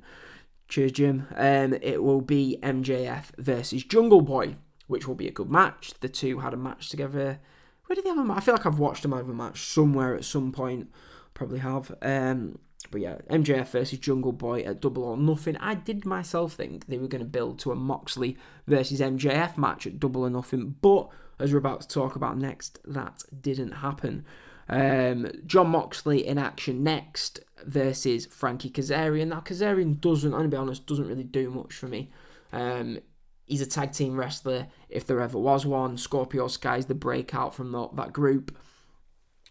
cheers 0.68 0.92
Jim, 0.92 1.26
um, 1.36 1.74
it 1.80 2.02
will 2.02 2.20
be 2.20 2.58
MJF 2.62 3.36
versus 3.38 3.84
Jungle 3.84 4.20
Boy, 4.20 4.56
which 4.86 5.08
will 5.08 5.14
be 5.14 5.28
a 5.28 5.32
good 5.32 5.50
match. 5.50 5.94
The 6.00 6.08
two 6.08 6.40
had 6.40 6.54
a 6.54 6.58
match 6.58 6.90
together. 6.90 7.40
Where 7.86 7.94
did 7.94 8.04
they 8.04 8.10
have 8.10 8.18
a 8.18 8.24
match? 8.24 8.38
I 8.38 8.40
feel 8.40 8.54
like 8.54 8.66
I've 8.66 8.78
watched 8.78 9.02
them 9.02 9.12
have 9.12 9.28
a 9.28 9.34
match 9.34 9.62
somewhere 9.62 10.14
at 10.14 10.24
some 10.24 10.52
point. 10.52 10.90
Probably 11.34 11.58
have. 11.60 11.94
Um, 12.02 12.58
but 12.90 13.00
yeah, 13.00 13.16
MJF 13.30 13.68
versus 13.68 13.98
Jungle 13.98 14.32
Boy 14.32 14.60
at 14.60 14.80
Double 14.80 15.04
or 15.04 15.16
Nothing. 15.16 15.56
I 15.56 15.74
did 15.74 16.04
myself 16.04 16.52
think 16.52 16.86
they 16.86 16.98
were 16.98 17.08
going 17.08 17.24
to 17.24 17.28
build 17.28 17.58
to 17.60 17.72
a 17.72 17.76
Moxley 17.76 18.36
versus 18.66 19.00
MJF 19.00 19.56
match 19.56 19.86
at 19.86 19.98
Double 19.98 20.22
or 20.22 20.30
Nothing, 20.30 20.76
but 20.80 21.08
as 21.38 21.52
we're 21.52 21.58
about 21.58 21.82
to 21.82 21.88
talk 21.88 22.16
about 22.16 22.38
next, 22.38 22.78
that 22.84 23.22
didn't 23.40 23.72
happen. 23.72 24.24
Um, 24.68 25.30
Jon 25.46 25.68
Moxley 25.68 26.26
in 26.26 26.38
action 26.38 26.82
next 26.82 27.40
versus 27.64 28.26
Frankie 28.26 28.70
Kazarian. 28.70 29.28
Now 29.28 29.40
Kazarian 29.40 30.00
doesn't, 30.00 30.32
I'm 30.32 30.40
gonna 30.40 30.48
be 30.48 30.56
honest, 30.56 30.86
doesn't 30.86 31.08
really 31.08 31.24
do 31.24 31.50
much 31.50 31.74
for 31.74 31.86
me. 31.86 32.10
Um, 32.52 32.98
he's 33.46 33.62
a 33.62 33.66
tag 33.66 33.92
team 33.92 34.16
wrestler 34.16 34.68
if 34.88 35.06
there 35.06 35.20
ever 35.20 35.38
was 35.38 35.64
one. 35.64 35.96
Scorpio 35.96 36.48
Sky's 36.48 36.86
the 36.86 36.94
breakout 36.94 37.54
from 37.54 37.72
the, 37.72 37.88
that 37.94 38.12
group. 38.12 38.56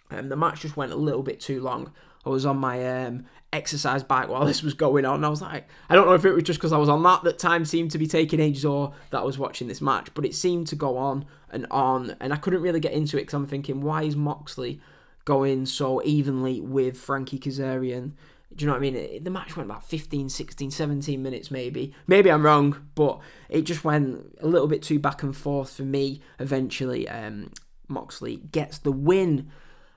Um, 0.09 0.29
the 0.29 0.37
match 0.37 0.61
just 0.61 0.77
went 0.77 0.93
a 0.93 0.97
little 0.97 1.23
bit 1.23 1.39
too 1.39 1.61
long. 1.61 1.91
I 2.25 2.29
was 2.29 2.45
on 2.45 2.57
my 2.57 3.05
um, 3.05 3.25
exercise 3.51 4.03
bike 4.03 4.29
while 4.29 4.45
this 4.45 4.61
was 4.61 4.73
going 4.73 5.05
on. 5.05 5.23
I 5.23 5.29
was 5.29 5.41
like, 5.41 5.67
I 5.89 5.95
don't 5.95 6.05
know 6.05 6.13
if 6.13 6.25
it 6.25 6.33
was 6.33 6.43
just 6.43 6.59
because 6.59 6.73
I 6.73 6.77
was 6.77 6.89
on 6.89 7.01
that 7.03 7.23
that 7.23 7.39
time 7.39 7.65
seemed 7.65 7.91
to 7.91 7.97
be 7.97 8.07
taking 8.07 8.39
ages 8.39 8.65
or 8.65 8.93
that 9.09 9.19
I 9.19 9.23
was 9.23 9.37
watching 9.39 9.67
this 9.67 9.81
match, 9.81 10.13
but 10.13 10.25
it 10.25 10.35
seemed 10.35 10.67
to 10.67 10.75
go 10.75 10.97
on 10.97 11.25
and 11.49 11.65
on, 11.71 12.15
and 12.19 12.33
I 12.33 12.37
couldn't 12.37 12.61
really 12.61 12.79
get 12.79 12.93
into 12.93 13.17
it 13.17 13.21
because 13.21 13.33
I'm 13.33 13.47
thinking, 13.47 13.81
why 13.81 14.03
is 14.03 14.15
Moxley 14.15 14.79
going 15.27 15.65
so 15.65 16.01
evenly 16.03 16.61
with 16.61 16.97
Frankie 16.97 17.37
Kazarian? 17.37 18.13
Do 18.55 18.63
you 18.63 18.67
know 18.67 18.71
what 18.71 18.77
I 18.77 18.91
mean? 18.91 19.23
the 19.25 19.29
match 19.29 19.57
went 19.57 19.69
about 19.69 19.83
15, 19.83 20.29
16, 20.29 20.71
17 20.71 21.21
minutes 21.21 21.51
maybe. 21.51 21.93
Maybe 22.07 22.31
I'm 22.31 22.45
wrong, 22.45 22.87
but 22.95 23.19
it 23.49 23.63
just 23.63 23.83
went 23.83 24.37
a 24.39 24.47
little 24.47 24.69
bit 24.69 24.81
too 24.81 24.99
back 24.99 25.23
and 25.23 25.35
forth 25.35 25.75
for 25.75 25.83
me. 25.83 26.21
Eventually, 26.39 27.09
um, 27.09 27.51
Moxley 27.89 28.37
gets 28.53 28.77
the 28.77 28.93
win 28.93 29.51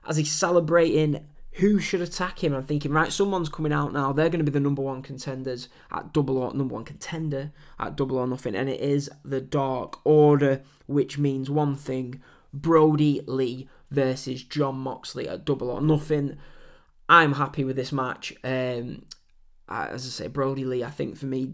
as 0.05 0.17
he's 0.17 0.29
celebrating 0.29 1.25
who 1.53 1.79
should 1.79 2.01
attack 2.01 2.43
him. 2.43 2.53
I'm 2.53 2.63
thinking, 2.63 2.91
right, 2.91 3.11
someone's 3.11 3.47
coming 3.47 3.71
out 3.71 3.93
now. 3.93 4.11
They're 4.11 4.29
going 4.29 4.43
to 4.43 4.51
be 4.51 4.53
the 4.53 4.59
number 4.59 4.81
one 4.81 5.01
contenders 5.01 5.69
at 5.91 6.11
double 6.11 6.37
or 6.37 6.53
number 6.53 6.73
one 6.73 6.83
contender 6.85 7.53
at 7.79 7.95
double 7.95 8.17
or 8.17 8.27
nothing, 8.27 8.55
and 8.55 8.67
it 8.67 8.81
is 8.81 9.09
the 9.23 9.39
Dark 9.39 10.05
Order, 10.05 10.61
which 10.87 11.17
means 11.17 11.49
one 11.49 11.75
thing: 11.77 12.21
Brodie 12.53 13.21
Lee 13.27 13.69
versus 13.91 14.43
Jon 14.43 14.77
Moxley 14.77 15.27
at 15.27 15.45
double 15.45 15.69
or 15.69 15.81
nothing. 15.81 16.37
I'm 17.07 17.33
happy 17.33 17.63
with 17.63 17.75
this 17.75 17.91
match. 17.91 18.33
Um, 18.43 19.03
as 19.69 20.05
I 20.05 20.09
say, 20.09 20.27
Brodie 20.27 20.65
Lee, 20.65 20.83
I 20.83 20.89
think 20.89 21.17
for 21.17 21.25
me, 21.25 21.53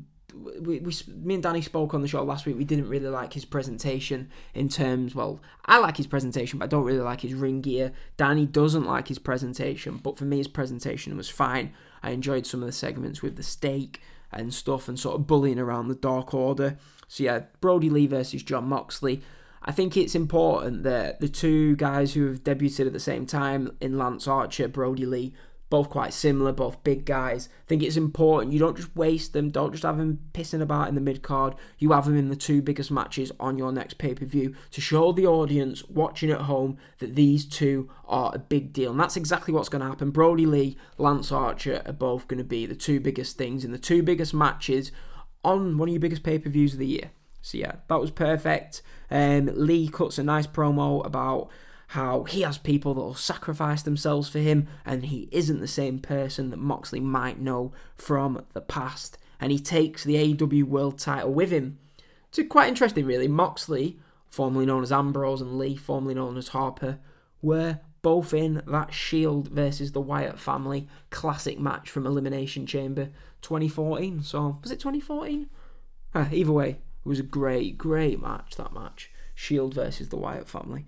we, 0.62 0.80
we, 0.80 0.94
me 1.16 1.34
and 1.36 1.44
Danny 1.44 1.62
spoke 1.62 1.94
on 1.94 2.02
the 2.02 2.08
show 2.08 2.24
last 2.24 2.46
week. 2.46 2.58
We 2.58 2.64
didn't 2.64 2.90
really 2.90 3.08
like 3.08 3.34
his 3.34 3.46
presentation 3.46 4.30
in 4.54 4.70
terms. 4.70 5.16
Well, 5.16 5.40
I 5.66 5.80
like 5.80 5.98
his 5.98 6.08
presentation, 6.08 6.60
but 6.60 6.66
I 6.66 6.68
don't 6.68 6.84
really 6.84 7.00
like 7.00 7.22
his 7.22 7.34
ring 7.34 7.62
gear. 7.62 7.92
Danny 8.18 8.46
doesn't 8.46 8.86
like 8.86 9.08
his 9.08 9.20
presentation, 9.20 9.98
but 9.98 10.18
for 10.18 10.26
me, 10.26 10.38
his 10.38 10.48
presentation 10.48 11.18
was 11.18 11.30
fine. 11.30 11.74
I 12.04 12.12
enjoyed 12.12 12.46
some 12.46 12.62
of 12.62 12.68
the 12.68 12.74
segments 12.74 13.22
with 13.22 13.36
the 13.36 13.44
steak 13.44 14.02
and 14.32 14.54
stuff, 14.54 14.88
and 14.88 15.00
sort 15.00 15.16
of 15.16 15.26
bullying 15.26 15.58
around 15.58 15.88
the 15.88 15.96
Dark 15.96 16.34
Order. 16.34 16.78
So 17.08 17.24
yeah, 17.24 17.44
Brodie 17.62 17.90
Lee 17.90 18.08
versus 18.08 18.44
Jon 18.44 18.66
Moxley. 18.66 19.22
I 19.68 19.74
think 19.74 19.98
it's 19.98 20.16
important 20.16 20.84
that 20.84 21.20
the 21.20 21.28
two 21.28 21.76
guys 21.76 22.14
who 22.14 22.28
have 22.28 22.42
debuted 22.42 22.88
at 22.88 22.94
the 22.94 23.02
same 23.02 23.26
time 23.26 23.76
in 23.82 23.98
Lance 23.98 24.26
Archer, 24.26 24.70
Brodie 24.70 25.06
Lee, 25.06 25.34
both 25.70 25.90
quite 25.90 26.14
similar, 26.14 26.54
both 26.54 26.82
big 26.86 27.04
guys. 27.04 27.50
I 27.66 27.68
think 27.68 27.84
it's 27.84 27.98
important 27.98 28.54
you 28.54 28.60
don't 28.60 28.78
just 28.78 28.96
waste 28.96 29.34
them, 29.34 29.50
don't 29.50 29.74
just 29.74 29.84
have 29.84 29.98
them 29.98 30.20
pissing 30.34 30.62
about 30.62 30.88
in 30.88 30.96
the 30.96 31.02
mid 31.02 31.22
card. 31.22 31.56
You 31.78 31.92
have 31.92 32.06
them 32.06 32.16
in 32.16 32.30
the 32.30 32.38
two 32.38 32.62
biggest 32.62 32.90
matches 32.90 33.34
on 33.42 33.58
your 33.58 33.74
next 33.74 33.98
pay 33.98 34.16
per 34.16 34.24
view 34.24 34.56
to 34.72 34.80
show 34.80 35.12
the 35.12 35.28
audience 35.28 35.84
watching 35.90 36.32
at 36.32 36.44
home 36.44 36.78
that 37.00 37.16
these 37.16 37.46
two 37.46 37.90
are 38.06 38.32
a 38.34 38.40
big 38.40 38.72
deal. 38.72 38.92
And 38.92 39.00
that's 39.00 39.18
exactly 39.18 39.54
what's 39.54 39.68
going 39.68 39.82
to 39.82 39.90
happen. 39.90 40.12
Brodie 40.12 40.46
Lee, 40.46 40.78
Lance 40.98 41.30
Archer 41.30 41.82
are 41.86 41.92
both 41.92 42.30
going 42.30 42.38
to 42.38 42.46
be 42.46 42.66
the 42.66 42.76
two 42.76 43.02
biggest 43.02 43.38
things 43.38 43.66
in 43.66 43.74
the 43.74 43.78
two 43.78 44.02
biggest 44.02 44.34
matches 44.34 44.94
on 45.44 45.78
one 45.78 45.90
of 45.90 45.94
your 45.94 46.00
biggest 46.00 46.24
pay 46.24 46.40
per 46.40 46.50
views 46.50 46.72
of 46.72 46.80
the 46.80 46.88
year. 46.88 47.12
So 47.42 47.58
yeah, 47.58 47.76
that 47.90 48.00
was 48.00 48.12
perfect. 48.12 48.82
Um, 49.10 49.50
Lee 49.54 49.88
cuts 49.88 50.18
a 50.18 50.24
nice 50.24 50.48
promo 50.48 51.06
about 51.06 51.50
how 51.92 52.24
he 52.24 52.42
has 52.42 52.58
people 52.58 52.94
that 52.94 53.00
will 53.02 53.16
sacrifice 53.16 53.82
themselves 53.82 54.28
for 54.28 54.40
him, 54.40 54.68
and 54.86 55.06
he 55.06 55.30
isn't 55.32 55.62
the 55.62 55.68
same 55.68 56.00
person 56.00 56.50
that 56.50 56.58
Moxley 56.58 57.00
might 57.00 57.40
know 57.40 57.72
from 57.96 58.46
the 58.54 58.62
past. 58.62 59.18
And 59.40 59.52
he 59.52 59.60
takes 59.60 60.04
the 60.04 60.16
AEW 60.16 60.64
World 60.64 61.00
title 61.00 61.34
with 61.34 61.52
him. 61.52 61.78
It's 62.30 62.40
quite 62.50 62.68
interesting, 62.68 63.06
really. 63.06 63.28
Moxley, 63.28 64.00
formerly 64.30 64.66
known 64.66 64.84
as 64.84 64.92
Ambrose, 64.92 65.42
and 65.42 65.58
Lee, 65.58 65.78
formerly 65.78 66.16
known 66.16 66.38
as 66.38 66.50
Harper, 66.50 67.00
were 67.42 67.80
both 68.02 68.34
in 68.34 68.62
that 68.68 68.94
Shield 68.94 69.48
versus 69.50 69.92
the 69.92 70.02
Wyatt 70.02 70.40
family 70.40 70.88
classic 71.10 71.60
match 71.60 71.90
from 71.90 72.06
Elimination 72.06 72.66
Chamber 72.66 73.10
2014. 73.42 74.24
So, 74.24 74.60
was 74.62 74.72
it 74.72 74.80
2014? 74.80 75.50
Ah, 76.16 76.30
either 76.32 76.52
way, 76.52 76.80
it 77.08 77.10
was 77.10 77.20
a 77.20 77.24
great, 77.24 77.78
great 77.78 78.22
match, 78.22 78.56
that 78.58 78.74
match. 78.74 79.10
Shield 79.34 79.76
versus 79.76 80.10
the 80.10 80.18
Wyatt 80.18 80.50
family 80.50 80.86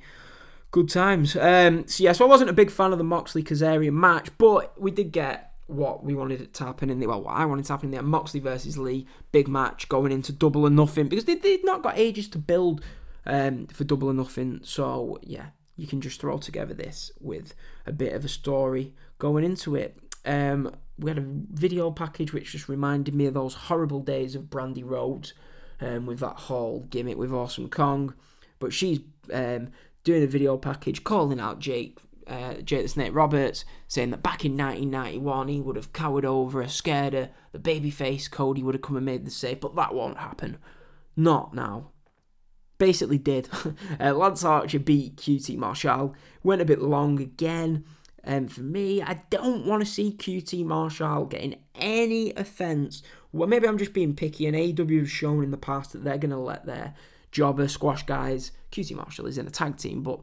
good 0.72 0.90
times. 0.90 1.36
Um, 1.36 1.88
so 1.88 2.04
yeah, 2.04 2.12
so 2.12 2.26
I 2.26 2.28
wasn't 2.28 2.50
a 2.50 2.54
big 2.54 2.70
fan 2.70 2.92
of 2.92 2.98
the 2.98 3.04
Moxley 3.04 3.44
Kazarian 3.44 3.94
match, 3.94 4.30
but 4.38 4.80
we 4.80 4.92
did 4.92 5.12
get 5.12 5.54
what 5.68 6.04
we 6.04 6.16
wanted 6.16 6.42
it 6.42 6.54
to 6.56 6.64
happen 6.64 6.90
in 6.90 7.00
the 7.00 7.08
well, 7.08 7.22
what 7.22 7.38
I 7.38 7.46
wanted 7.46 7.66
to 7.66 7.74
happen 7.74 7.94
in 7.94 7.98
the 7.98 8.04
Moxley 8.04 8.40
versus 8.40 8.78
Lee 8.78 9.06
big 9.32 9.48
match 9.48 9.88
going 9.88 10.12
into 10.12 10.32
double 10.32 10.66
or 10.66 10.70
nothing 10.70 11.08
because 11.08 11.26
they 11.26 11.36
they'd 11.36 11.64
not 11.64 11.84
got 11.84 11.98
ages 11.98 12.28
to 12.30 12.38
build 12.38 12.84
um, 13.26 13.68
for 13.68 13.84
double 13.84 14.10
or 14.10 14.14
nothing. 14.14 14.62
So 14.64 15.20
yeah, 15.22 15.48
you 15.76 15.88
can 15.88 16.02
just 16.02 16.20
throw 16.20 16.38
together 16.38 16.74
this 16.74 17.12
with 17.20 17.54
a 17.86 17.92
bit 17.92 18.14
of 18.14 18.26
a 18.26 18.30
story 18.30 18.94
going 19.20 19.44
into 19.44 19.76
it. 19.76 19.98
Um, 20.26 20.76
we 20.98 21.10
had 21.10 21.18
a 21.18 21.26
video 21.26 21.92
package 21.92 22.34
which 22.34 22.52
just 22.52 22.68
reminded 22.68 23.16
me 23.16 23.26
of 23.26 23.34
those 23.34 23.54
horrible 23.54 24.02
days 24.02 24.36
of 24.36 24.44
Brandi 24.44 24.84
Rhodes 24.84 25.34
um, 25.82 26.06
with 26.06 26.20
that 26.20 26.36
whole 26.36 26.82
gimmick 26.90 27.18
with 27.18 27.34
Awesome 27.34 27.70
Kong. 27.70 28.14
But 28.60 28.74
she's 28.74 29.00
um, 29.34 29.70
doing 30.04 30.24
a 30.24 30.28
video 30.28 30.58
package 30.58 31.04
calling 31.04 31.40
out 31.40 31.60
Jake 31.60 31.98
uh, 32.30 32.56
Jake 32.62 32.84
the 32.84 32.88
Snake 32.88 33.16
Roberts, 33.16 33.66
saying 33.88 34.12
that 34.12 34.22
back 34.22 34.46
in 34.46 34.56
1991 34.56 35.48
he 35.48 35.60
would 35.60 35.76
have 35.76 35.92
cowered 35.94 36.26
over, 36.26 36.62
her, 36.62 36.70
scared 36.70 37.14
her, 37.14 37.32
the 37.52 37.60
babyface 37.60 38.30
Cody 38.30 38.62
would 38.62 38.76
have 38.76 38.84
come 38.84 38.96
and 38.96 39.06
made 39.06 39.26
the 39.26 39.32
save, 39.32 39.60
but 39.60 39.76
that 39.76 39.96
won't 39.96 40.20
happen. 40.20 40.58
Not 41.16 41.54
now. 41.54 41.90
Basically 42.78 43.18
did. 43.18 43.50
uh, 44.00 44.14
Lance 44.14 44.44
Archer 44.44 44.80
beat 44.80 45.18
QT 45.18 45.58
Marshall, 45.58 46.14
went 46.44 46.62
a 46.62 46.66
bit 46.66 46.82
long 46.82 47.20
again. 47.20 47.84
Um, 48.30 48.48
for 48.48 48.62
me, 48.62 49.02
I 49.02 49.24
don't 49.32 49.66
want 49.66 49.84
to 49.84 49.92
see 49.92 50.12
QT 50.12 50.64
Marshall 50.64 51.26
getting 51.26 51.56
any 51.74 52.32
offence. 52.36 53.02
Well, 53.32 53.50
maybe 53.50 53.68
I'm 53.68 53.80
just 53.80 53.92
being 53.92 54.16
picky, 54.16 54.46
and 54.46 54.56
AEW 54.56 55.00
has 55.00 55.10
shown 55.10 55.44
in 55.44 55.50
the 55.50 55.58
past 55.58 55.94
that 55.94 56.04
they're 56.04 56.20
going 56.20 56.30
to 56.30 56.38
let 56.38 56.68
their 56.68 56.94
jobber 57.32 57.68
squash 57.68 58.06
guys. 58.06 58.52
QT 58.72 58.96
Marshall 58.96 59.26
is 59.26 59.40
in 59.40 59.48
a 59.48 59.50
tag 59.50 59.78
team, 59.78 60.04
but 60.04 60.20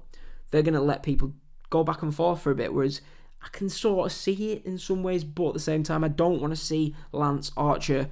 they're 0.53 0.63
going 0.63 0.75
to 0.75 0.81
let 0.81 1.03
people 1.03 1.35
go 1.69 1.83
back 1.83 2.01
and 2.01 2.15
forth 2.15 2.43
for 2.43 2.53
a 2.53 2.55
bit. 2.55 2.73
Whereas 2.73 3.01
I 3.43 3.49
can 3.49 3.69
sort 3.69 4.07
of 4.07 4.13
see 4.13 4.53
it 4.53 4.65
in 4.65 4.79
some 4.79 5.03
ways, 5.03 5.25
but 5.25 5.49
at 5.49 5.55
the 5.55 5.59
same 5.59 5.83
time, 5.83 6.05
I 6.05 6.09
don't 6.09 6.41
want 6.41 6.53
to 6.53 6.61
see 6.61 6.95
Lance 7.11 7.51
Archer 7.57 8.09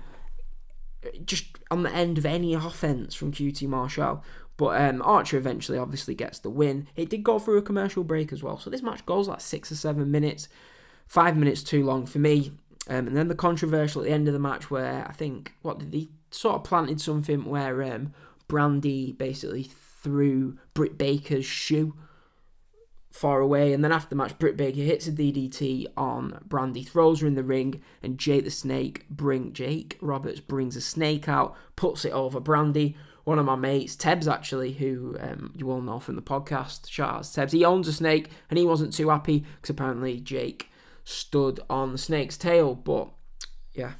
just 1.25 1.59
on 1.71 1.85
the 1.85 1.93
end 1.93 2.19
of 2.19 2.27
any 2.27 2.53
offense 2.53 3.15
from 3.15 3.31
QT 3.31 3.69
Marshall. 3.69 4.25
But 4.57 4.81
um, 4.81 5.03
Archer 5.03 5.37
eventually 5.37 5.79
obviously 5.79 6.15
gets 6.15 6.39
the 6.39 6.51
win. 6.51 6.87
It 6.95 7.11
did 7.11 7.25
go 7.25 7.39
through 7.39 7.59
a 7.59 7.63
commercial 7.63 8.05
break 8.05 8.33
as 8.33 8.43
well, 8.43 8.59
so 8.59 8.71
this 8.71 8.83
match 8.83 9.05
goes 9.05 9.29
like 9.29 9.41
six 9.41 9.73
or 9.73 9.77
seven 9.77 10.11
minutes, 10.11 10.49
five 11.07 11.37
minutes 11.37 11.63
too 11.63 11.85
long 11.85 12.07
for 12.07 12.19
me. 12.19 12.53
Um, 12.89 13.09
and 13.09 13.17
then 13.17 13.29
the 13.29 13.35
controversial 13.35 14.03
at 14.03 14.07
the 14.07 14.13
end 14.13 14.29
of 14.29 14.35
the 14.35 14.39
match, 14.39 14.71
where 14.71 15.07
I 15.09 15.13
think 15.13 15.55
what 15.63 15.79
did 15.79 15.93
he 15.93 16.11
sort 16.31 16.57
of 16.57 16.65
planted 16.65 17.01
something 17.01 17.45
where 17.45 17.83
um, 17.83 18.13
Brandi 18.49 19.17
basically 19.17 19.65
threw 19.65 20.59
Britt 20.75 20.99
Baker's 20.99 21.47
shoe 21.47 21.95
far 23.15 23.41
away. 23.41 23.73
And 23.73 23.85
then 23.85 23.93
after 23.93 24.09
the 24.09 24.17
match, 24.17 24.39
Britt 24.39 24.57
Baker 24.57 24.81
hits 24.81 25.07
a 25.07 25.13
DDT 25.13 25.87
on 25.97 26.45
Brandi, 26.49 26.87
throws 26.87 27.21
her 27.21 27.29
in 27.29 27.37
the 27.37 27.45
ring, 27.45 27.81
and 28.03 28.19
Jake 28.19 28.45
the 28.45 28.51
Snake 28.51 29.07
bring 29.09 29.53
Jake 29.53 29.97
Roberts 30.01 30.41
brings 30.41 30.75
a 30.75 30.81
snake 30.81 31.29
out, 31.29 31.57
puts 31.77 32.05
it 32.05 32.13
over 32.13 32.41
Brandi. 32.41 32.97
One 33.25 33.39
of 33.39 33.47
my 33.47 33.57
mates, 33.57 33.97
Tebs 33.97 34.31
actually, 34.31 34.73
who 34.75 35.17
um, 35.19 35.53
you 35.57 35.71
all 35.71 35.81
know 35.81 35.99
from 35.99 36.17
the 36.17 36.23
podcast, 36.23 36.89
Charles 36.89 37.35
Tebs, 37.35 37.53
he 37.53 37.65
owns 37.65 37.89
a 37.89 37.93
snake, 37.93 38.31
and 38.51 38.59
he 38.59 38.67
wasn't 38.67 38.93
too 38.93 39.09
happy 39.09 39.45
because 39.57 39.71
apparently 39.71 40.21
Jake 40.21 40.71
stood 41.05 41.61
on 41.71 41.93
the 41.93 41.99
snake's 41.99 42.37
tail. 42.37 42.75
But 42.75 43.09
yeah, 43.73 43.93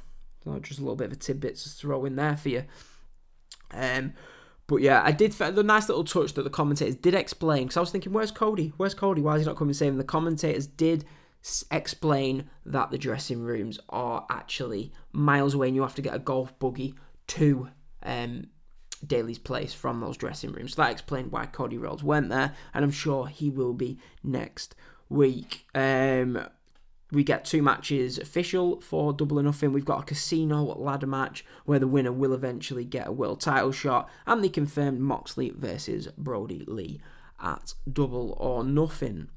just 0.61 0.79
a 0.79 0.83
little 0.83 0.95
bit 0.95 1.07
of 1.07 1.13
a 1.13 1.15
tidbit 1.15 1.55
to 1.55 1.69
throw 1.69 2.05
in 2.05 2.15
there 2.15 2.37
for 2.37 2.49
you. 2.49 2.63
Um, 3.71 4.13
but 4.67 4.77
yeah, 4.77 5.01
I 5.03 5.11
did 5.11 5.31
the 5.31 5.63
nice 5.63 5.89
little 5.89 6.03
touch 6.03 6.33
that 6.33 6.43
the 6.43 6.49
commentators 6.49 6.95
did 6.95 7.13
explain 7.13 7.63
because 7.63 7.77
I 7.77 7.81
was 7.81 7.91
thinking, 7.91 8.13
where's 8.13 8.31
Cody? 8.31 8.73
Where's 8.77 8.95
Cody? 8.95 9.21
Why 9.21 9.35
is 9.35 9.41
he 9.41 9.47
not 9.47 9.57
coming 9.57 9.73
saving? 9.73 9.97
The 9.97 10.03
commentators 10.03 10.65
did 10.65 11.05
explain 11.71 12.49
that 12.65 12.89
the 12.89 12.97
dressing 12.97 13.41
rooms 13.41 13.79
are 13.89 14.25
actually 14.29 14.91
miles 15.11 15.53
away, 15.53 15.67
and 15.67 15.75
you 15.75 15.83
have 15.83 15.95
to 15.95 16.01
get 16.01 16.15
a 16.15 16.19
golf 16.19 16.57
buggy 16.57 16.95
to 17.27 17.69
um, 18.01 18.47
Daily's 19.07 19.39
place 19.39 19.73
from 19.73 19.99
those 19.99 20.17
dressing 20.17 20.51
rooms. 20.51 20.75
So 20.75 20.81
that 20.81 20.91
explained 20.91 21.31
why 21.31 21.45
Cody 21.45 21.77
Rhodes 21.77 22.03
went 22.03 22.29
there, 22.29 22.53
and 22.73 22.83
I'm 22.83 22.91
sure 22.91 23.27
he 23.27 23.49
will 23.49 23.73
be 23.73 23.97
next 24.23 24.75
week. 25.09 25.65
Um, 25.73 26.47
we 27.11 27.23
get 27.23 27.45
two 27.45 27.61
matches 27.61 28.17
official 28.17 28.81
for 28.81 29.13
double 29.13 29.39
or 29.39 29.43
nothing. 29.43 29.71
We've 29.71 29.85
got 29.85 30.01
a 30.01 30.05
casino 30.05 30.63
ladder 30.63 31.07
match 31.07 31.45
where 31.65 31.79
the 31.79 31.87
winner 31.87 32.11
will 32.11 32.33
eventually 32.33 32.83
get 32.83 33.07
a 33.07 33.11
world 33.11 33.41
title 33.41 33.71
shot, 33.71 34.09
and 34.25 34.43
they 34.43 34.49
confirmed 34.49 34.99
Moxley 34.99 35.51
versus 35.55 36.07
Brodie 36.17 36.65
Lee 36.67 36.99
at 37.41 37.73
double 37.91 38.35
or 38.39 38.63
nothing. 38.63 39.29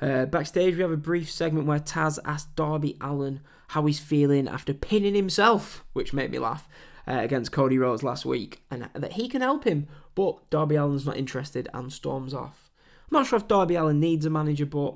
Uh, 0.00 0.26
backstage, 0.26 0.74
we 0.76 0.82
have 0.82 0.90
a 0.90 0.96
brief 0.96 1.30
segment 1.30 1.66
where 1.66 1.78
Taz 1.78 2.18
asked 2.24 2.54
Darby 2.56 2.96
Allin 3.00 3.40
how 3.68 3.86
he's 3.86 4.00
feeling 4.00 4.46
after 4.46 4.74
pinning 4.74 5.14
himself, 5.14 5.84
which 5.92 6.12
made 6.12 6.30
me 6.30 6.38
laugh, 6.38 6.68
uh, 7.06 7.18
against 7.18 7.52
Cody 7.52 7.78
Rhodes 7.78 8.02
last 8.02 8.24
week, 8.24 8.62
and 8.70 8.88
that 8.94 9.12
he 9.12 9.28
can 9.28 9.42
help 9.42 9.64
him. 9.64 9.86
But 10.14 10.48
Darby 10.50 10.76
Allin's 10.76 11.06
not 11.06 11.16
interested 11.16 11.68
and 11.74 11.92
storms 11.92 12.34
off. 12.34 12.70
I'm 13.10 13.18
not 13.18 13.26
sure 13.26 13.38
if 13.38 13.48
Darby 13.48 13.74
Allin 13.74 14.00
needs 14.00 14.26
a 14.26 14.30
manager, 14.30 14.66
but 14.66 14.94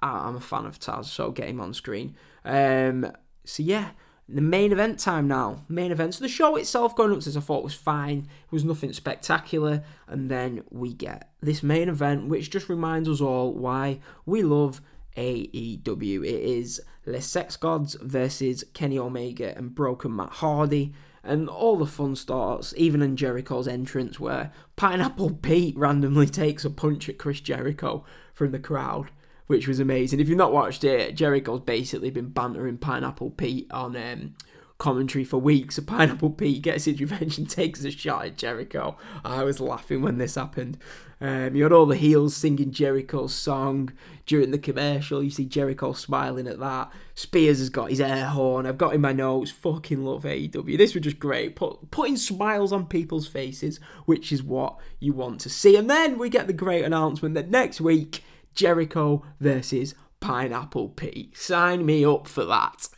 I'm 0.00 0.36
a 0.36 0.40
fan 0.40 0.66
of 0.66 0.78
Taz, 0.78 1.06
so 1.06 1.30
get 1.30 1.48
him 1.48 1.60
on 1.60 1.74
screen. 1.74 2.16
Um, 2.44 3.12
so 3.44 3.62
yeah, 3.62 3.90
the 4.28 4.42
main 4.42 4.72
event 4.72 4.98
time 4.98 5.26
now. 5.26 5.64
Main 5.68 5.90
event. 5.90 6.14
So 6.14 6.22
the 6.22 6.28
show 6.28 6.56
itself 6.56 6.94
going 6.94 7.12
up 7.12 7.20
this 7.20 7.36
I 7.36 7.40
thought 7.40 7.64
was 7.64 7.74
fine. 7.74 8.28
It 8.44 8.52
was 8.52 8.64
nothing 8.64 8.92
spectacular. 8.92 9.82
And 10.06 10.30
then 10.30 10.64
we 10.70 10.92
get 10.92 11.30
this 11.40 11.62
main 11.62 11.88
event, 11.88 12.28
which 12.28 12.50
just 12.50 12.68
reminds 12.68 13.08
us 13.08 13.22
all 13.22 13.52
why 13.54 14.00
we 14.26 14.42
love 14.42 14.82
AEW. 15.18 16.24
It 16.24 16.42
is 16.42 16.80
Les 17.04 17.26
Sex 17.26 17.56
Gods 17.56 17.96
versus 18.00 18.64
Kenny 18.72 18.98
Omega 18.98 19.56
and 19.56 19.74
Broken 19.74 20.14
Matt 20.14 20.34
Hardy. 20.34 20.94
And 21.24 21.48
all 21.48 21.76
the 21.76 21.86
fun 21.86 22.14
starts, 22.14 22.72
even 22.76 23.02
in 23.02 23.16
Jericho's 23.16 23.68
entrance, 23.68 24.20
where 24.20 24.52
Pineapple 24.76 25.34
Pete 25.42 25.76
randomly 25.76 26.26
takes 26.28 26.64
a 26.64 26.70
punch 26.70 27.08
at 27.08 27.18
Chris 27.18 27.40
Jericho 27.40 28.04
from 28.32 28.52
the 28.52 28.58
crowd 28.58 29.10
which 29.48 29.66
was 29.66 29.80
amazing. 29.80 30.20
If 30.20 30.28
you've 30.28 30.36
not 30.36 30.52
watched 30.52 30.84
it, 30.84 31.16
Jericho's 31.16 31.62
basically 31.62 32.10
been 32.10 32.28
bantering 32.28 32.76
Pineapple 32.76 33.30
Pete 33.30 33.66
on 33.70 33.96
um, 33.96 34.34
commentary 34.78 35.24
for 35.24 35.38
weeks. 35.38 35.78
Pineapple 35.80 36.30
Pete 36.30 36.62
gets 36.62 36.84
his 36.84 37.00
revenge 37.00 37.36
and 37.36 37.50
takes 37.50 37.84
a 37.84 37.90
shot 37.90 38.24
at 38.24 38.38
Jericho. 38.38 38.96
I 39.24 39.42
was 39.42 39.60
laughing 39.60 40.02
when 40.02 40.18
this 40.18 40.36
happened. 40.36 40.78
Um, 41.20 41.56
you 41.56 41.64
had 41.64 41.72
all 41.72 41.86
the 41.86 41.96
heels 41.96 42.36
singing 42.36 42.70
Jericho's 42.70 43.34
song 43.34 43.92
during 44.24 44.52
the 44.52 44.58
commercial. 44.58 45.20
You 45.20 45.30
see 45.30 45.46
Jericho 45.46 45.92
smiling 45.92 46.46
at 46.46 46.60
that. 46.60 46.92
Spears 47.16 47.58
has 47.58 47.70
got 47.70 47.90
his 47.90 48.00
air 48.00 48.26
horn. 48.26 48.66
I've 48.66 48.78
got 48.78 48.94
in 48.94 49.00
my 49.00 49.12
notes. 49.12 49.50
Fucking 49.50 50.04
love 50.04 50.22
AEW. 50.22 50.78
This 50.78 50.94
was 50.94 51.02
just 51.02 51.18
great. 51.18 51.56
Put, 51.56 51.90
putting 51.90 52.16
smiles 52.16 52.72
on 52.72 52.86
people's 52.86 53.26
faces, 53.26 53.80
which 54.04 54.30
is 54.30 54.44
what 54.44 54.78
you 55.00 55.12
want 55.12 55.40
to 55.40 55.50
see. 55.50 55.74
And 55.76 55.90
then 55.90 56.18
we 56.18 56.28
get 56.28 56.46
the 56.46 56.52
great 56.52 56.84
announcement 56.84 57.34
that 57.34 57.50
next 57.50 57.80
week, 57.80 58.22
Jericho 58.54 59.24
versus 59.40 59.96
Pineapple 60.20 60.90
Pete. 60.90 61.36
Sign 61.36 61.84
me 61.84 62.04
up 62.04 62.28
for 62.28 62.44
that. 62.44 62.88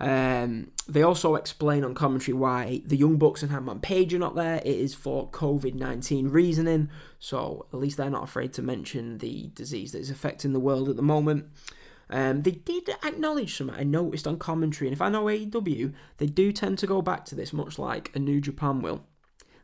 Um, 0.00 0.72
they 0.88 1.02
also 1.02 1.34
explain 1.34 1.84
on 1.84 1.94
commentary 1.94 2.34
why 2.34 2.80
the 2.86 2.96
Young 2.96 3.18
Bucks 3.18 3.42
and 3.42 3.52
Hangman 3.52 3.80
Page 3.80 4.14
are 4.14 4.18
not 4.18 4.34
there. 4.34 4.56
It 4.56 4.66
is 4.66 4.94
for 4.94 5.28
COVID 5.28 5.74
19 5.74 6.28
reasoning, 6.28 6.88
so 7.18 7.66
at 7.72 7.78
least 7.78 7.98
they're 7.98 8.08
not 8.08 8.24
afraid 8.24 8.54
to 8.54 8.62
mention 8.62 9.18
the 9.18 9.50
disease 9.54 9.92
that 9.92 9.98
is 9.98 10.10
affecting 10.10 10.54
the 10.54 10.60
world 10.60 10.88
at 10.88 10.96
the 10.96 11.02
moment. 11.02 11.46
Um, 12.08 12.42
they 12.42 12.52
did 12.52 12.88
acknowledge 13.04 13.56
something 13.56 13.76
I 13.76 13.84
noticed 13.84 14.26
on 14.26 14.38
commentary, 14.38 14.88
and 14.88 14.94
if 14.94 15.02
I 15.02 15.10
know 15.10 15.26
AEW, 15.26 15.92
they 16.16 16.26
do 16.26 16.50
tend 16.50 16.78
to 16.78 16.86
go 16.86 17.02
back 17.02 17.24
to 17.26 17.34
this, 17.34 17.52
much 17.52 17.78
like 17.78 18.10
a 18.16 18.18
New 18.18 18.40
Japan 18.40 18.80
will. 18.80 19.04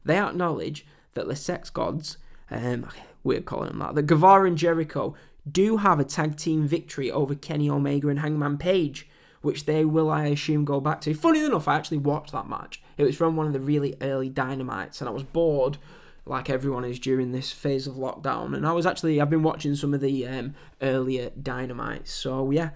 They 0.05 0.19
acknowledge 0.19 0.87
that 1.15 1.27
the 1.27 1.35
sex 1.35 1.71
gods, 1.71 2.19
um, 2.51 2.89
we're 3.25 3.41
calling 3.41 3.71
them 3.71 3.79
that, 3.81 3.95
that 3.97 4.07
Guevara 4.07 4.47
and 4.47 4.59
Jericho 4.59 5.15
do 5.51 5.79
have 5.79 5.99
a 5.99 6.05
tag 6.05 6.37
team 6.37 6.69
victory 6.69 7.11
over 7.11 7.35
Kenny 7.35 7.71
Omega 7.71 8.09
and 8.09 8.21
Hangman 8.21 8.59
Page 8.59 9.09
which 9.47 9.65
they 9.65 9.85
will, 9.85 10.11
I 10.11 10.27
assume, 10.27 10.65
go 10.65 10.81
back 10.81 11.01
to. 11.03 11.15
Funny 11.15 11.45
enough, 11.45 11.69
I 11.69 11.77
actually 11.77 11.99
watched 11.99 12.33
that 12.33 12.49
match. 12.49 12.83
It 12.99 13.05
was 13.05 13.17
from 13.17 13.37
one 13.37 13.47
of 13.47 13.53
the 13.53 13.61
really 13.61 13.95
early 14.03 14.29
Dynamites, 14.29 15.01
and 15.01 15.09
I 15.09 15.13
was 15.13 15.23
bored, 15.23 15.79
like 16.27 16.51
everyone 16.51 16.85
is 16.85 16.99
during 16.99 17.31
this 17.31 17.53
phase 17.53 17.87
of 17.87 17.95
lockdown. 17.95 18.57
And 18.57 18.67
I 18.67 18.73
was 18.73 18.87
actually, 18.87 19.21
I've 19.21 19.31
been 19.31 19.45
watching 19.45 19.77
some 19.77 19.95
of 19.95 20.01
the 20.01 20.27
um, 20.27 20.57
earlier 20.83 21.31
Dynamites. 21.31 22.09
So, 22.09 22.51
yeah. 22.51 22.71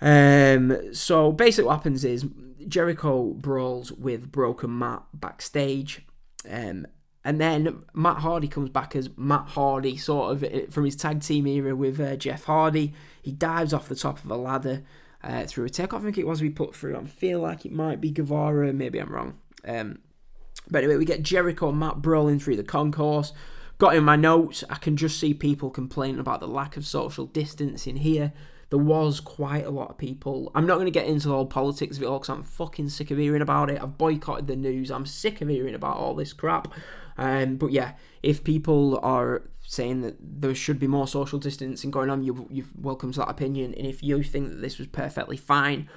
Um, 0.00 0.94
so 0.94 1.32
basically, 1.32 1.66
what 1.66 1.78
happens 1.78 2.04
is 2.04 2.24
Jericho 2.68 3.34
brawls 3.34 3.90
with 3.90 4.30
Broken 4.30 4.78
Matt 4.78 5.02
backstage. 5.12 6.06
Um, 6.48 6.86
and 7.24 7.40
then 7.40 7.82
Matt 7.94 8.18
Hardy 8.18 8.46
comes 8.46 8.70
back 8.70 8.94
as 8.94 9.10
Matt 9.16 9.48
Hardy, 9.48 9.96
sort 9.96 10.30
of 10.30 10.44
eh, 10.44 10.66
from 10.70 10.84
his 10.84 10.94
tag 10.94 11.20
team 11.20 11.48
era 11.48 11.74
with 11.74 11.98
uh, 11.98 12.14
Jeff 12.14 12.44
Hardy. 12.44 12.94
He 13.20 13.32
dives 13.32 13.72
off 13.72 13.88
the 13.88 13.96
top 13.96 14.22
of 14.22 14.30
a 14.30 14.36
ladder 14.36 14.84
uh, 15.24 15.44
through 15.46 15.64
a 15.64 15.70
takeoff. 15.70 16.02
I 16.02 16.04
think 16.04 16.18
it 16.18 16.26
was 16.26 16.42
we 16.42 16.50
put 16.50 16.74
through. 16.74 16.96
I 16.96 17.04
feel 17.04 17.40
like 17.40 17.64
it 17.64 17.72
might 17.72 18.00
be 18.00 18.10
Guevara. 18.10 18.72
Maybe 18.72 18.98
I'm 18.98 19.12
wrong. 19.12 19.38
Um, 19.66 19.98
but 20.70 20.84
anyway, 20.84 20.96
we 20.96 21.04
get 21.04 21.22
Jericho 21.22 21.70
and 21.70 21.78
Matt 21.78 22.02
brawling 22.02 22.38
through 22.38 22.56
the 22.56 22.64
concourse. 22.64 23.32
Got 23.78 23.96
in 23.96 24.04
my 24.04 24.16
notes, 24.16 24.62
I 24.70 24.76
can 24.76 24.96
just 24.96 25.18
see 25.18 25.34
people 25.34 25.68
complaining 25.68 26.20
about 26.20 26.40
the 26.40 26.46
lack 26.46 26.76
of 26.76 26.86
social 26.86 27.26
distancing 27.26 27.96
here. 27.96 28.32
There 28.70 28.78
was 28.78 29.20
quite 29.20 29.66
a 29.66 29.70
lot 29.70 29.90
of 29.90 29.98
people. 29.98 30.50
I'm 30.54 30.66
not 30.66 30.74
going 30.74 30.86
to 30.86 30.90
get 30.90 31.06
into 31.06 31.28
the 31.28 31.34
whole 31.34 31.46
politics 31.46 31.96
of 31.96 32.02
it 32.02 32.06
all 32.06 32.18
because 32.18 32.30
I'm 32.30 32.44
fucking 32.44 32.88
sick 32.88 33.10
of 33.10 33.18
hearing 33.18 33.42
about 33.42 33.70
it. 33.70 33.82
I've 33.82 33.98
boycotted 33.98 34.46
the 34.46 34.56
news. 34.56 34.90
I'm 34.90 35.06
sick 35.06 35.40
of 35.40 35.48
hearing 35.48 35.74
about 35.74 35.96
all 35.96 36.14
this 36.14 36.32
crap. 36.32 36.72
Um, 37.18 37.56
but 37.56 37.72
yeah, 37.72 37.92
if 38.22 38.42
people 38.42 38.98
are 39.02 39.42
saying 39.74 40.02
that 40.02 40.16
there 40.20 40.54
should 40.54 40.78
be 40.78 40.86
more 40.86 41.06
social 41.06 41.38
distancing 41.38 41.90
going 41.90 42.10
on, 42.10 42.22
you, 42.22 42.46
you're 42.50 42.66
welcome 42.80 43.12
to 43.12 43.20
that 43.20 43.30
opinion. 43.30 43.74
And 43.74 43.86
if 43.86 44.02
you 44.02 44.22
think 44.22 44.50
that 44.50 44.60
this 44.62 44.78
was 44.78 44.86
perfectly 44.86 45.36
fine 45.36 45.88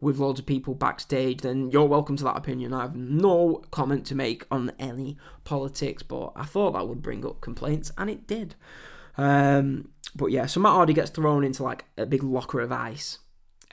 with 0.00 0.18
loads 0.18 0.40
of 0.40 0.46
people 0.46 0.74
backstage, 0.74 1.42
then 1.42 1.70
you're 1.70 1.86
welcome 1.86 2.16
to 2.16 2.24
that 2.24 2.36
opinion. 2.36 2.72
I 2.72 2.82
have 2.82 2.96
no 2.96 3.62
comment 3.70 4.06
to 4.06 4.14
make 4.14 4.46
on 4.50 4.72
any 4.78 5.16
politics, 5.44 6.02
but 6.02 6.32
I 6.34 6.44
thought 6.44 6.72
that 6.72 6.88
would 6.88 7.02
bring 7.02 7.24
up 7.24 7.40
complaints, 7.40 7.92
and 7.98 8.08
it 8.08 8.26
did. 8.26 8.54
Um, 9.16 9.90
but 10.14 10.26
yeah, 10.26 10.46
so 10.46 10.60
Matt 10.60 10.72
Hardy 10.72 10.94
gets 10.94 11.10
thrown 11.10 11.44
into 11.44 11.62
like 11.62 11.84
a 11.96 12.06
big 12.06 12.22
locker 12.22 12.60
of 12.60 12.72
ice. 12.72 13.18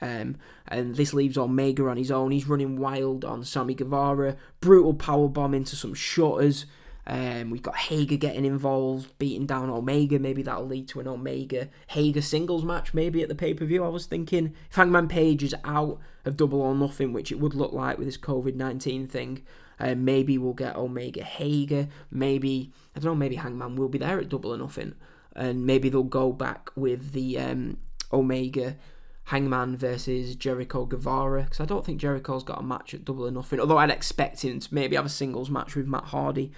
Um, 0.00 0.36
and 0.68 0.94
this 0.94 1.12
leaves 1.12 1.36
Omega 1.36 1.88
on 1.88 1.96
his 1.96 2.10
own. 2.10 2.30
He's 2.30 2.46
running 2.46 2.78
wild 2.78 3.24
on 3.24 3.42
Sammy 3.42 3.74
Guevara. 3.74 4.36
Brutal 4.60 4.94
power 4.94 5.28
bomb 5.28 5.54
into 5.54 5.74
some 5.74 5.94
shutters. 5.94 6.66
Um, 7.08 7.48
we've 7.48 7.62
got 7.62 7.76
Hager 7.76 8.16
getting 8.16 8.44
involved, 8.44 9.18
beating 9.18 9.46
down 9.46 9.70
Omega. 9.70 10.18
Maybe 10.18 10.42
that'll 10.42 10.66
lead 10.66 10.88
to 10.88 11.00
an 11.00 11.08
Omega 11.08 11.68
Hager 11.88 12.20
singles 12.20 12.64
match, 12.64 12.92
maybe 12.92 13.22
at 13.22 13.30
the 13.30 13.34
pay 13.34 13.54
per 13.54 13.64
view. 13.64 13.82
I 13.82 13.88
was 13.88 14.04
thinking 14.04 14.54
if 14.68 14.76
Hangman 14.76 15.08
Page 15.08 15.42
is 15.42 15.54
out 15.64 15.98
of 16.26 16.36
Double 16.36 16.60
or 16.60 16.74
Nothing, 16.74 17.14
which 17.14 17.32
it 17.32 17.40
would 17.40 17.54
look 17.54 17.72
like 17.72 17.96
with 17.96 18.06
this 18.06 18.18
COVID 18.18 18.54
19 18.54 19.06
thing, 19.08 19.42
uh, 19.80 19.94
maybe 19.94 20.36
we'll 20.36 20.52
get 20.52 20.76
Omega 20.76 21.24
Hager. 21.24 21.88
Maybe, 22.10 22.72
I 22.94 23.00
don't 23.00 23.12
know, 23.12 23.14
maybe 23.14 23.36
Hangman 23.36 23.76
will 23.76 23.88
be 23.88 23.98
there 23.98 24.20
at 24.20 24.28
Double 24.28 24.52
or 24.52 24.58
Nothing. 24.58 24.94
And 25.34 25.64
maybe 25.64 25.88
they'll 25.88 26.02
go 26.02 26.30
back 26.32 26.70
with 26.76 27.12
the 27.12 27.38
um, 27.38 27.78
Omega 28.12 28.76
Hangman 29.24 29.78
versus 29.78 30.36
Jericho 30.36 30.84
Guevara 30.84 31.44
because 31.44 31.60
I 31.60 31.64
don't 31.64 31.86
think 31.86 32.00
Jericho's 32.00 32.44
got 32.44 32.60
a 32.60 32.62
match 32.62 32.92
at 32.92 33.06
Double 33.06 33.26
or 33.26 33.30
Nothing. 33.30 33.60
Although 33.60 33.78
I'd 33.78 33.90
expect 33.90 34.44
him 34.44 34.60
to 34.60 34.74
maybe 34.74 34.96
have 34.96 35.06
a 35.06 35.10
singles 35.10 35.48
match 35.48 35.74
with 35.74 35.86
Matt 35.86 36.04
Hardy. 36.04 36.52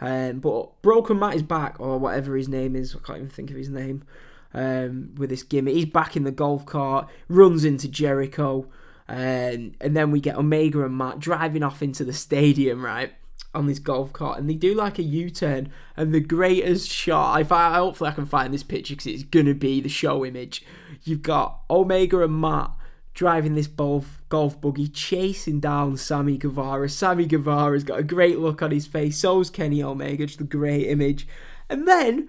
Um, 0.00 0.40
but 0.40 0.80
Broken 0.82 1.18
Matt 1.18 1.34
is 1.34 1.42
back, 1.42 1.76
or 1.78 1.98
whatever 1.98 2.36
his 2.36 2.48
name 2.48 2.76
is. 2.76 2.94
I 2.94 3.06
can't 3.06 3.18
even 3.18 3.30
think 3.30 3.50
of 3.50 3.56
his 3.56 3.70
name. 3.70 4.04
Um, 4.52 5.14
with 5.16 5.30
this 5.30 5.42
gimmick, 5.42 5.74
he's 5.74 5.86
back 5.86 6.16
in 6.16 6.22
the 6.22 6.30
golf 6.30 6.64
cart, 6.64 7.08
runs 7.28 7.64
into 7.64 7.88
Jericho, 7.88 8.68
um, 9.08 9.72
and 9.80 9.96
then 9.96 10.10
we 10.10 10.20
get 10.20 10.36
Omega 10.36 10.84
and 10.84 10.96
Matt 10.96 11.18
driving 11.18 11.62
off 11.62 11.82
into 11.82 12.04
the 12.04 12.12
stadium, 12.12 12.84
right? 12.84 13.12
On 13.52 13.66
this 13.66 13.80
golf 13.80 14.12
cart, 14.12 14.38
and 14.38 14.48
they 14.48 14.54
do 14.54 14.74
like 14.74 14.98
a 14.98 15.02
U 15.02 15.28
turn, 15.30 15.72
and 15.96 16.14
the 16.14 16.20
greatest 16.20 16.90
shot. 16.90 17.40
If 17.40 17.50
I 17.50 17.74
hopefully 17.74 18.10
I 18.10 18.14
can 18.14 18.26
find 18.26 18.54
this 18.54 18.62
picture 18.62 18.94
because 18.94 19.06
it's 19.06 19.22
gonna 19.24 19.54
be 19.54 19.80
the 19.80 19.88
show 19.88 20.24
image. 20.24 20.64
You've 21.02 21.22
got 21.22 21.60
Omega 21.68 22.22
and 22.22 22.40
Matt 22.40 22.70
driving 23.14 23.54
this 23.54 23.68
golf, 23.68 24.22
golf 24.28 24.60
buggy, 24.60 24.88
chasing 24.88 25.60
down 25.60 25.96
Sammy 25.96 26.36
Guevara. 26.36 26.88
Sammy 26.88 27.26
Guevara's 27.26 27.84
got 27.84 28.00
a 28.00 28.04
great 28.04 28.38
look 28.38 28.60
on 28.60 28.72
his 28.72 28.86
face. 28.86 29.18
So's 29.18 29.50
Kenny 29.50 29.82
Omega, 29.82 30.26
just 30.26 30.40
a 30.40 30.44
great 30.44 30.88
image. 30.88 31.26
And 31.70 31.88
then 31.88 32.28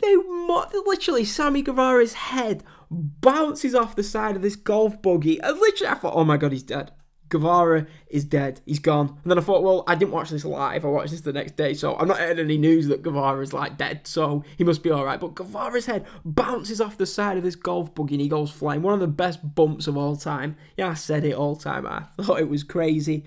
they 0.00 0.14
literally 0.14 1.24
Sammy 1.24 1.62
Guevara's 1.62 2.12
head 2.12 2.62
bounces 2.90 3.74
off 3.74 3.96
the 3.96 4.02
side 4.02 4.36
of 4.36 4.42
this 4.42 4.56
golf 4.56 5.00
buggy, 5.02 5.40
and 5.40 5.58
literally 5.58 5.90
I 5.90 5.94
thought, 5.94 6.14
oh 6.14 6.24
my 6.24 6.36
god, 6.36 6.52
he's 6.52 6.62
dead. 6.62 6.92
Guevara 7.28 7.86
is 8.08 8.24
dead. 8.24 8.60
He's 8.64 8.78
gone. 8.78 9.18
And 9.22 9.30
then 9.30 9.38
I 9.38 9.40
thought, 9.40 9.62
well, 9.62 9.82
I 9.86 9.94
didn't 9.94 10.12
watch 10.12 10.30
this 10.30 10.44
live. 10.44 10.84
I 10.84 10.88
watched 10.88 11.10
this 11.10 11.22
the 11.22 11.32
next 11.32 11.56
day, 11.56 11.74
so 11.74 11.96
I'm 11.96 12.06
not 12.06 12.18
hearing 12.18 12.38
any 12.38 12.58
news 12.58 12.86
that 12.86 13.02
Guevara 13.02 13.40
is 13.42 13.52
like 13.52 13.76
dead, 13.76 14.06
so 14.06 14.44
he 14.56 14.64
must 14.64 14.82
be 14.82 14.90
all 14.90 15.04
right. 15.04 15.18
But 15.18 15.34
Guevara's 15.34 15.86
head 15.86 16.06
bounces 16.24 16.80
off 16.80 16.96
the 16.96 17.06
side 17.06 17.36
of 17.36 17.42
this 17.42 17.56
golf 17.56 17.94
buggy 17.94 18.14
and 18.14 18.22
he 18.22 18.28
goes 18.28 18.50
flying. 18.50 18.82
One 18.82 18.94
of 18.94 19.00
the 19.00 19.08
best 19.08 19.54
bumps 19.54 19.86
of 19.86 19.96
all 19.96 20.16
time. 20.16 20.56
Yeah, 20.76 20.90
I 20.90 20.94
said 20.94 21.24
it 21.24 21.34
all 21.34 21.56
time. 21.56 21.86
I 21.86 22.04
thought 22.22 22.40
it 22.40 22.48
was 22.48 22.62
crazy. 22.62 23.24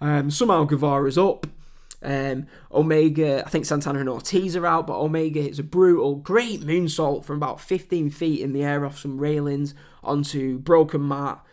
Um, 0.00 0.30
somehow 0.30 0.64
Guevara's 0.64 1.18
up. 1.18 1.46
Um, 2.02 2.46
Omega, 2.72 3.44
I 3.44 3.50
think 3.50 3.66
Santana 3.66 4.00
and 4.00 4.08
Ortiz 4.08 4.56
are 4.56 4.66
out, 4.66 4.86
but 4.86 4.98
Omega 4.98 5.42
hits 5.42 5.58
a 5.58 5.62
brutal, 5.62 6.14
great 6.14 6.62
moonsault 6.62 7.24
from 7.24 7.36
about 7.36 7.60
15 7.60 8.08
feet 8.08 8.40
in 8.40 8.54
the 8.54 8.64
air 8.64 8.86
off 8.86 8.98
some 8.98 9.18
railings 9.18 9.74
onto 10.02 10.58
Broken 10.58 11.06
Matt 11.06 11.44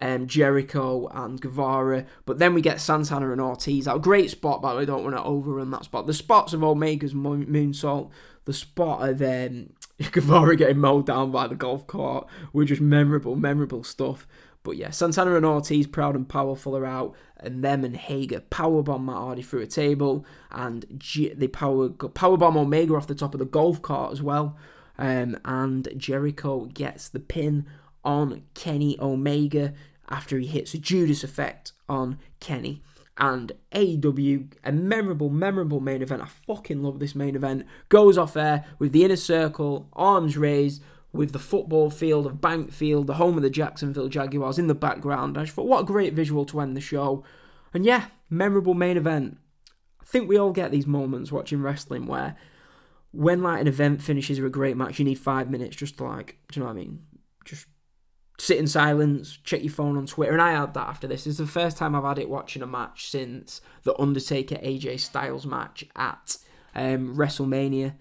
um, 0.00 0.26
Jericho 0.26 1.08
and 1.08 1.40
Guevara. 1.40 2.06
But 2.24 2.38
then 2.38 2.54
we 2.54 2.60
get 2.60 2.80
Santana 2.80 3.32
and 3.32 3.40
Ortiz 3.40 3.86
out. 3.86 4.02
Great 4.02 4.30
spot, 4.30 4.62
but 4.62 4.76
I 4.76 4.84
don't 4.84 5.04
want 5.04 5.16
to 5.16 5.22
overrun 5.22 5.70
that 5.70 5.84
spot. 5.84 6.06
The 6.06 6.14
spots 6.14 6.52
of 6.52 6.64
Omega's 6.64 7.14
moonsault, 7.14 8.10
the 8.44 8.52
spot 8.52 9.08
of 9.08 9.22
um, 9.22 9.70
Guevara 10.12 10.56
getting 10.56 10.78
mowed 10.78 11.06
down 11.06 11.30
by 11.30 11.46
the 11.46 11.54
golf 11.54 11.86
cart 11.86 12.26
were 12.52 12.64
just 12.64 12.80
memorable, 12.80 13.36
memorable 13.36 13.84
stuff. 13.84 14.26
But 14.62 14.76
yeah, 14.76 14.90
Santana 14.90 15.36
and 15.36 15.46
Ortiz, 15.46 15.86
proud 15.86 16.14
and 16.14 16.28
powerful, 16.28 16.76
are 16.76 16.84
out, 16.84 17.14
and 17.38 17.64
them 17.64 17.82
and 17.82 17.96
Hager 17.96 18.40
powerbomb 18.40 19.04
Matt 19.04 19.16
Hardy 19.16 19.42
through 19.42 19.62
a 19.62 19.66
table, 19.66 20.26
and 20.50 20.84
G- 20.98 21.32
they 21.32 21.48
power 21.48 21.88
powerbomb 21.88 22.56
Omega 22.56 22.94
off 22.94 23.06
the 23.06 23.14
top 23.14 23.34
of 23.34 23.38
the 23.38 23.46
golf 23.46 23.80
cart 23.80 24.12
as 24.12 24.22
well. 24.22 24.58
Um, 24.98 25.38
and 25.46 25.88
Jericho 25.96 26.66
gets 26.66 27.08
the 27.08 27.20
pin 27.20 27.64
on 28.04 28.42
Kenny 28.54 28.98
Omega 29.00 29.72
after 30.10 30.38
he 30.38 30.46
hits 30.46 30.74
a 30.74 30.78
Judas 30.78 31.22
effect 31.24 31.72
on 31.88 32.18
Kenny. 32.40 32.82
And 33.18 33.52
AEW, 33.72 34.52
a 34.64 34.72
memorable, 34.72 35.28
memorable 35.28 35.80
main 35.80 36.00
event. 36.00 36.22
I 36.22 36.26
fucking 36.26 36.82
love 36.82 37.00
this 37.00 37.14
main 37.14 37.36
event. 37.36 37.66
Goes 37.90 38.16
off 38.16 38.36
air 38.36 38.64
with 38.78 38.92
the 38.92 39.04
inner 39.04 39.16
circle, 39.16 39.88
arms 39.92 40.38
raised, 40.38 40.82
with 41.12 41.32
the 41.32 41.38
football 41.38 41.90
field 41.90 42.26
of 42.26 42.40
Bank 42.40 42.72
Field, 42.72 43.06
the 43.06 43.14
home 43.14 43.36
of 43.36 43.42
the 43.42 43.50
Jacksonville 43.50 44.08
Jaguars 44.08 44.58
in 44.58 44.68
the 44.68 44.74
background. 44.74 45.36
I 45.36 45.42
just 45.42 45.54
thought, 45.54 45.66
what 45.66 45.82
a 45.82 45.86
great 45.86 46.14
visual 46.14 46.44
to 46.46 46.60
end 46.60 46.76
the 46.76 46.80
show. 46.80 47.24
And 47.74 47.84
yeah, 47.84 48.06
memorable 48.28 48.74
main 48.74 48.96
event. 48.96 49.38
I 50.00 50.04
think 50.04 50.28
we 50.28 50.38
all 50.38 50.52
get 50.52 50.70
these 50.70 50.86
moments 50.86 51.32
watching 51.32 51.62
wrestling 51.62 52.06
where 52.06 52.36
when 53.12 53.42
like 53.42 53.60
an 53.60 53.66
event 53.66 54.02
finishes 54.02 54.40
with 54.40 54.48
a 54.48 54.50
great 54.50 54.76
match, 54.76 54.98
you 54.98 55.04
need 55.04 55.18
five 55.18 55.50
minutes 55.50 55.76
just 55.76 55.98
to 55.98 56.04
like, 56.04 56.38
do 56.50 56.60
you 56.60 56.64
know 56.64 56.72
what 56.72 56.78
I 56.78 56.80
mean? 56.80 57.04
Just 57.44 57.66
sit 58.40 58.58
in 58.58 58.66
silence, 58.66 59.38
check 59.44 59.62
your 59.62 59.72
phone 59.72 59.98
on 59.98 60.06
Twitter, 60.06 60.32
and 60.32 60.40
I 60.40 60.52
had 60.52 60.72
that 60.72 60.88
after 60.88 61.06
this. 61.06 61.26
It's 61.26 61.38
the 61.38 61.46
first 61.46 61.76
time 61.76 61.94
I've 61.94 62.04
had 62.04 62.18
it 62.18 62.30
watching 62.30 62.62
a 62.62 62.66
match 62.66 63.10
since 63.10 63.60
the 63.82 63.94
Undertaker 64.00 64.56
AJ 64.56 65.00
Styles 65.00 65.44
match 65.44 65.84
at 65.94 66.38
um, 66.74 67.16
WrestleMania, 67.16 67.94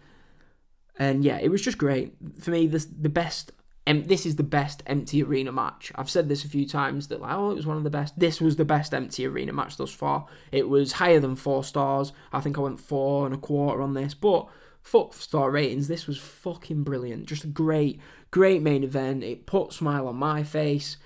and 0.97 1.25
yeah, 1.25 1.39
it 1.39 1.49
was 1.49 1.61
just 1.61 1.77
great 1.77 2.13
for 2.39 2.51
me. 2.51 2.67
This 2.67 2.85
the 2.85 3.09
best. 3.09 3.51
And 3.87 4.07
this 4.07 4.23
is 4.23 4.35
the 4.35 4.43
best 4.43 4.83
empty 4.85 5.23
arena 5.23 5.51
match. 5.51 5.91
I've 5.95 6.11
said 6.11 6.29
this 6.29 6.45
a 6.45 6.47
few 6.47 6.67
times 6.67 7.07
that 7.07 7.21
like, 7.21 7.33
oh, 7.33 7.49
it 7.49 7.55
was 7.55 7.65
one 7.65 7.77
of 7.77 7.83
the 7.83 7.89
best. 7.89 8.19
This 8.19 8.39
was 8.39 8.55
the 8.55 8.65
best 8.65 8.93
empty 8.93 9.25
arena 9.25 9.51
match 9.51 9.77
thus 9.77 9.89
far. 9.89 10.27
It 10.51 10.69
was 10.69 10.91
higher 10.91 11.19
than 11.19 11.35
four 11.35 11.63
stars. 11.63 12.13
I 12.31 12.39
think 12.39 12.55
I 12.55 12.61
went 12.61 12.79
four 12.79 13.25
and 13.25 13.33
a 13.33 13.37
quarter 13.39 13.81
on 13.81 13.95
this, 13.95 14.13
but 14.13 14.47
fuck 14.81 15.13
star 15.13 15.51
ratings. 15.51 15.87
This 15.87 16.07
was 16.07 16.17
fucking 16.17 16.83
brilliant. 16.83 17.25
Just 17.27 17.43
a 17.43 17.47
great, 17.47 17.99
great 18.31 18.61
main 18.61 18.83
event. 18.83 19.23
It 19.23 19.45
put 19.45 19.73
smile 19.73 20.07
on 20.07 20.15
my 20.15 20.43
face. 20.43 20.97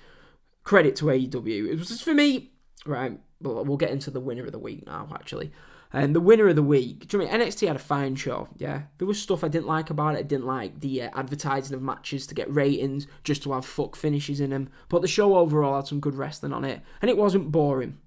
Credit 0.62 0.96
to 0.96 1.06
AEW. 1.06 1.68
It 1.68 1.78
was 1.78 1.88
just 1.88 2.04
for 2.04 2.14
me, 2.14 2.52
right? 2.86 3.18
Well, 3.40 3.64
we'll 3.64 3.76
get 3.76 3.90
into 3.90 4.10
the 4.10 4.20
winner 4.20 4.44
of 4.44 4.52
the 4.52 4.58
week 4.58 4.86
now, 4.86 5.08
actually. 5.14 5.52
And 5.92 6.12
the 6.12 6.20
winner 6.20 6.48
of 6.48 6.56
the 6.56 6.62
week, 6.62 7.06
do 7.06 7.16
you 7.16 7.22
know 7.22 7.30
I 7.30 7.36
mean? 7.36 7.46
NXT 7.46 7.68
had 7.68 7.76
a 7.76 7.78
fine 7.78 8.16
show, 8.16 8.48
yeah. 8.56 8.82
There 8.98 9.06
was 9.06 9.20
stuff 9.22 9.44
I 9.44 9.48
didn't 9.48 9.68
like 9.68 9.90
about 9.90 10.16
it. 10.16 10.18
I 10.18 10.22
didn't 10.22 10.46
like 10.46 10.80
the 10.80 11.02
uh, 11.02 11.10
advertising 11.14 11.76
of 11.76 11.82
matches 11.82 12.26
to 12.26 12.34
get 12.34 12.52
ratings, 12.52 13.06
just 13.22 13.44
to 13.44 13.52
have 13.52 13.64
fuck 13.64 13.94
finishes 13.94 14.40
in 14.40 14.50
them. 14.50 14.70
But 14.88 15.02
the 15.02 15.08
show 15.08 15.36
overall 15.36 15.76
had 15.76 15.86
some 15.86 16.00
good 16.00 16.16
wrestling 16.16 16.52
on 16.52 16.64
it, 16.64 16.80
and 17.00 17.08
it 17.08 17.16
wasn't 17.16 17.52
boring. 17.52 17.98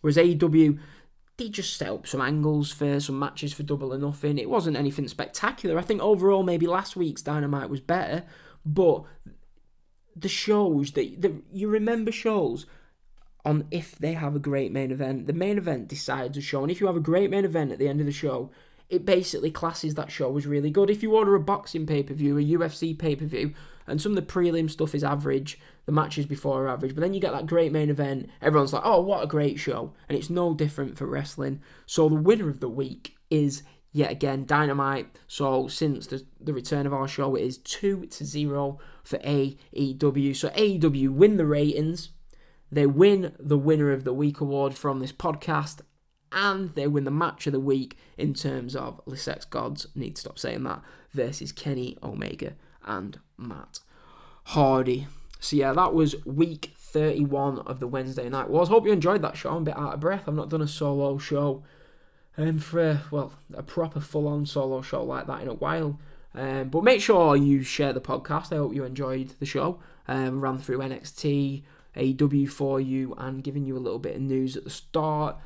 Whereas 0.00 0.16
AEW, 0.16 0.78
they 1.36 1.50
just 1.50 1.76
set 1.76 1.90
up 1.90 2.06
some 2.06 2.22
angles 2.22 2.72
for 2.72 3.00
some 3.00 3.18
matches 3.18 3.52
for 3.52 3.62
double 3.62 3.92
or 3.92 3.98
nothing. 3.98 4.38
It 4.38 4.48
wasn't 4.48 4.78
anything 4.78 5.06
spectacular. 5.06 5.78
I 5.78 5.82
think 5.82 6.00
overall, 6.00 6.42
maybe 6.42 6.66
last 6.66 6.96
week's 6.96 7.20
Dynamite 7.20 7.68
was 7.68 7.80
better, 7.80 8.24
but 8.66 9.04
the 10.14 10.28
shows 10.28 10.92
that 10.92 11.22
the, 11.22 11.42
you 11.52 11.68
remember 11.68 12.10
shows 12.10 12.66
on 13.44 13.66
if 13.70 13.96
they 13.96 14.14
have 14.14 14.34
a 14.34 14.40
great 14.40 14.72
main 14.72 14.90
event. 14.90 15.28
The 15.28 15.32
main 15.32 15.56
event 15.56 15.86
decides 15.86 16.36
a 16.36 16.40
show, 16.40 16.62
and 16.62 16.70
if 16.70 16.80
you 16.80 16.88
have 16.88 16.96
a 16.96 17.00
great 17.00 17.30
main 17.30 17.44
event 17.44 17.70
at 17.70 17.78
the 17.78 17.86
end 17.88 18.00
of 18.00 18.06
the 18.06 18.12
show, 18.12 18.50
it 18.88 19.04
basically 19.04 19.50
classes 19.50 19.94
that 19.94 20.10
show 20.10 20.36
as 20.36 20.46
really 20.46 20.70
good. 20.70 20.90
If 20.90 21.02
you 21.02 21.14
order 21.14 21.34
a 21.34 21.40
boxing 21.40 21.86
pay 21.86 22.02
per 22.02 22.12
view, 22.12 22.38
a 22.38 22.42
UFC 22.42 22.98
pay 22.98 23.14
per 23.14 23.24
view, 23.24 23.54
and 23.86 24.02
some 24.02 24.16
of 24.16 24.16
the 24.16 24.32
prelim 24.32 24.68
stuff 24.68 24.94
is 24.94 25.04
average, 25.04 25.60
the 25.86 25.92
matches 25.92 26.26
before 26.26 26.64
are 26.64 26.68
average, 26.68 26.94
but 26.94 27.00
then 27.00 27.14
you 27.14 27.20
get 27.20 27.32
that 27.32 27.46
great 27.46 27.70
main 27.70 27.88
event, 27.88 28.28
everyone's 28.42 28.72
like, 28.72 28.82
oh, 28.84 29.00
what 29.00 29.22
a 29.22 29.28
great 29.28 29.60
show. 29.60 29.92
And 30.08 30.18
it's 30.18 30.30
no 30.30 30.52
different 30.52 30.98
for 30.98 31.06
wrestling. 31.06 31.60
So 31.86 32.08
the 32.08 32.16
winner 32.16 32.48
of 32.48 32.58
the 32.58 32.68
week 32.68 33.16
is 33.30 33.62
yet 33.96 34.12
again 34.12 34.44
Dynamite. 34.44 35.18
So 35.26 35.68
since 35.68 36.06
the, 36.06 36.24
the 36.40 36.52
return 36.52 36.86
of 36.86 36.92
our 36.92 37.08
show, 37.08 37.34
it 37.34 37.42
is 37.42 37.58
2 37.58 38.06
to 38.06 38.24
0 38.24 38.78
for 39.02 39.18
AEW. 39.18 40.36
So 40.36 40.48
AEW 40.50 41.10
win 41.10 41.36
the 41.36 41.46
ratings 41.46 42.10
they 42.70 42.86
win 42.86 43.34
the 43.38 43.58
Winner 43.58 43.92
of 43.92 44.04
the 44.04 44.12
Week 44.12 44.40
award 44.40 44.74
from 44.74 44.98
this 44.98 45.12
podcast, 45.12 45.80
and 46.32 46.74
they 46.74 46.86
win 46.86 47.04
the 47.04 47.10
match 47.10 47.46
of 47.46 47.52
the 47.52 47.60
week 47.60 47.96
in 48.18 48.34
terms 48.34 48.74
of 48.74 49.00
Le 49.06 49.16
Sex 49.16 49.44
Gods, 49.44 49.86
need 49.94 50.16
to 50.16 50.20
stop 50.20 50.38
saying 50.38 50.64
that, 50.64 50.82
versus 51.12 51.52
Kenny 51.52 51.96
Omega 52.02 52.54
and 52.84 53.20
Matt 53.36 53.80
Hardy. 54.46 55.06
So 55.38 55.56
yeah, 55.56 55.72
that 55.74 55.94
was 55.94 56.16
week 56.24 56.72
31 56.76 57.60
of 57.60 57.78
the 57.78 57.86
Wednesday 57.86 58.28
Night 58.28 58.50
Wars. 58.50 58.68
Hope 58.68 58.84
you 58.84 58.92
enjoyed 58.92 59.22
that 59.22 59.36
show. 59.36 59.50
I'm 59.50 59.62
a 59.62 59.66
bit 59.66 59.78
out 59.78 59.94
of 59.94 60.00
breath. 60.00 60.24
I've 60.26 60.34
not 60.34 60.50
done 60.50 60.62
a 60.62 60.68
solo 60.68 61.18
show 61.18 61.62
um, 62.38 62.58
for, 62.58 62.80
a, 62.80 63.02
well, 63.10 63.32
a 63.54 63.62
proper 63.62 64.00
full-on 64.00 64.46
solo 64.46 64.82
show 64.82 65.02
like 65.02 65.26
that 65.26 65.42
in 65.42 65.48
a 65.48 65.54
while. 65.54 65.98
Um, 66.34 66.68
but 66.68 66.84
make 66.84 67.00
sure 67.00 67.36
you 67.36 67.62
share 67.62 67.92
the 67.92 68.00
podcast. 68.00 68.52
I 68.52 68.56
hope 68.56 68.74
you 68.74 68.84
enjoyed 68.84 69.30
the 69.40 69.46
show. 69.46 69.80
Um, 70.06 70.40
ran 70.40 70.58
through 70.58 70.78
NXT, 70.78 71.62
AW 71.96 72.50
for 72.50 72.80
you, 72.80 73.14
and 73.16 73.42
giving 73.42 73.64
you 73.64 73.76
a 73.76 73.80
little 73.80 73.98
bit 73.98 74.16
of 74.16 74.22
news 74.22 74.56
at 74.56 74.64
the 74.64 74.70
start. 74.70 75.36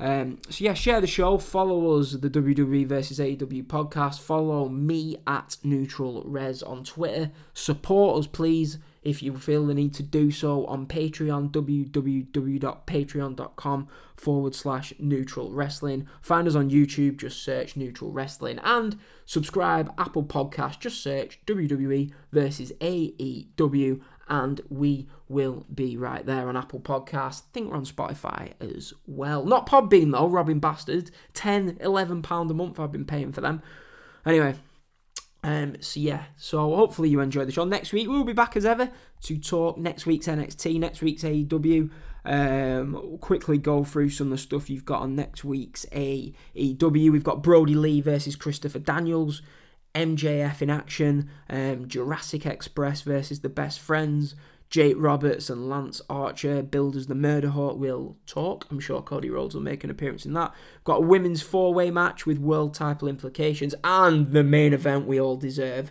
Um, 0.00 0.38
so 0.48 0.64
yeah, 0.64 0.74
share 0.74 1.00
the 1.00 1.06
show. 1.06 1.38
Follow 1.38 1.98
us, 1.98 2.12
the 2.12 2.30
WWE 2.30 2.86
versus 2.86 3.18
AEW 3.18 3.66
podcast. 3.66 4.20
Follow 4.20 4.68
me 4.68 5.16
at 5.26 5.56
Neutral 5.64 6.22
Res 6.24 6.62
on 6.62 6.84
Twitter. 6.84 7.32
Support 7.52 8.20
us, 8.20 8.28
please, 8.28 8.78
if 9.02 9.22
you 9.22 9.36
feel 9.36 9.66
the 9.66 9.74
need 9.74 9.92
to 9.94 10.02
do 10.02 10.30
so 10.30 10.64
on 10.66 10.86
Patreon. 10.86 11.50
www.patreon.com 11.50 13.88
forward 14.16 14.54
slash 14.54 14.92
Neutral 14.98 15.50
Wrestling. 15.50 16.06
Find 16.20 16.46
us 16.46 16.54
on 16.54 16.70
YouTube. 16.70 17.16
Just 17.16 17.42
search 17.42 17.74
Neutral 17.76 18.12
Wrestling 18.12 18.60
and 18.62 18.98
subscribe. 19.24 19.92
Apple 19.98 20.24
Podcast. 20.24 20.80
Just 20.80 21.02
search 21.02 21.40
WWE 21.46 22.12
versus 22.32 22.72
AEW 22.80 24.00
and 24.28 24.60
we 24.68 25.08
will 25.28 25.66
be 25.74 25.96
right 25.96 26.24
there 26.24 26.48
on 26.48 26.56
Apple 26.56 26.80
Podcasts. 26.80 27.42
I 27.42 27.52
think 27.52 27.70
we're 27.70 27.76
on 27.76 27.84
Spotify 27.84 28.52
as 28.60 28.92
well. 29.06 29.44
Not 29.44 29.66
Podbean 29.66 30.12
though, 30.12 30.28
Robin 30.28 30.58
bastards. 30.58 31.10
10, 31.34 31.78
11 31.80 32.22
pound 32.22 32.50
a 32.50 32.54
month 32.54 32.78
I've 32.78 32.92
been 32.92 33.04
paying 33.04 33.32
for 33.32 33.40
them. 33.40 33.62
Anyway, 34.26 34.54
um, 35.42 35.76
so 35.80 36.00
yeah, 36.00 36.24
so 36.36 36.74
hopefully 36.74 37.08
you 37.08 37.20
enjoyed 37.20 37.48
the 37.48 37.52
show. 37.52 37.64
Next 37.64 37.92
week 37.92 38.08
we'll 38.08 38.24
be 38.24 38.32
back 38.32 38.56
as 38.56 38.66
ever 38.66 38.90
to 39.22 39.38
talk 39.38 39.78
next 39.78 40.06
week's 40.06 40.26
NXT, 40.26 40.78
next 40.78 41.00
week's 41.00 41.22
AEW. 41.22 41.90
Um, 42.24 43.18
quickly 43.20 43.56
go 43.56 43.84
through 43.84 44.10
some 44.10 44.26
of 44.26 44.32
the 44.32 44.38
stuff 44.38 44.68
you've 44.68 44.84
got 44.84 45.02
on 45.02 45.14
next 45.14 45.44
week's 45.44 45.86
AEW. 45.92 47.10
We've 47.10 47.24
got 47.24 47.42
Brodie 47.42 47.74
Lee 47.74 48.00
versus 48.00 48.36
Christopher 48.36 48.80
Daniels. 48.80 49.40
MJF 49.94 50.62
in 50.62 50.70
action, 50.70 51.30
um, 51.48 51.88
Jurassic 51.88 52.46
Express 52.46 53.02
versus 53.02 53.40
the 53.40 53.48
Best 53.48 53.80
Friends, 53.80 54.34
Jake 54.70 54.96
Roberts 54.98 55.48
and 55.48 55.68
Lance 55.68 56.02
Archer, 56.10 56.62
Builders 56.62 57.06
the 57.06 57.14
Murder 57.14 57.48
Hawk 57.48 57.78
will 57.78 58.16
talk. 58.26 58.66
I'm 58.70 58.80
sure 58.80 59.00
Cody 59.00 59.30
Rhodes 59.30 59.54
will 59.54 59.62
make 59.62 59.82
an 59.82 59.90
appearance 59.90 60.26
in 60.26 60.34
that. 60.34 60.52
Got 60.84 60.98
a 60.98 61.06
women's 61.06 61.40
four 61.40 61.72
way 61.72 61.90
match 61.90 62.26
with 62.26 62.38
world 62.38 62.74
title 62.74 63.08
implications 63.08 63.74
and 63.82 64.32
the 64.32 64.44
main 64.44 64.74
event 64.74 65.06
we 65.06 65.18
all 65.18 65.36
deserve. 65.36 65.90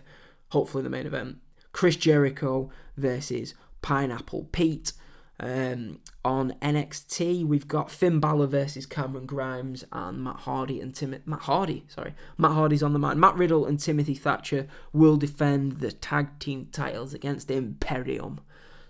Hopefully, 0.50 0.84
the 0.84 0.90
main 0.90 1.06
event 1.06 1.38
Chris 1.72 1.96
Jericho 1.96 2.70
versus 2.96 3.54
Pineapple 3.82 4.48
Pete. 4.52 4.92
Um, 5.40 6.00
on 6.24 6.54
NXT, 6.60 7.46
we've 7.46 7.68
got 7.68 7.90
Finn 7.90 8.18
Balor 8.18 8.48
versus 8.48 8.86
Cameron 8.86 9.26
Grimes 9.26 9.84
and 9.92 10.24
Matt 10.24 10.40
Hardy 10.40 10.80
and 10.80 10.94
Tim 10.94 11.16
Matt 11.26 11.42
Hardy, 11.42 11.84
sorry, 11.88 12.14
Matt 12.36 12.52
Hardy's 12.52 12.82
on 12.82 12.92
the 12.92 12.98
mat. 12.98 13.16
Matt 13.16 13.36
Riddle 13.36 13.64
and 13.64 13.78
Timothy 13.78 14.14
Thatcher 14.14 14.66
will 14.92 15.16
defend 15.16 15.78
the 15.78 15.92
tag 15.92 16.38
team 16.40 16.68
titles 16.72 17.14
against 17.14 17.50
Imperium. 17.50 18.40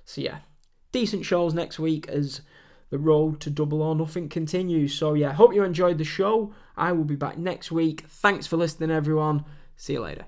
So 0.06 0.22
yeah, 0.22 0.38
decent 0.90 1.26
shows 1.26 1.52
next 1.52 1.78
week 1.78 2.08
as 2.08 2.40
the 2.90 2.98
road 2.98 3.40
to 3.40 3.50
double 3.50 3.82
or 3.82 3.94
nothing 3.94 4.30
continues. 4.30 4.94
So 4.94 5.12
yeah, 5.12 5.32
hope 5.32 5.54
you 5.54 5.62
enjoyed 5.62 5.98
the 5.98 6.04
show. 6.04 6.54
I 6.76 6.92
will 6.92 7.04
be 7.04 7.16
back 7.16 7.36
next 7.36 7.70
week. 7.70 8.04
Thanks 8.08 8.46
for 8.46 8.56
listening, 8.56 8.90
everyone. 8.90 9.44
See 9.76 9.94
you 9.94 10.00
later. 10.00 10.24